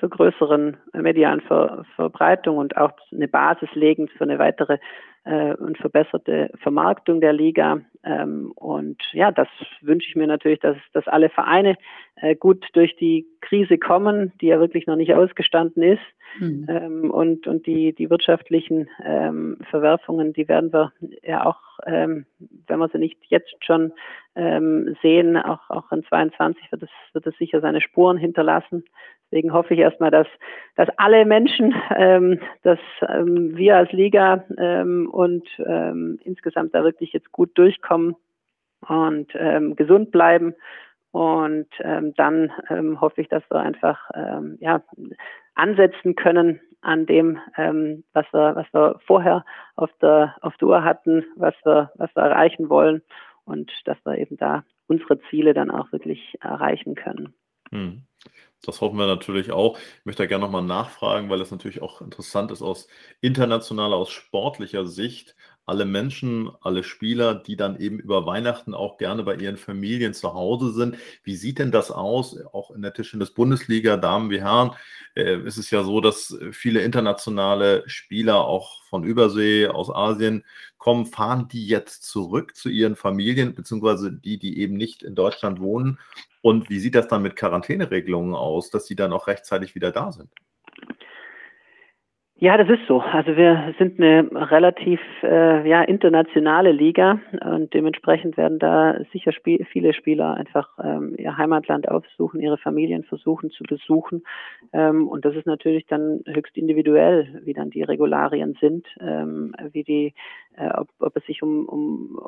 zur 0.00 0.08
größeren 0.08 0.78
medialen 0.94 1.42
Ver 1.42 1.84
Verbreitung 1.96 2.56
und 2.56 2.78
auch 2.78 2.92
eine 3.12 3.28
Basis 3.28 3.68
legen 3.74 4.08
für 4.08 4.24
eine 4.24 4.38
weitere 4.38 4.78
äh, 5.26 5.54
und 5.54 5.76
verbesserte 5.78 6.50
Vermarktung 6.62 7.20
der 7.20 7.32
Liga. 7.32 7.80
Ähm, 8.04 8.52
und 8.54 9.02
ja, 9.12 9.32
das 9.32 9.48
wünsche 9.80 10.08
ich 10.08 10.16
mir 10.16 10.26
natürlich, 10.26 10.60
dass, 10.60 10.76
dass 10.92 11.08
alle 11.08 11.28
Vereine 11.28 11.76
äh, 12.16 12.36
gut 12.36 12.64
durch 12.74 12.96
die 12.96 13.26
Krise 13.40 13.76
kommen, 13.76 14.32
die 14.40 14.46
ja 14.46 14.60
wirklich 14.60 14.86
noch 14.86 14.96
nicht 14.96 15.14
ausgestanden 15.14 15.82
ist. 15.82 16.02
Mhm. 16.38 16.66
Ähm, 16.68 17.10
und 17.10 17.46
und 17.46 17.66
die, 17.66 17.92
die 17.92 18.08
wirtschaftlichen 18.08 18.88
ähm, 19.04 19.58
Verwerfungen, 19.70 20.32
die 20.32 20.48
werden 20.48 20.72
wir 20.72 20.92
ja 21.22 21.44
auch, 21.44 21.60
ähm, 21.86 22.26
wenn 22.68 22.78
wir 22.78 22.88
sie 22.88 22.98
nicht 22.98 23.18
jetzt 23.28 23.52
schon 23.64 23.92
ähm, 24.36 24.96
sehen, 25.02 25.36
auch, 25.36 25.70
auch 25.70 25.90
in 25.92 26.04
22 26.04 26.70
wird 26.70 26.82
es, 26.84 26.90
wird 27.12 27.26
es 27.26 27.36
sicher 27.38 27.60
seine 27.60 27.80
Spuren 27.80 28.16
hinterlassen. 28.16 28.84
Deswegen 29.30 29.52
hoffe 29.52 29.74
ich 29.74 29.80
erstmal, 29.80 30.10
dass, 30.10 30.28
dass 30.76 30.88
alle 30.98 31.24
Menschen, 31.24 31.74
ähm, 31.96 32.40
dass 32.62 32.78
ähm, 33.08 33.56
wir 33.56 33.76
als 33.76 33.92
Liga 33.92 34.44
ähm, 34.58 35.08
und 35.10 35.48
ähm, 35.58 36.18
insgesamt 36.22 36.74
da 36.74 36.84
wirklich 36.84 37.12
jetzt 37.12 37.32
gut 37.32 37.56
durchkommen 37.58 38.14
und 38.86 39.32
ähm, 39.34 39.74
gesund 39.74 40.10
bleiben. 40.10 40.54
Und 41.12 41.68
ähm, 41.80 42.12
dann 42.16 42.52
ähm, 42.68 43.00
hoffe 43.00 43.22
ich, 43.22 43.28
dass 43.28 43.42
wir 43.50 43.58
einfach 43.58 44.10
ähm, 44.14 44.58
ja, 44.60 44.82
ansetzen 45.54 46.14
können 46.14 46.60
an 46.82 47.06
dem, 47.06 47.38
ähm, 47.56 48.04
was 48.12 48.26
wir, 48.32 48.54
was 48.54 48.66
wir 48.72 49.00
vorher 49.06 49.44
auf 49.76 49.90
der, 50.02 50.36
auf 50.42 50.56
der 50.58 50.68
Uhr 50.68 50.84
hatten, 50.84 51.24
was 51.36 51.54
wir, 51.64 51.90
was 51.94 52.14
wir 52.14 52.22
erreichen 52.22 52.68
wollen 52.68 53.02
und 53.44 53.72
dass 53.86 53.96
wir 54.04 54.18
eben 54.18 54.36
da 54.36 54.62
unsere 54.88 55.18
Ziele 55.30 55.54
dann 55.54 55.70
auch 55.70 55.90
wirklich 55.90 56.36
erreichen 56.42 56.94
können. 56.94 57.34
Hm. 57.70 58.02
Das 58.62 58.80
hoffen 58.80 58.98
wir 58.98 59.06
natürlich 59.06 59.52
auch. 59.52 59.78
Ich 59.78 60.04
möchte 60.04 60.22
da 60.24 60.26
gerne 60.26 60.44
nochmal 60.44 60.62
nachfragen, 60.62 61.30
weil 61.30 61.40
es 61.40 61.50
natürlich 61.50 61.82
auch 61.82 62.00
interessant 62.00 62.50
ist 62.50 62.62
aus 62.62 62.88
internationaler, 63.20 63.96
aus 63.96 64.10
sportlicher 64.10 64.86
Sicht. 64.86 65.36
Alle 65.66 65.84
Menschen, 65.84 66.50
alle 66.60 66.84
Spieler, 66.84 67.34
die 67.34 67.56
dann 67.56 67.78
eben 67.78 67.98
über 67.98 68.24
Weihnachten 68.24 68.72
auch 68.72 68.96
gerne 68.98 69.24
bei 69.24 69.34
ihren 69.34 69.56
Familien 69.56 70.14
zu 70.14 70.32
Hause 70.32 70.72
sind. 70.72 70.96
Wie 71.24 71.36
sieht 71.36 71.58
denn 71.58 71.72
das 71.72 71.90
aus? 71.90 72.38
Auch 72.52 72.70
in 72.70 72.82
der 72.82 72.94
Tischtennis-Bundesliga, 72.94 73.96
Damen 73.96 74.30
wie 74.30 74.40
Herren, 74.40 74.70
äh, 75.16 75.40
ist 75.40 75.58
es 75.58 75.70
ja 75.70 75.82
so, 75.82 76.00
dass 76.00 76.38
viele 76.52 76.80
internationale 76.80 77.82
Spieler 77.86 78.44
auch 78.44 78.84
von 78.84 79.04
Übersee, 79.04 79.66
aus 79.66 79.90
Asien 79.94 80.44
kommen. 80.78 81.06
Fahren 81.06 81.48
die 81.48 81.66
jetzt 81.66 82.04
zurück 82.04 82.56
zu 82.56 82.68
ihren 82.68 82.96
Familien, 82.96 83.54
beziehungsweise 83.54 84.12
die, 84.12 84.38
die 84.38 84.60
eben 84.60 84.76
nicht 84.76 85.02
in 85.02 85.14
Deutschland 85.14 85.60
wohnen 85.60 85.98
und 86.46 86.70
wie 86.70 86.78
sieht 86.78 86.94
das 86.94 87.08
dann 87.08 87.22
mit 87.22 87.34
Quarantäneregelungen 87.34 88.36
aus, 88.36 88.70
dass 88.70 88.86
sie 88.86 88.94
dann 88.94 89.12
auch 89.12 89.26
rechtzeitig 89.26 89.74
wieder 89.74 89.90
da 89.90 90.12
sind? 90.12 90.30
Ja, 92.38 92.58
das 92.58 92.68
ist 92.68 92.86
so. 92.86 93.00
Also 93.00 93.34
wir 93.34 93.72
sind 93.78 93.98
eine 93.98 94.28
relativ 94.50 95.00
äh, 95.22 95.66
ja, 95.66 95.80
internationale 95.80 96.70
Liga 96.70 97.18
und 97.42 97.72
dementsprechend 97.72 98.36
werden 98.36 98.58
da 98.58 98.98
sicher 99.10 99.32
Spiel 99.32 99.64
viele 99.64 99.94
Spieler 99.94 100.34
einfach 100.34 100.68
ähm, 100.84 101.14
ihr 101.16 101.38
Heimatland 101.38 101.88
aufsuchen, 101.88 102.42
ihre 102.42 102.58
Familien 102.58 103.04
versuchen 103.04 103.50
zu 103.52 103.64
besuchen. 103.64 104.22
Ähm, 104.74 105.08
und 105.08 105.24
das 105.24 105.34
ist 105.34 105.46
natürlich 105.46 105.86
dann 105.86 106.20
höchst 106.26 106.58
individuell, 106.58 107.40
wie 107.44 107.54
dann 107.54 107.70
die 107.70 107.82
Regularien 107.82 108.54
sind, 108.60 108.86
ähm, 109.00 109.54
wie 109.72 109.84
die, 109.84 110.12
äh, 110.58 110.68
ob, 110.76 110.88
ob 111.00 111.16
es 111.16 111.24
sich 111.24 111.42
um, 111.42 111.64
um 111.64 112.18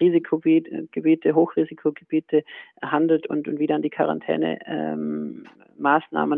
Risikogebiete, 0.00 1.34
Hochrisikogebiete 1.34 2.44
handelt 2.80 3.26
und, 3.26 3.46
und 3.46 3.58
wie 3.58 3.66
dann 3.66 3.82
die 3.82 3.90
Quarantänemaßnahmen 3.90 5.44
ähm, 5.44 5.46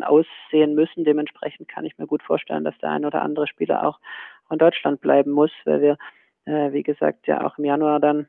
aussehen 0.02 0.74
müssen. 0.74 1.04
Dementsprechend 1.04 1.68
kann 1.68 1.84
ich 1.84 1.98
mir 1.98 2.06
gut 2.06 2.22
vorstellen, 2.22 2.64
dass 2.64 2.76
der 2.78 2.90
eine 2.90 3.06
oder 3.06 3.22
andere 3.22 3.46
Spieler 3.46 3.86
auch 3.86 3.98
von 4.48 4.58
Deutschland 4.58 5.00
bleiben 5.00 5.30
muss, 5.30 5.52
weil 5.64 5.80
wir, 5.80 5.98
äh, 6.44 6.72
wie 6.72 6.82
gesagt, 6.82 7.26
ja 7.26 7.44
auch 7.44 7.58
im 7.58 7.64
Januar 7.64 8.00
dann 8.00 8.26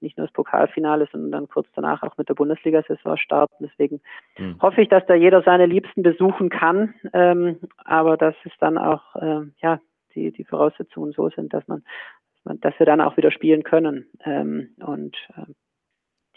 nicht 0.00 0.18
nur 0.18 0.26
das 0.26 0.34
Pokalfinale, 0.34 1.08
sondern 1.10 1.32
dann 1.32 1.48
kurz 1.48 1.66
danach 1.74 2.02
auch 2.02 2.16
mit 2.16 2.28
der 2.28 2.34
Bundesliga-Saison 2.34 3.16
starten. 3.16 3.64
Deswegen 3.68 4.00
mhm. 4.38 4.56
hoffe 4.60 4.82
ich, 4.82 4.88
dass 4.88 5.06
da 5.06 5.14
jeder 5.14 5.42
seine 5.42 5.66
Liebsten 5.66 6.02
besuchen 6.02 6.50
kann, 6.50 6.94
ähm, 7.12 7.58
aber 7.78 8.16
dass 8.16 8.34
es 8.44 8.52
dann 8.60 8.78
auch 8.78 9.16
äh, 9.16 9.46
ja 9.62 9.80
die, 10.14 10.32
die 10.32 10.44
Voraussetzungen 10.44 11.12
so 11.12 11.30
sind, 11.30 11.52
dass 11.52 11.66
man, 11.68 11.82
dass, 12.34 12.44
man, 12.44 12.60
dass 12.60 12.78
wir 12.78 12.86
dann 12.86 13.00
auch 13.00 13.16
wieder 13.16 13.30
spielen 13.30 13.62
können 13.62 14.06
ähm, 14.24 14.74
und 14.80 15.16
äh, 15.36 15.52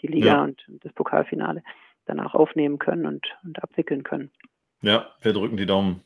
die 0.02 0.06
Liga 0.06 0.26
ja. 0.26 0.42
und 0.42 0.64
das 0.82 0.92
Pokalfinale 0.92 1.62
dann 2.10 2.20
auch 2.20 2.34
aufnehmen 2.34 2.78
können 2.78 3.06
und, 3.06 3.26
und 3.44 3.62
abwickeln 3.62 4.02
können. 4.02 4.30
Ja, 4.82 5.08
wir 5.22 5.32
drücken 5.32 5.56
die 5.56 5.66
Daumen. 5.66 6.02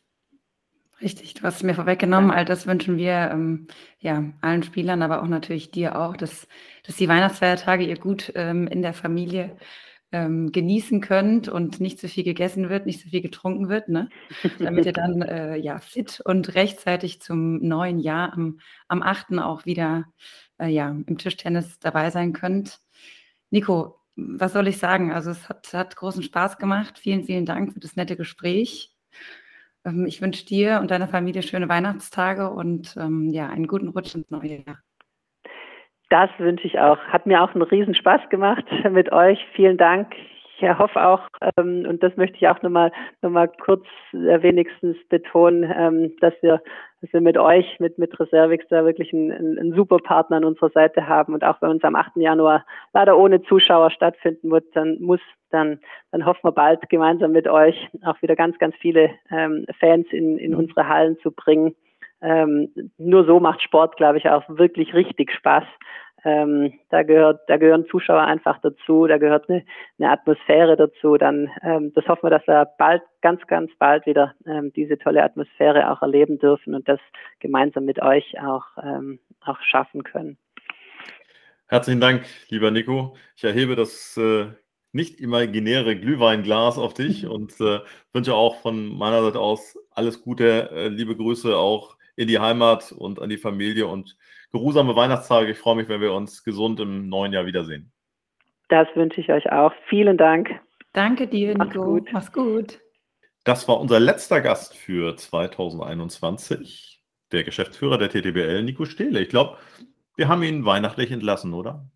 Richtig, 1.01 1.35
du 1.35 1.43
hast 1.43 1.57
es 1.57 1.63
mir 1.63 1.75
vorweggenommen. 1.75 2.31
All 2.31 2.45
das 2.45 2.67
wünschen 2.67 2.97
wir 2.97 3.31
ähm, 3.33 3.67
ja, 3.99 4.25
allen 4.41 4.63
Spielern, 4.63 5.03
aber 5.03 5.23
auch 5.23 5.27
natürlich 5.27 5.71
dir 5.71 5.99
auch, 5.99 6.17
dass, 6.17 6.47
dass 6.87 6.97
die 6.97 7.09
Weihnachtsfeiertage 7.09 7.85
ihr 7.85 7.99
gut 7.99 8.33
ähm, 8.37 8.69
in 8.69 8.81
der 8.81 8.95
Familie 8.95 9.57
ähm, 10.13 10.53
genießen 10.53 11.01
könnt 11.01 11.49
und 11.49 11.81
nicht 11.81 11.99
zu 11.99 12.09
viel 12.09 12.23
gegessen 12.23 12.69
wird, 12.69 12.87
nicht 12.87 13.01
zu 13.01 13.09
viel 13.09 13.23
getrunken 13.23 13.69
wird, 13.69 13.89
ne? 13.89 14.09
damit 14.61 14.87
ihr 14.87 14.93
dann 14.93 15.23
äh, 15.23 15.57
ja, 15.57 15.79
fit 15.79 16.23
und 16.25 16.55
rechtzeitig 16.55 17.21
zum 17.21 17.59
neuen 17.59 17.99
Jahr 17.99 18.33
am, 18.33 18.61
am 18.87 19.03
8. 19.03 19.39
auch 19.41 19.67
wieder 19.67 20.05
äh, 20.59 20.69
ja, 20.69 20.91
im 20.91 21.19
Tischtennis 21.19 21.81
dabei 21.81 22.11
sein 22.11 22.33
könnt. 22.33 22.79
Nico, 23.51 23.99
was 24.17 24.53
soll 24.53 24.69
ich 24.69 24.79
sagen? 24.79 25.13
Also 25.13 25.31
es 25.31 25.49
hat, 25.49 25.73
hat 25.73 25.97
großen 25.97 26.23
Spaß 26.23 26.59
gemacht. 26.59 26.99
Vielen, 26.99 27.25
vielen 27.25 27.47
Dank 27.47 27.73
für 27.73 27.81
das 27.81 27.97
nette 27.97 28.17
Gespräch. 28.17 28.95
Ähm, 29.85 30.07
ich 30.07 30.23
wünsche 30.23 30.47
dir 30.47 30.79
und 30.81 30.91
deiner 30.91 31.09
Familie 31.09 31.43
schöne 31.43 31.69
Weihnachtstage 31.69 32.51
und 32.51 32.97
ähm, 32.97 33.31
ja, 33.31 33.49
einen 33.49 33.67
guten 33.67 33.89
Rutsch 33.89 34.15
ins 34.15 34.31
neue 34.31 34.63
Jahr. 34.65 34.79
Das 36.11 36.31
wünsche 36.39 36.67
ich 36.67 36.79
auch. 36.79 36.99
Hat 36.99 37.27
mir 37.27 37.43
auch 37.43 37.55
einen 37.55 37.63
Riesenspaß 37.63 38.29
gemacht 38.31 38.65
mit 38.91 39.11
euch. 39.13 39.39
Vielen 39.55 39.77
Dank. 39.77 40.15
Ich 40.57 40.79
hoffe 40.79 41.05
auch, 41.05 41.27
ähm, 41.57 41.85
und 41.89 42.03
das 42.03 42.17
möchte 42.17 42.37
ich 42.37 42.47
auch 42.47 42.63
nochmal 42.63 42.93
noch 43.23 43.31
mal 43.31 43.49
kurz 43.49 43.85
äh, 44.13 44.41
wenigstens 44.43 44.97
betonen, 45.09 45.71
ähm, 45.77 46.13
dass 46.21 46.33
wir 46.43 46.63
dass 47.05 47.13
wir 47.13 47.21
mit 47.21 47.37
euch, 47.37 47.79
mit, 47.81 47.99
mit 47.99 48.19
Reservix 48.19 48.65
da 48.69 48.85
wirklich 48.87 49.13
einen, 49.13 49.59
einen, 49.59 49.75
super 49.75 49.99
Partner 49.99 50.39
an 50.39 50.45
unserer 50.45 50.71
Seite 50.71 51.07
haben. 51.07 51.35
Und 51.35 51.45
auch 51.45 51.61
wenn 51.61 51.69
uns 51.69 51.85
am 51.85 51.97
8. 51.97 52.17
Januar 52.17 52.65
leider 52.95 53.19
ohne 53.19 53.43
Zuschauer 53.43 53.91
stattfinden 53.91 54.51
wird, 54.51 54.65
dann 54.75 54.97
muss, 55.01 55.21
dann, 55.51 55.81
dann 56.13 56.25
hoffen 56.25 56.45
wir 56.45 56.53
bald 56.53 56.89
gemeinsam 56.89 57.33
mit 57.33 57.47
euch 57.47 57.89
auch 58.07 58.21
wieder 58.23 58.37
ganz, 58.37 58.59
ganz 58.59 58.75
viele 58.77 59.11
ähm, 59.31 59.67
Fans 59.79 60.07
in, 60.13 60.39
in 60.39 60.55
unsere 60.55 60.89
Hallen 60.89 61.19
zu 61.19 61.31
bringen. 61.31 61.75
Ähm, 62.23 62.71
nur 62.97 63.27
so 63.27 63.39
macht 63.39 63.61
Sport, 63.61 63.99
glaube 63.99 64.17
ich, 64.17 64.31
auch 64.31 64.45
wirklich 64.49 64.95
richtig 64.95 65.31
Spaß. 65.31 65.65
Ähm, 66.25 66.73
da 66.89 67.03
gehört, 67.03 67.41
da 67.49 67.59
gehören 67.59 67.87
Zuschauer 67.87 68.23
einfach 68.23 68.59
dazu, 68.63 69.07
da 69.07 69.19
gehört 69.19 69.49
eine, 69.51 69.65
eine 69.99 70.11
Atmosphäre 70.11 70.77
dazu. 70.77 71.17
Dann, 71.19 71.51
ähm, 71.63 71.93
das 71.95 72.07
hoffen 72.07 72.25
wir, 72.25 72.31
dass 72.31 72.47
wir 72.47 72.67
bald, 72.79 73.03
ganz, 73.21 73.47
ganz 73.47 73.71
bald 73.79 74.07
wieder 74.07 74.35
ähm, 74.47 74.73
diese 74.75 74.99
tolle 74.99 75.23
Atmosphäre 75.23 75.91
auch 75.91 76.01
erleben 76.01 76.39
dürfen 76.39 76.75
und 76.75 76.89
das 76.89 77.01
gemeinsam 77.41 77.85
mit 77.85 78.01
euch 78.01 78.41
auch, 78.41 78.65
ähm, 78.83 79.19
auch 79.45 79.61
schaffen 79.61 80.03
können. 80.03 80.39
Herzlichen 81.67 82.01
Dank, 82.01 82.25
lieber 82.49 82.71
Nico. 82.71 83.17
Ich 83.37 83.45
erhebe 83.45 83.77
das 83.77 84.17
äh, 84.17 84.47
nicht 84.93 85.21
imaginäre 85.21 85.97
Glühweinglas 85.97 86.79
auf 86.79 86.95
dich 86.95 87.27
und 87.27 87.61
äh, 87.61 87.81
wünsche 88.15 88.35
auch 88.35 88.63
von 88.63 88.97
meiner 88.97 89.23
Seite 89.23 89.41
aus 89.41 89.79
alles 89.91 90.23
Gute, 90.23 90.71
äh, 90.73 90.89
liebe 90.89 91.17
Grüße 91.17 91.57
auch 91.57 91.97
in 92.17 92.29
die 92.29 92.39
Heimat 92.39 92.93
und 92.93 93.21
an 93.21 93.29
die 93.29 93.39
Familie 93.39 93.87
und 93.87 94.17
geruhsame 94.53 94.95
Weihnachtstage. 94.97 95.51
Ich 95.51 95.59
freue 95.59 95.77
mich, 95.77 95.89
wenn 95.89 96.01
wir 96.01 96.13
uns 96.13 96.45
gesund 96.45 96.81
im 96.81 97.09
neuen 97.09 97.33
Jahr 97.33 97.47
wiedersehen. 97.47 97.93
Das 98.69 98.89
wünsche 98.95 99.21
ich 99.21 99.31
euch 99.31 99.51
auch. 99.53 99.73
Vielen 99.89 100.17
Dank. 100.17 100.51
Danke 100.93 101.27
dir, 101.27 101.57
Nico. 101.57 101.65
Mach's 101.65 101.75
gut. 101.75 102.13
Mach's 102.13 102.33
gut. 102.33 102.81
Das 103.45 103.69
war 103.69 103.79
unser 103.79 104.01
letzter 104.01 104.41
Gast 104.41 104.75
für 104.75 105.17
2021, 105.17 107.05
der 107.31 107.45
Geschäftsführer 107.45 107.99
der 107.99 108.09
TTBL, 108.09 108.63
Nico 108.63 108.87
Stehle. 108.87 109.21
Ich 109.21 109.29
glaube, 109.29 109.59
wir 110.17 110.29
haben 110.29 110.43
ihn 110.43 110.65
weihnachtlich 110.65 111.11
entlassen, 111.11 111.53
oder? 111.53 111.87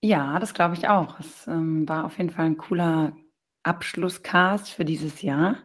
Ja, 0.00 0.40
das 0.40 0.52
glaube 0.52 0.74
ich 0.74 0.88
auch. 0.88 1.20
Es 1.20 1.46
ähm, 1.46 1.88
war 1.88 2.06
auf 2.06 2.18
jeden 2.18 2.30
Fall 2.30 2.46
ein 2.46 2.56
cooler 2.56 3.16
Abschlusscast 3.62 4.70
für 4.70 4.84
dieses 4.84 5.22
Jahr, 5.22 5.58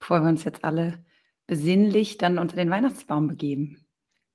bevor 0.00 0.20
wir 0.20 0.28
uns 0.28 0.42
jetzt 0.42 0.64
alle 0.64 1.03
besinnlich 1.46 2.18
dann 2.18 2.38
unter 2.38 2.56
den 2.56 2.70
Weihnachtsbaum 2.70 3.28
begeben. 3.28 3.84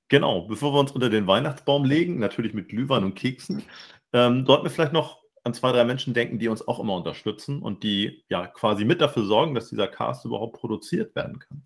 Genau, 0.09 0.47
bevor 0.47 0.73
wir 0.73 0.79
uns 0.79 0.91
unter 0.91 1.09
den 1.09 1.27
Weihnachtsbaum 1.27 1.85
legen, 1.85 2.19
natürlich 2.19 2.53
mit 2.53 2.69
Glühwein 2.69 3.03
und 3.03 3.15
Keksen, 3.15 3.63
ähm, 4.11 4.45
sollten 4.45 4.63
wir 4.63 4.71
vielleicht 4.71 4.93
noch 4.93 5.19
an 5.43 5.53
zwei, 5.53 5.71
drei 5.71 5.85
Menschen 5.85 6.13
denken, 6.13 6.39
die 6.39 6.47
uns 6.47 6.67
auch 6.67 6.79
immer 6.79 6.95
unterstützen 6.95 7.61
und 7.61 7.83
die 7.83 8.23
ja 8.29 8.47
quasi 8.47 8.85
mit 8.85 9.01
dafür 9.01 9.23
sorgen, 9.23 9.55
dass 9.55 9.69
dieser 9.69 9.87
Cast 9.87 10.25
überhaupt 10.25 10.59
produziert 10.59 11.15
werden 11.15 11.39
kann. 11.39 11.63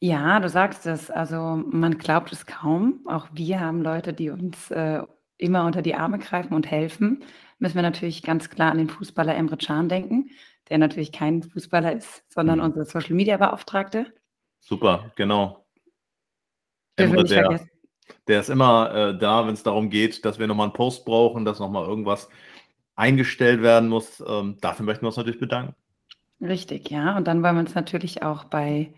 Ja, 0.00 0.38
du 0.38 0.48
sagst 0.48 0.86
es. 0.86 1.10
Also 1.10 1.62
man 1.66 1.98
glaubt 1.98 2.32
es 2.32 2.46
kaum. 2.46 3.00
Auch 3.06 3.28
wir 3.32 3.60
haben 3.60 3.82
Leute, 3.82 4.12
die 4.12 4.30
uns 4.30 4.70
äh, 4.70 5.02
immer 5.38 5.64
unter 5.64 5.82
die 5.82 5.94
Arme 5.94 6.18
greifen 6.18 6.54
und 6.54 6.70
helfen. 6.70 7.24
Müssen 7.58 7.74
wir 7.74 7.82
natürlich 7.82 8.22
ganz 8.22 8.48
klar 8.48 8.70
an 8.70 8.78
den 8.78 8.88
Fußballer 8.88 9.34
Emre 9.34 9.56
Can 9.56 9.88
denken, 9.88 10.30
der 10.70 10.78
natürlich 10.78 11.12
kein 11.12 11.42
Fußballer 11.42 11.92
ist, 11.92 12.24
sondern 12.28 12.58
mhm. 12.58 12.64
unser 12.66 12.84
Social 12.84 13.14
Media 13.14 13.36
Beauftragte. 13.36 14.06
Super, 14.60 15.12
genau. 15.16 15.64
Emre, 16.96 17.24
der, 17.24 17.60
der, 18.26 18.40
ist 18.40 18.50
immer 18.50 18.94
äh, 18.94 19.18
da, 19.18 19.46
wenn 19.46 19.54
es 19.54 19.62
darum 19.62 19.88
geht, 19.88 20.24
dass 20.24 20.38
wir 20.38 20.46
nochmal 20.46 20.66
einen 20.66 20.72
Post 20.72 21.04
brauchen, 21.04 21.44
dass 21.44 21.60
nochmal 21.60 21.86
irgendwas 21.86 22.28
eingestellt 22.96 23.62
werden 23.62 23.88
muss. 23.88 24.22
Ähm, 24.26 24.56
dafür 24.60 24.84
möchten 24.84 25.04
wir 25.04 25.08
uns 25.08 25.16
natürlich 25.16 25.40
bedanken. 25.40 25.74
Richtig, 26.40 26.90
ja. 26.90 27.16
Und 27.16 27.26
dann 27.26 27.42
wollen 27.42 27.56
wir 27.56 27.60
uns 27.60 27.74
natürlich 27.74 28.22
auch 28.22 28.44
bei 28.44 28.92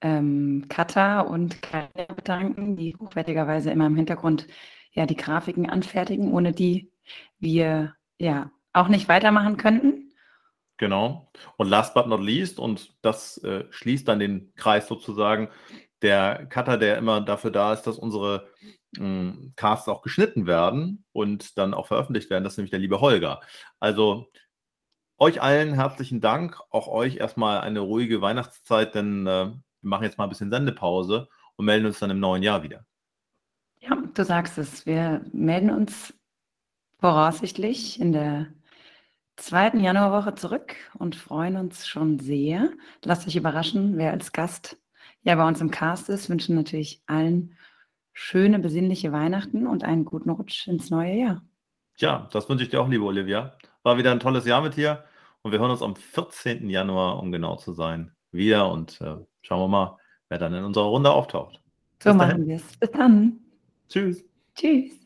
ähm, 0.00 0.66
Kata 0.68 1.20
und 1.20 1.62
Kaja 1.62 2.06
bedanken, 2.14 2.76
die 2.76 2.96
hochwertigerweise 2.96 3.70
immer 3.70 3.86
im 3.86 3.96
Hintergrund 3.96 4.46
ja 4.92 5.06
die 5.06 5.16
Grafiken 5.16 5.70
anfertigen, 5.70 6.32
ohne 6.32 6.52
die 6.52 6.90
wir 7.38 7.94
ja 8.18 8.50
auch 8.72 8.88
nicht 8.88 9.08
weitermachen 9.08 9.56
könnten. 9.56 10.01
Genau. 10.82 11.30
Und 11.58 11.68
last 11.68 11.94
but 11.94 12.08
not 12.08 12.20
least, 12.20 12.58
und 12.58 12.92
das 13.02 13.38
äh, 13.44 13.66
schließt 13.70 14.08
dann 14.08 14.18
den 14.18 14.52
Kreis 14.56 14.88
sozusagen, 14.88 15.48
der 16.02 16.46
Cutter, 16.46 16.76
der 16.76 16.98
immer 16.98 17.20
dafür 17.20 17.52
da 17.52 17.72
ist, 17.72 17.82
dass 17.82 18.00
unsere 18.00 18.48
mh, 18.98 19.04
hm, 19.04 19.52
Casts 19.54 19.88
auch 19.88 20.02
geschnitten 20.02 20.44
werden 20.48 21.04
und 21.12 21.56
dann 21.56 21.72
auch 21.72 21.86
veröffentlicht 21.86 22.30
werden, 22.30 22.42
das 22.42 22.54
ist 22.54 22.56
nämlich 22.56 22.72
der 22.72 22.80
liebe 22.80 23.00
Holger. 23.00 23.40
Also 23.78 24.26
euch 25.18 25.40
allen 25.40 25.74
herzlichen 25.74 26.20
Dank, 26.20 26.58
auch 26.70 26.88
euch 26.88 27.18
erstmal 27.18 27.60
eine 27.60 27.78
ruhige 27.78 28.20
Weihnachtszeit, 28.20 28.96
denn 28.96 29.24
äh, 29.28 29.50
wir 29.52 29.62
machen 29.82 30.02
jetzt 30.02 30.18
mal 30.18 30.24
ein 30.24 30.30
bisschen 30.30 30.50
Sendepause 30.50 31.28
und 31.54 31.64
melden 31.64 31.86
uns 31.86 32.00
dann 32.00 32.10
im 32.10 32.18
neuen 32.18 32.42
Jahr 32.42 32.64
wieder. 32.64 32.84
Ja, 33.78 33.96
du 34.14 34.24
sagst 34.24 34.58
es. 34.58 34.84
Wir 34.84 35.24
melden 35.32 35.70
uns 35.70 36.12
voraussichtlich 36.98 38.00
in 38.00 38.12
der 38.12 38.52
zweiten 39.36 39.80
Januarwoche 39.80 40.34
zurück 40.34 40.74
und 40.98 41.16
freuen 41.16 41.56
uns 41.56 41.86
schon 41.86 42.18
sehr. 42.18 42.70
Lasst 43.04 43.26
euch 43.26 43.36
überraschen, 43.36 43.96
wer 43.96 44.12
als 44.12 44.32
Gast 44.32 44.78
ja 45.22 45.34
bei 45.34 45.46
uns 45.46 45.60
im 45.60 45.70
Cast 45.70 46.08
ist. 46.08 46.30
Wünschen 46.30 46.56
natürlich 46.56 47.02
allen 47.06 47.56
schöne, 48.12 48.58
besinnliche 48.58 49.12
Weihnachten 49.12 49.66
und 49.66 49.84
einen 49.84 50.04
guten 50.04 50.30
Rutsch 50.30 50.68
ins 50.68 50.90
neue 50.90 51.14
Jahr. 51.14 51.42
Ja, 51.96 52.28
das 52.32 52.48
wünsche 52.48 52.64
ich 52.64 52.70
dir 52.70 52.80
auch, 52.80 52.88
liebe 52.88 53.04
Olivia. 53.04 53.56
War 53.82 53.98
wieder 53.98 54.12
ein 54.12 54.20
tolles 54.20 54.46
Jahr 54.46 54.62
mit 54.62 54.76
dir 54.76 55.04
und 55.42 55.52
wir 55.52 55.58
hören 55.58 55.70
uns 55.70 55.82
am 55.82 55.96
14. 55.96 56.68
Januar, 56.68 57.18
um 57.20 57.32
genau 57.32 57.56
zu 57.56 57.72
sein, 57.72 58.12
wieder 58.30 58.70
und 58.70 59.00
äh, 59.00 59.16
schauen 59.42 59.60
wir 59.60 59.68
mal, 59.68 59.98
wer 60.28 60.38
dann 60.38 60.54
in 60.54 60.64
unserer 60.64 60.86
Runde 60.86 61.10
auftaucht. 61.10 61.60
So 62.02 62.10
Bis 62.10 62.16
machen 62.16 62.46
wir 62.46 62.56
es. 62.56 62.76
Bis 62.78 62.90
dann. 62.90 63.38
Tschüss. 63.88 64.24
Tschüss. 64.54 65.01